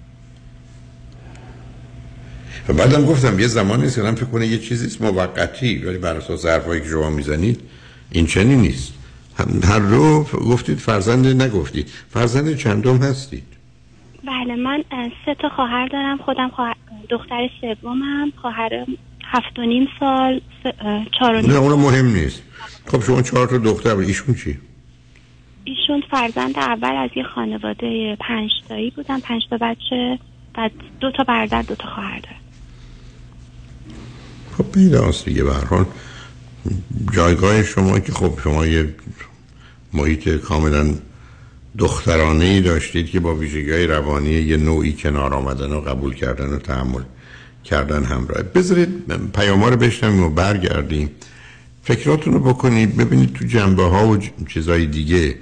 [2.69, 6.47] و بعدم گفتم یه زمانی است که فکر کنه یه چیزیست موقتی ولی بر اساس
[6.47, 7.61] حرفایی که شما می‌زنید
[8.11, 8.93] این چنین نیست.
[9.65, 11.91] هر دو گفتید فرزند نگفتید.
[12.11, 13.45] فرزند چندم هستید؟
[14.27, 14.85] بله من
[15.27, 16.19] سه تا خواهر دارم.
[16.19, 16.75] خودم خواهر
[17.11, 18.87] دختر سومم خواهرم
[19.25, 20.41] هفت و نیم سال
[21.19, 22.43] چهار و نیم نه اونو مهم نیست.
[22.87, 24.59] خب شما چهار تا دختر ایشون چی؟
[25.65, 29.21] ایشون فرزند اول از یه خانواده پنج تایی بودن.
[29.21, 30.19] پنج تا بچه
[30.55, 32.44] بعد دو تا برادر دو تا خواهر دارم
[34.59, 35.87] خب پیداست دیگه برحال
[37.13, 38.95] جایگاه شما که خب شما یه
[39.93, 40.95] محیط کاملا
[41.79, 46.59] دخترانه ای داشتید که با ویژگی روانی یه نوعی کنار آمدن و قبول کردن و
[46.59, 47.03] تحمل
[47.65, 48.43] کردن همراه.
[48.43, 48.89] بذارید
[49.35, 51.11] پیاما رو بشنویم و برگردیم.
[51.83, 52.97] فکراتون رو بکنید.
[52.97, 54.19] ببینید تو جنبه ها و
[54.49, 55.35] چیزای دیگه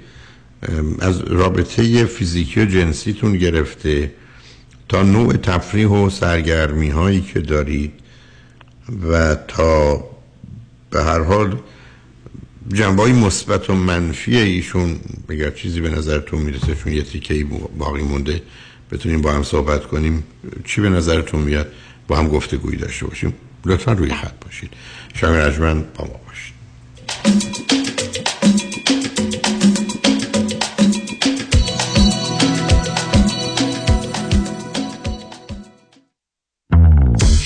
[0.99, 4.11] از رابطه فیزیکی و جنسیتون گرفته
[4.89, 8.02] تا نوع تفریح و سرگرمی هایی که دارید.
[9.09, 10.03] و تا
[10.89, 11.59] به هر حال
[12.73, 14.99] جنبه مثبت و منفی ایشون
[15.29, 17.45] اگر چیزی به نظرتون می‌رسه چون یه تیکه
[17.77, 18.41] باقی مونده
[18.91, 20.23] بتونیم با هم صحبت کنیم
[20.65, 21.67] چی به نظرتون میاد؟
[22.07, 23.33] با هم گفتگویی داشته باشیم.
[23.65, 24.69] لطفا روی خط باشید.
[25.13, 27.52] شما رجمن با ما باشید.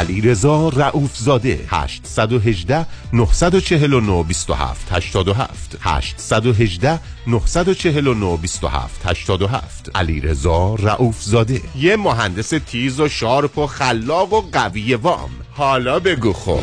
[0.00, 11.96] علیرضا رؤوف زاده 818 949 27 87 818 949 27 87 علیرضا رؤوف زاده یه
[11.96, 15.30] مهندس تیز و شارپ و خلاق و قوی وام.
[15.52, 16.60] حالا بگو خب.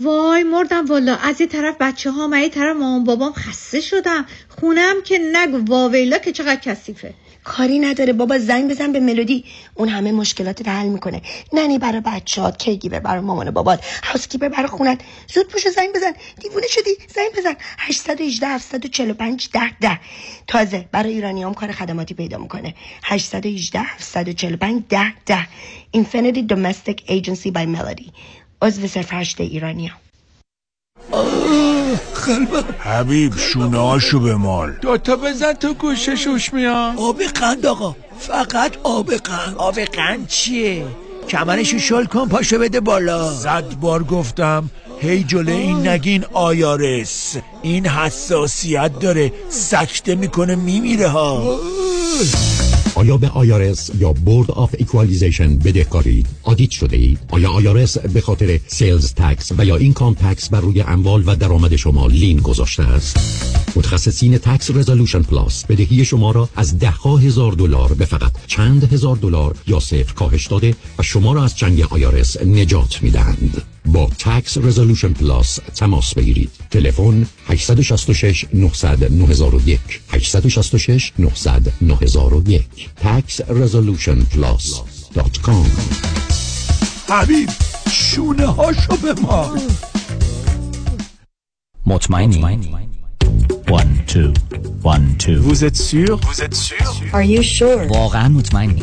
[0.00, 4.26] وای مردم والا از یه طرف بچه ها من یه طرف مامان بابام خسته شدم.
[4.60, 7.14] خونم که نگو واویلا که چقدر کثیفه.
[7.44, 8.12] کاری نداره.
[8.12, 9.44] بابا زنگ بزن به ملودی.
[9.74, 11.22] اون همه مشکلات حل می‌کنه.
[11.52, 13.84] ننی برای بچهات کیگیبر برای مامان و بابات.
[14.04, 15.00] هاوسکیپر برای خونت.
[15.34, 16.12] زود پوشو زنگ بزن.
[16.40, 16.96] دیوونه شدی.
[17.14, 17.56] زنگ بزن.
[17.78, 20.00] 818 745 10 10
[20.46, 22.74] تازه برای ایرانی هم کار خدماتی پیدا می‌کنه.
[23.02, 25.48] 818 745 10 10
[25.96, 28.10] Infinity Domestic Agency by Melody.
[28.62, 30.03] عضو صرف هشت ایرانی هم.
[32.26, 37.96] قلبم حبیب شونه هاشو به مال دوتا بزن تو گوشه شوش میام آب قند آقا.
[38.18, 39.54] فقط آب قند.
[39.56, 40.86] آب قند چیه؟
[41.28, 43.32] کمرشو شل کن پاشو بده بالا.
[43.32, 47.36] صد بار گفتم هی جلو این نگین IRS.
[47.62, 51.58] این حساسیت داره سکته می‌کنه میمیره ها.
[52.94, 58.60] آیا به IRS یا Board of Equalization بدهکارید؟ audit شده اید؟ آیا IRS به خاطر
[58.66, 63.16] sales tax و یا income tax بر روی اموال و درآمد شما lien گذاشته است؟
[63.76, 68.92] متخصصین Tax Resolution Plus بدهی شما را از ده ها هزار دلار به فقط چند
[68.92, 73.73] هزار دلار یا صفر کاهش داده و شما را از چنگ IRS نجات می‌دهند.
[73.86, 82.62] با Tax Resolution Plus تماس بگیرید تلفن 866 900 9001 866 900 9001
[83.04, 85.66] taxresolutionplus.com
[87.08, 87.48] حبیب
[87.90, 89.56] شونه هاشو به ما
[91.86, 92.44] مطمئنی
[93.66, 94.32] One, two,
[94.82, 95.38] one, two.
[95.40, 98.82] Vous êtes sûr Vous êtes sûr Are you sure واقعا مطمئنی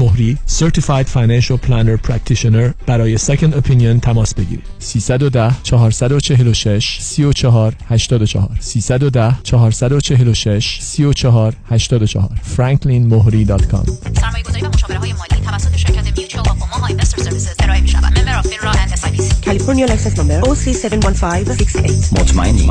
[0.00, 4.64] مهری Certified Financial Planner Practitioner برای Second Opinion تماس بگیرید.
[4.78, 13.90] 310 446 34 84 310 446 34 84 franklinmohri.com
[14.20, 17.88] سرمایه گذاری و مشاوره های مالی توسط شرکت Mutual of Omaha Investor Services ارائه می
[17.88, 22.70] شود member of FINRA and SIPC California license number OC71568 مطمئنی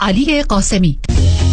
[0.00, 0.98] علی قاسمی.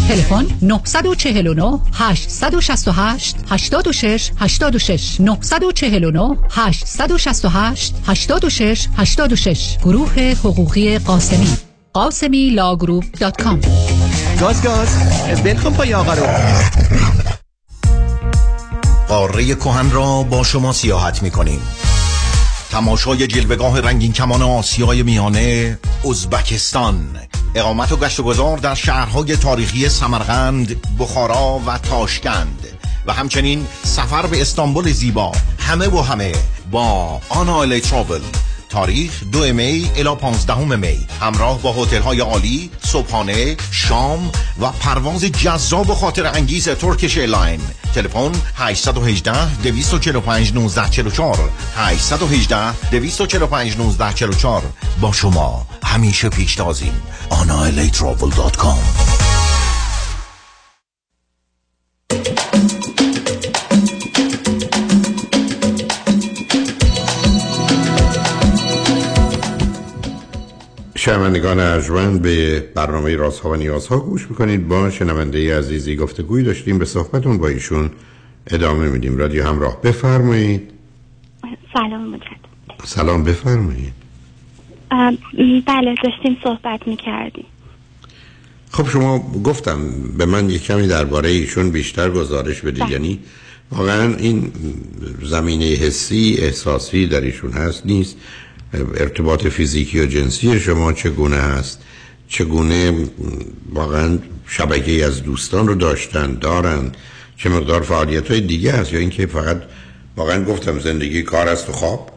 [0.08, 11.56] تلفن 949 868 86 86 949 868 86 86 گروه حقوقی قاسمی
[11.92, 13.60] قاسمی Law Group dot com
[14.40, 14.88] گاز گاز
[15.44, 16.26] ولکن پای آقا رو.
[19.08, 21.60] قاره کهن را با شما سیاحت می کنیم
[22.70, 25.78] تماشای جلوه‌گاه رنگین کمان آسیای میانه
[26.10, 27.18] ازبکستان.
[27.54, 32.66] اقامت و گشت و گذار در شهرهای تاریخی سمرقند، بخارا و تاشکند.
[33.06, 35.32] و همچنین سفر به استانبول زیبا.
[35.58, 36.32] همه و همه
[36.70, 38.20] با آنالی Travel.
[38.68, 41.06] تاریخ دو می الی 15 می.
[41.20, 47.60] همراه با هتل های عالی صبحانه شام و پرواز جذاب و خاطر انگیز Turkish Airline.
[47.94, 54.62] تلفن 818 245 1944 818 245 1944
[55.00, 57.02] با شما همیشه پیشتازیم.
[57.30, 59.47] آنالی Travel.com
[70.98, 74.68] شنوندگان ارجمند به برنامه راست ها و نیاز ها گوش می‌کنید.
[74.68, 77.90] با شنونده عزیزی گفتگوی داشتیم به صحبتون با ایشون
[78.46, 79.16] ادامه میدیم.
[79.16, 80.70] رادیو همراه بفرمایید.
[81.72, 82.22] سلام مجد
[82.84, 83.92] سلام بفرمایید.
[85.66, 87.46] بله داشتیم صحبت می‌کردیم.
[88.70, 89.78] خب شما گفتم
[90.18, 92.82] به من یک کمی درباره ایشون بیشتر گزارش بدید.
[92.82, 92.92] بله.
[92.92, 93.20] یعنی
[93.72, 94.52] واقعا این
[95.22, 98.16] زمینه حسی احساسی در ایشون هست نیست.
[98.74, 101.84] ارتباط فیزیکی و جنسی شما چگونه هست؟
[102.28, 102.92] چگونه
[103.72, 106.92] واقعا شبکه از دوستان رو داشتن دارن؟
[107.36, 109.62] چه مقدار فعالیت های دیگه هست؟ یا اینکه فقط
[110.16, 112.10] واقعا گفتم زندگی کار است و خواب؟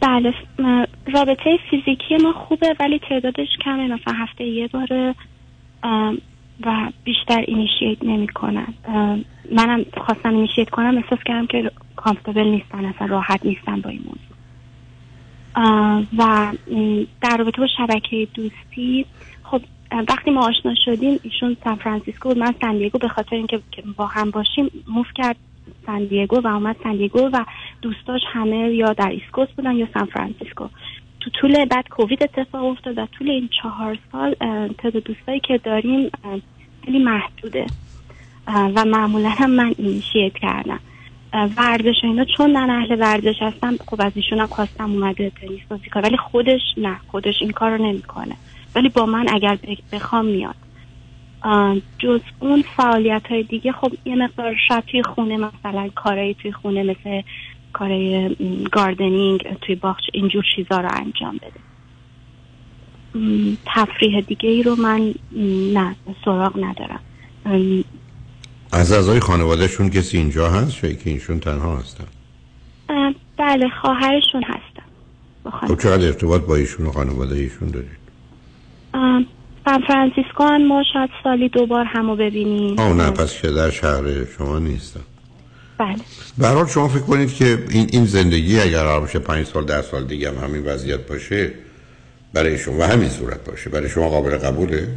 [0.00, 0.34] بله
[1.14, 3.94] رابطه فیزیکی ما خوبه ولی تعدادش کمه.
[3.94, 5.14] مثلا هفته یه باره
[6.66, 8.74] و بیشتر اینیشیت نمی کنن
[9.52, 14.33] منم خواستم اینیشیت کنم احساس کردم که comfortable نیستن اصلا راحت نیستن با این موضوع.
[16.18, 16.52] و
[17.20, 19.06] در رابطه با شبکه دوستی
[19.42, 19.62] خب
[20.08, 23.82] وقتی ما آشنا شدیم ایشون سان فرانسیسکو بود من سن دیگو به خاطر اینکه که
[23.96, 25.36] با هم باشیم move کرد
[25.86, 27.44] سن دیگو و اومد سن دیگو و
[27.82, 30.68] دوستاش همه یا در East Coast بودن یا سان فرانسیسکو.
[31.20, 34.34] تو طول بعد کووید اتفاق افتاد و طول این چهار سال
[34.78, 36.10] تعداد دوستایی که داریم
[36.84, 37.66] خیلی محدوده.
[38.46, 40.80] و معمولا هم من اینیشیت کردم.
[41.34, 45.90] ورزش اینا چون من اهل ورزش هستم خب از ایشون هم خواستم اومده تنیس بازی
[45.90, 48.36] کنه ولی خودش نه خودش این کار رو نمی‌کنه.
[48.74, 49.58] ولی با من اگر
[49.92, 50.54] بخوام میاد.
[51.98, 56.82] جز اون فعالیت های دیگه خب یه مقدار شاید توی خونه مثلا کارایی توی خونه
[56.82, 57.22] مثل
[57.72, 58.36] کارای
[58.72, 61.60] گاردنینگ توی باغچه اینجور چیزا رو انجام بده.
[63.66, 65.14] تفریح دیگه ای رو من
[65.74, 67.00] نه سراغ ندارم.
[68.72, 72.04] از اعضای خانوادهشون کسی اینجا هست؟ یا که ایشون تنها هستن.
[73.38, 74.42] بله خواهرشون
[75.50, 75.74] خانم.
[75.74, 78.04] خب چقدر ارتباط با ایشون و خانواده ایشون دارید؟
[79.64, 82.78] سان فرانسیسکو ما شاید سالی دوبار همو ببینیم.
[82.78, 85.00] آه نه پس که در شهر شما نیستن.
[85.78, 85.96] بله.
[86.38, 89.82] به هر حال شما فکر کنید که این این زندگی اگر باشه پنج سال ده
[89.82, 91.52] سال دیگه هم همین وضعیت باشه
[92.32, 94.88] برای شما و همین صورت باشه برای شما قابل قبوله؟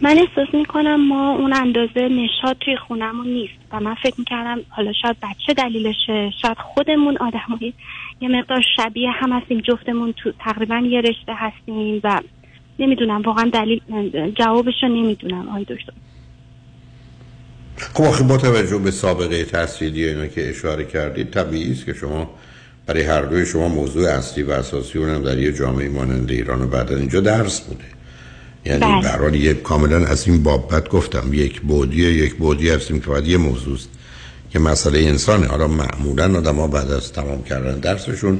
[0.00, 4.92] من احساس می‌کنم ما اون اندازه نشاد توی خونمون نیست و من فکر می‌کردم حالا
[5.02, 7.74] شاید بچه دلیلشه شاید خودمون آدمایی.
[8.20, 12.20] یه مقدار شبیه هم هستیم جفتمون تو تقریبا یه رشته هستیم و
[12.78, 13.80] نمی‌دونم واقعا دلیل
[14.38, 15.48] جوابش رو نمی‌دونم.
[15.48, 15.92] آقای دکتر.
[17.94, 22.30] خب آخه با توجه به سابقه تحصیلی اینا که اشاره کردید طبیعی است که شما
[22.86, 26.66] برای هر دوی شما موضوع اصلی و اساسی اونم در یه جامعه مانند ایران و
[26.66, 27.97] بعد اینجا درس بوده.
[28.68, 29.02] یعنی بله.
[29.02, 33.06] به هر حال یه کاملا از این بابت گفتم یک بودی یک بودی هستیم که
[33.06, 33.88] فقط یه موضوع است
[34.50, 35.46] که مسئله انسانه.
[35.46, 38.38] حالا معمولا آدم ها بعد از تمام کردن درسشون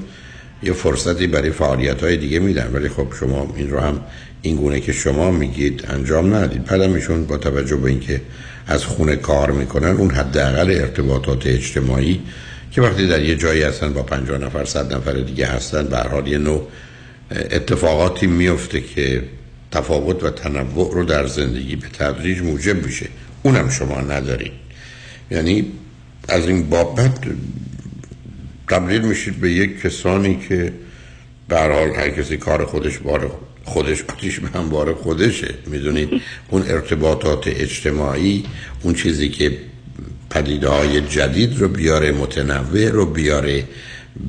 [0.62, 2.70] یه فرصتی برای فعالیت های دیگه میدن.
[2.72, 4.00] ولی خب شما این رو هم
[4.42, 6.64] این گونه که شما میگید انجام ندید.
[6.64, 8.20] بعدم ایشون با توجه به اینکه
[8.66, 12.20] از خونه کار می‌کنن اون حداقل ارتباطات اجتماعی
[12.72, 16.08] که وقتی در یه جایی هستن با 50 نفر صد نفر دیگه هستن به هر
[16.08, 16.68] حال یه نوع
[17.30, 19.22] اتفاقاتی میفته که
[19.70, 23.06] تفاوت و تنوع رو در زندگی به تدریج موجب میشه.
[23.42, 24.52] اونم شما ندارید.
[25.30, 25.72] یعنی
[26.28, 27.18] از این بابت
[28.68, 30.72] تبدیل میشید به یک کسانی که
[31.48, 33.30] به حال هر کسی کار خودش بار
[33.64, 35.54] خودش آتیش به هم بار خودشه.
[35.66, 36.08] می‌دونید؟
[36.48, 38.44] اون ارتباطات اجتماعی
[38.82, 39.58] اون چیزی که
[40.30, 43.64] پدیده های جدید رو بیاره متنوع رو بیاره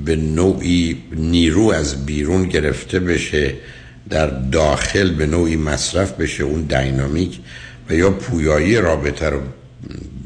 [0.06, 3.54] به نوعی نیرو از بیرون گرفته بشه.
[4.10, 7.40] در داخل به نوعی مصرف بشه اون دینامیک
[7.90, 9.40] و یا پویایی رابطه رو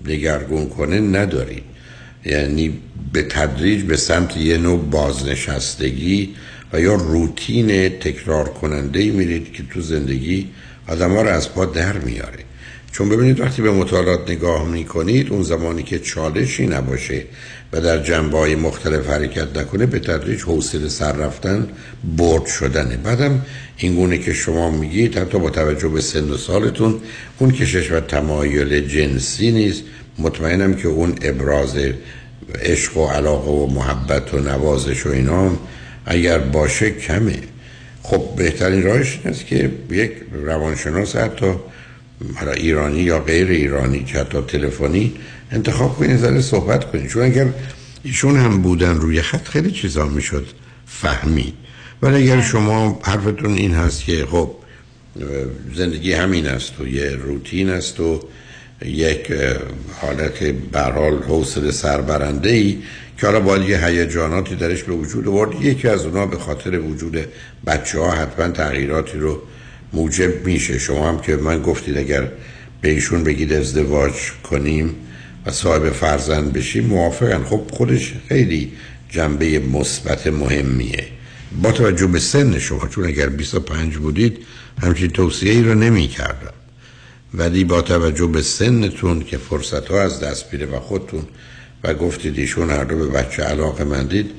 [0.05, 1.63] دگرگون کنه ندارید
[2.25, 2.79] یعنی
[3.13, 6.35] به تدریج به سمت یه نوع بازنشستگی
[6.73, 10.49] و یا روتین تکرار کننده ای میرید که تو زندگی
[10.87, 12.43] آدم ها رو از پا در میاره.
[12.91, 17.23] چون ببینید وقتی به مطالعات نگاه می‌کنید اون زمانی که چالشی نباشه
[17.73, 21.67] و در جنبه های مختلف حرکت نکنه به تدریج حوصله سر رفتن
[22.17, 22.97] برد شدنه.
[22.97, 23.41] بعدم
[23.77, 27.01] این گونه که شما میگید حتی با توجه به سن و سالتون
[27.39, 29.83] اون کشش و تمایل جنسی نیست.
[30.19, 31.75] مطمئنم که اون ابراز
[32.61, 35.51] عشق و علاقه و محبت و نوازش و اینا
[36.05, 37.39] اگر باشه کمه.
[38.03, 40.11] خب بهترین راهش این است که یک
[40.45, 41.53] روانشناس حتی
[42.55, 45.13] ایرانی یا غیر ایرانی که حتی تلفنی
[45.53, 47.07] انتخاب کنید ذره صحبت کنید.
[47.07, 47.47] چون اگر
[48.03, 50.47] ایشون هم بودن روی خط خیلی چیزا می‌شد
[50.85, 51.53] فهمید.
[52.01, 54.51] ولی اگر شما حرفتون این هست که خب
[55.75, 58.19] زندگی همین است و یه روتین است و
[58.85, 59.33] یک
[60.01, 62.77] حالت برحال حوصله سربرنده ای
[63.17, 65.61] که حالا باید یه هیجاناتی درش به وجود آورد.
[65.61, 67.17] یکی از اونا به خاطر وجود
[67.67, 69.41] بچه ها حتما تغییراتی رو
[69.93, 70.79] موجب میشه.
[70.79, 72.27] شما هم که من گفتید اگر
[72.81, 74.13] به ایشون بگید ازدواج
[74.43, 74.95] کنیم
[75.45, 77.43] و صاحب فرزند بشیم موافقن.
[77.43, 78.71] خب خودش خیلی
[79.09, 81.07] جنبه مثبت مهمیه.
[81.61, 84.37] با توجه به سن شما چون اگر 25 بودید
[84.81, 86.53] همچین توصیه ای رو نمی کردم
[87.33, 91.23] ولی با توجه به سنتون که فرصت ها از دست میره و خودتون
[91.83, 94.31] و گفتید ایشون هر دو به بچه علاقه مندید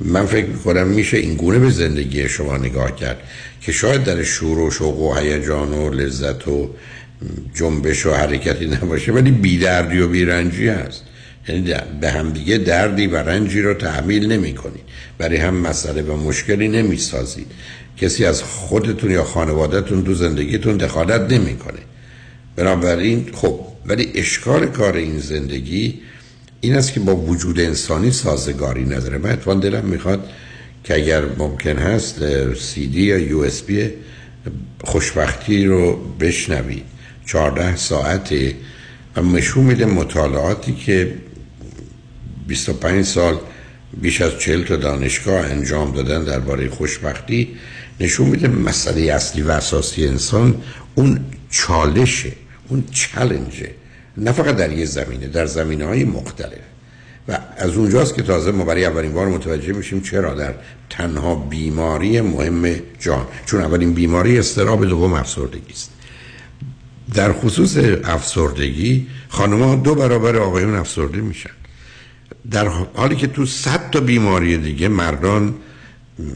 [0.00, 3.18] من فکر می‌کنم میشه این گونه به زندگی شما نگاه کرد
[3.60, 6.70] که شاید در شور و شوق و هیجان و لذت و
[7.54, 11.02] جنبش و حرکتی نباشه ولی بیدردی و بیرنجی هست.
[11.48, 14.84] یعنی به همدیگه دردی و رنجی رو تحمیل نمی کنید.
[15.18, 17.46] برای هم مسئله و مشکلی نمی سازید.
[17.96, 21.78] کسی از خودتون یا خانوادهتون تو زندگیتون دخالت نمی‌کنه
[22.56, 26.00] بنابراین خب ولی اشکال کار این زندگی
[26.60, 29.18] این است که با وجود انسانی سازگاری نداره.
[29.18, 30.28] من اتوان دلم می‌خواد
[30.84, 32.20] که اگر ممکن هست
[32.54, 33.90] سی دی یا یو اس بی
[34.84, 36.93] خوشبختی رو بشنوید.
[37.26, 38.54] 14 ساعته
[39.16, 41.14] و نشون میده مطالعاتی که
[42.46, 43.38] 25 سال
[44.00, 47.48] بیش از 40 تا دانشگاه انجام دادن درباره خوشبختی
[48.00, 50.62] نشون میده مسئله اصلی و اساسی انسان
[50.94, 51.20] اون
[51.50, 52.32] چالشه
[52.68, 53.70] اون چلنجه
[54.16, 56.58] نه فقط در یه زمینه در زمینه های مختلف.
[57.28, 60.54] و از اونجاست که تازه ما برای اولین بار متوجه میشیم چرا در
[60.90, 65.90] تنها بیماری مهم جان چون اولین بیماری استراب دوم افسردگی است.
[67.14, 71.50] در خصوص افسردگی خانمها دو برابر آقایون افسرده میشن.
[72.50, 75.54] در حالی که تو صد تا بیماری دیگه مردان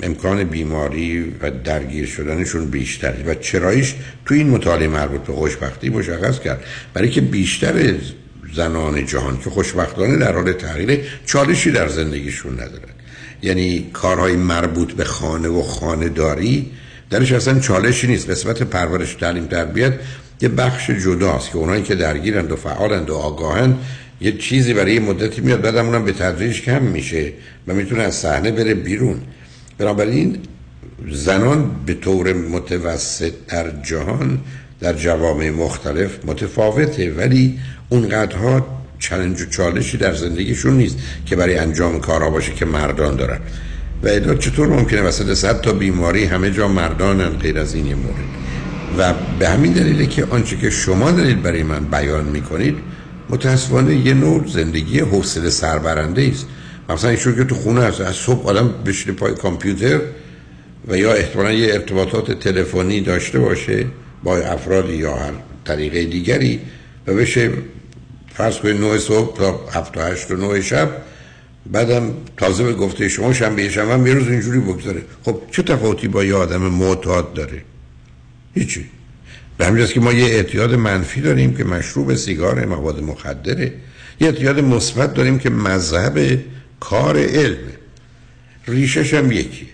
[0.03, 3.95] امکان بیماری و درگیر شدنشون بیشتره و چرایش
[4.27, 6.65] تو این مطالعه مربوط به خوشبختی مشخص کرد.
[6.95, 7.95] برای که بیشتر
[8.55, 12.95] زنان جهان که خوشبختانه در حال تغییر چالشی در زندگیشون ندارن.
[13.43, 16.71] یعنی کارهای مربوط به خانه و خانه داری
[17.11, 18.31] درش اصلا چالشی نیست.
[18.31, 19.95] قسمت پرورش تعلیم تربیت
[20.41, 23.79] یه بخش جداست که اونایی که درگیرند و فعالند و آگاهند
[24.21, 27.33] یه چیزی برای یه مدتی میاد بعدم اونم به تدریج کم میشه
[27.69, 29.21] و می‌تونه از صحنه بره بیرون.
[29.79, 30.39] بنابراین
[31.11, 34.39] زنان به طور متوسط در جهان
[34.81, 37.59] در جوامع مختلف متفاوته ولی
[37.89, 38.67] اونقدرها
[38.99, 43.41] چلنج و چالشی در زندگیشون نیست که برای انجام کارها باشه که مردان دارن.
[44.03, 48.17] و چطور ممکنه وسط صد تا بیماری همه جا مردانن غیر از این یه مورد؟
[48.99, 52.77] و به همین دلیله که آنچه که شما دارید برای من بیان می‌کنید
[53.31, 56.47] متاسفانه یه نوع زندگی حوصله سربرنده است.
[56.89, 60.01] مثلا ایشون که تو خونه هست از صبح آدم بشینه پای کامپیوتر
[60.89, 63.87] و یا احتمالا یه ارتباطات تلفنی داشته باشه
[64.25, 65.33] با افرادی یا هر
[65.65, 66.61] طریقه دیگری
[67.07, 67.51] و بشه
[68.35, 70.91] فرض کنید 9 صبح تا 7 و 8 و 9 شب
[71.67, 76.09] بعدم تازه به گفته شما شنبه شنبه هم یه روز اینجوری بگذاره خب چه تفاوتی
[76.09, 77.63] با یه آدم معتاد داره؟
[78.55, 78.85] هیچی.
[79.59, 83.73] به همین که ما یه اعتیاد منفی داریم که مشروب سیگار مواد مخدره.
[84.21, 86.39] یه اعتیاد مثبت داریم که مذهب
[86.81, 87.79] کار علمه
[88.69, 89.69] ریشش هم یکیه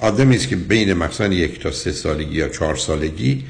[0.00, 3.44] آدمی است که بین مثلا یک تا سه سالگی یا چهار سالگی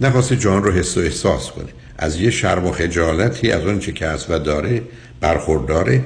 [0.00, 1.68] نخواسته جان رو حس و احساس کنه.
[1.98, 4.82] از یه شرم و خجالتی از اون چه که هست و داره
[5.20, 6.04] برخورداره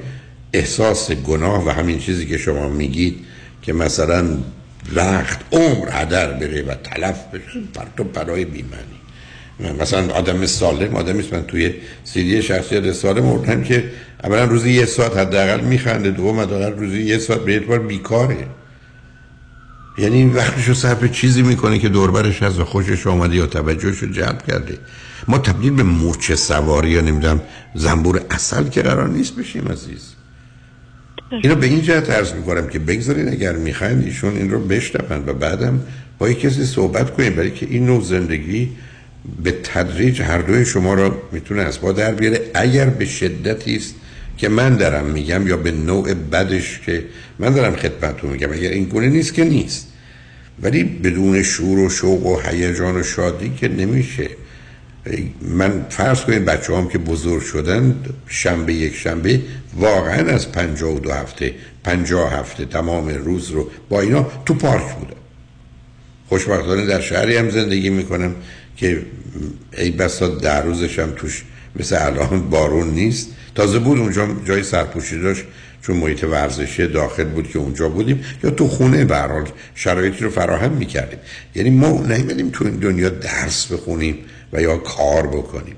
[0.53, 3.15] احساس گناه و همین چیزی که شما میگید
[3.61, 4.37] که مثلا
[4.91, 7.59] لخت عمر هدر بره و تلف بشه.
[7.73, 8.95] پرت و پرای بیمانی
[9.79, 13.91] مثلا آدم سالم آدمی من توی سیدی شخصیت سالم مردم که
[14.23, 18.47] اولا روزی یه ساعت حداقل میخنده دوم حداقل روزی یه ساعت به اعتبار بیکاره.
[19.97, 24.43] یعنی این وقتشو صرف چیزی می‌کنه که دوربرش و خوشش آمده یا توجهش رو جلب
[24.47, 24.77] کرده.
[25.27, 27.41] ما تبدیل به مورچه سواری یا نمی‌دونم
[27.75, 30.14] زنبور اصل که قرار نیست بشیم عزیز.
[31.31, 35.33] اینو به این جهت عرض می‌کنم که بگذارین اگر می‌خواین ایشون این رو بشنون و
[35.33, 35.79] بعدم
[36.19, 38.69] با یک کسی صحبت کنیم برای که این نوع زندگی
[39.43, 42.41] به تدریج هر دوی شما را می‌تونه از با در بیاره.
[42.53, 43.95] اگر به شدتی است
[44.37, 47.05] که من دارم میگم یا به نوع بدش که
[47.39, 49.87] من دارم خدمتتون میگم اگر این گونه نیست که نیست.
[50.61, 54.29] ولی بدون شور و شوق و هیجان و شادی که نمیشه.
[55.41, 57.95] من فرض کنید بچه هم که بزرگ شدن
[58.27, 59.41] شنبه یک شنبه
[59.75, 61.53] واقعا از پنجاه و دو هفته
[61.83, 65.15] پنجاه هفته تمام روز رو با اینا تو پارک بودم.
[66.27, 68.35] خوشبختانه در شهری هم زندگی می‌کنم
[68.77, 69.01] که
[69.77, 71.43] ای بسا در روزش هم توش
[71.75, 73.29] مثل الان بارون نیست.
[73.55, 75.43] تازه بود اونجا جای سرپوشی داشت
[75.81, 80.71] چون محیط ورزشی داخل بود که اونجا بودیم یا تو خونه برحال شرایطی رو فراهم
[80.71, 81.19] می‌کردیم.
[81.55, 84.17] یعنی ما نیمدیم تو این دنیا درس بخونیم.
[84.53, 85.75] و یا کار بکنیم.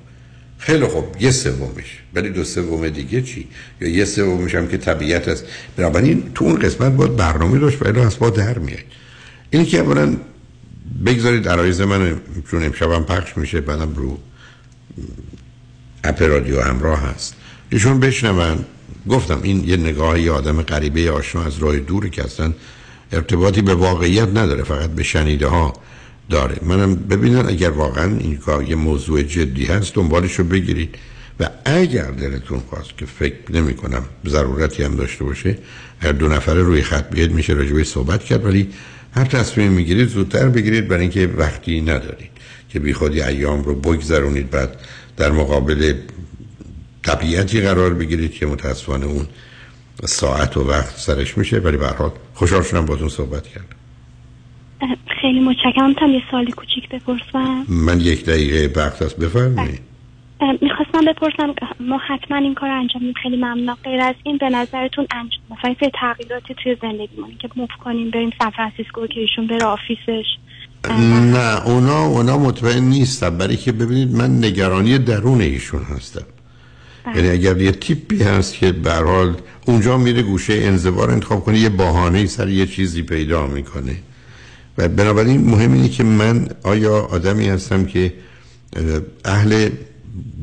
[0.58, 2.00] خیلی خوب یه سومش.
[2.14, 3.48] ولی دو سوم دیگه چی؟
[3.82, 5.46] یا یه سومش هم که طبیعت است.
[5.78, 8.80] بنابراین تو اون قسمت باید برنامه داشت ولی از با در میاد
[9.50, 10.18] اینی که اولا
[11.06, 12.22] بگذارید عرایز من
[12.52, 14.18] چون امشبم پخش میشه بعدم رو
[16.04, 17.36] اپ رادیو همراه هست.
[17.70, 18.66] ایشون بشنون.
[19.10, 22.54] گفتم این یه نگاه یه آدم غریبه آشنا از راه دور که اصلا
[23.12, 25.74] ارتباطی به واقعیت نداره فقط به شنیده ها
[26.30, 26.58] داره.
[26.62, 30.96] منم ببینن اگر واقعا این کار یه موضوع جدی هست دنبالش رو بگیرید.
[31.40, 35.58] و اگر دلتون خواست که فکر نمی کنم ضرورتی هم داشته باشه
[36.00, 38.46] هر دو نفره روی خط بیاد میشه راجبه صحبت کرد.
[38.46, 38.70] ولی
[39.12, 42.30] هر تصمیم می‌گیرید زودتر بگیرید برای اینکه وقتی ندارید
[42.70, 44.50] که بی خودی ایام رو بگذرونید.
[44.50, 44.80] بعد
[45.18, 45.94] در مقابل
[47.04, 49.28] طبیعتی قرار بگیرید که متاسفانه اون
[50.06, 51.60] ساعت و وقت سرش میشه.
[51.60, 53.77] ولی به حال خوشحال شدم باتون صحبت کردم.
[55.22, 55.94] خیلی متشکرم.
[55.94, 57.66] تا یه سوالی کوچیک بپرسم.
[57.70, 59.80] من یک دقیقه وقت است بفرمایید.
[60.62, 63.14] می‌خواستم بپرسم ما حتما این کار انجام میدیم.
[63.24, 63.76] خیلی ممنون.
[63.84, 68.32] غیر از این به نظرتون انجام مثلا یه تغییراتی توی زندگیمون که move کنیم بریم
[68.40, 70.26] سان فرانسیسکو که ایشون بره office ش.
[71.32, 76.26] نه اونا اونا مطمئن نیستم برای که ببینید من نگرانی درون ایشون هستم.
[77.16, 79.34] یعنی اگر یه تیپی هست که به حال
[79.66, 83.96] اونجا میره گوشه انزوا رو انتخاب کنه یه بهانه سر یه چیزی پیدا می‌کنه.
[84.78, 88.14] و بنابراین مهم اینه که من آیا آدمی هستم که
[89.26, 89.70] اهل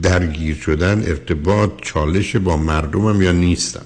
[0.02, 3.84] درگیر شدن ارتباط چالش با مردمم یا نیستم؟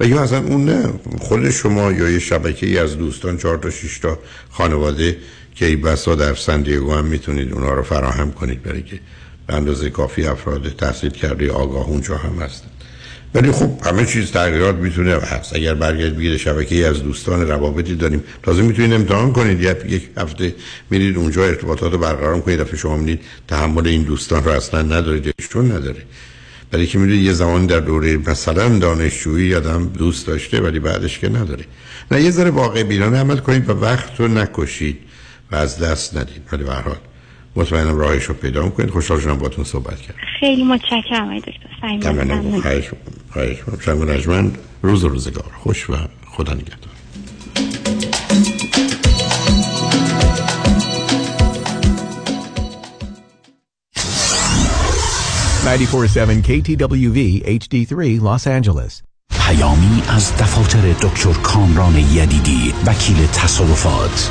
[0.00, 3.70] و یا اصلا اون نه خود شما یا یه شبکه ای از دوستان چهار تا
[3.70, 4.18] شش تا
[4.50, 5.16] خانواده
[5.54, 9.00] که ای بسا در سندیگو هم می‌تونید اونا رو فراهم کنید برای که
[9.46, 12.68] به اندازه کافی افراد تحصیل کرده آگاه اونجا هم هستن.
[13.34, 15.56] ولی خب همه چیز تغییرات می‌تونه هست.
[15.56, 18.24] اگر برگرد بگید شبکه ای از دوستان روابطی داریم.
[18.42, 19.60] تازه می‌تونید امتحان کنید.
[19.60, 20.54] یک هفته
[20.90, 22.60] میرید اونجا ارتباطات رو برقرار کنید.
[22.60, 26.02] دفعه شما می‌دید تحمل این دوستان رو اصلا ندارید چون نداره.
[26.70, 31.28] برای که می‌دونید یه زمان در دوره مثلا دانشجویی آدم دوست داشته ولی بعدش که
[31.28, 31.64] نداره.
[32.10, 34.98] نه یه ذره واقع بینانه عمل کنید و وقت رو نکشید
[35.52, 36.42] و از دست ندید.
[36.52, 36.96] ولی به حال
[37.56, 40.18] مطمئنم راهش رو پیدا کنید خوشحال شدم باتون صحبت کردم.
[40.40, 42.96] خیلی متشکرم آقای دکتر.
[43.32, 45.50] خواهش شنگ رجمند روز روزگار.
[45.58, 45.94] خوش و
[46.26, 46.90] خدا نگهدار.
[56.42, 59.02] KTWV HD3 Los Angeles.
[59.40, 64.30] پیامی از دفاتر دکتر کامران یدیدی وکیل تصادفات.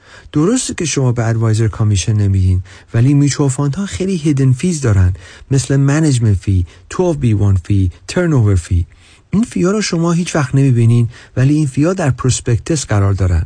[0.31, 2.63] درسته که شما به advisor commission نمیدین
[2.93, 5.13] ولی mutual fund ها خیلی hidden fees دارن.
[5.51, 8.85] مثل management fee 12B1 fee turn fee
[9.31, 13.13] این fee ا رو شما هیچ وقت نمی‌بینین ولی این fee ا در prospectus قرار
[13.13, 13.45] دارن.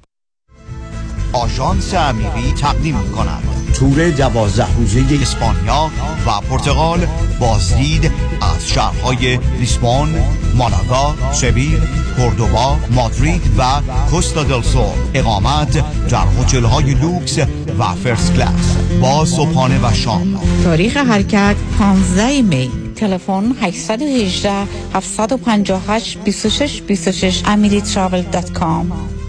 [1.33, 3.43] آژانس امیری تقدیم می کند
[3.73, 5.91] تور دوازده روزه اسپانیا
[6.25, 7.07] و پرتغال
[7.39, 10.09] بازدید از شهرهای لیسبون،
[10.55, 11.79] مالاگا، سویل،
[12.17, 13.63] کوردوبا، مادرید و
[14.11, 14.83] کوستا دل سول
[15.13, 17.37] اقامت در هتل های لوکس
[17.79, 18.75] و first class.
[19.01, 20.39] با صبحانه و شام.
[20.63, 22.71] تاریخ حرکت 15 می.
[22.95, 24.51] تلفن 818
[24.93, 29.20] 758 26 26 amiritravel.com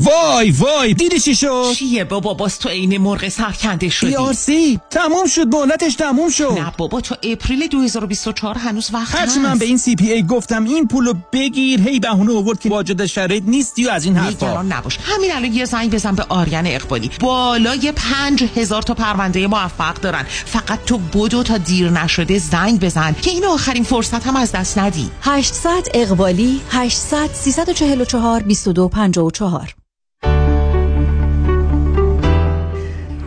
[0.00, 4.16] وای وای دیدی چی شد؟ چیه بابا؟ باز تو عین مرغ سرکنده شدی.
[4.34, 6.52] سی تموم شد مهلتش تموم شد.
[6.58, 9.38] نه بابا تو اپریل 2024 هنوز وقت هرچی هست.
[9.38, 13.86] من به این CPA گفتم این پولو بگیر هی بهونه آورد که واجد شرایط نیستی
[13.86, 14.46] و از این حرفا.
[14.46, 14.98] نگران نباش.
[15.02, 17.10] همین الان یه زنگ بزن به آریان اقبالی.
[17.20, 20.26] بالای پنج هزار تا پرونده موفق دارن.
[20.44, 24.78] فقط تو بدو تا دیر نشده زنگ بزن که این آخرین فرصت هم از دست
[24.78, 25.10] ندی.
[25.22, 29.74] 800 اقبالی 800 344 2254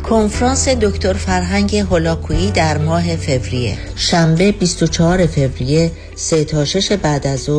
[0.04, 3.78] کنفرانس دکتر فرهنگ هولاکویی در ماه فوریه.
[3.96, 7.50] شنبه 24 فوریه 3 تا 6 بعد از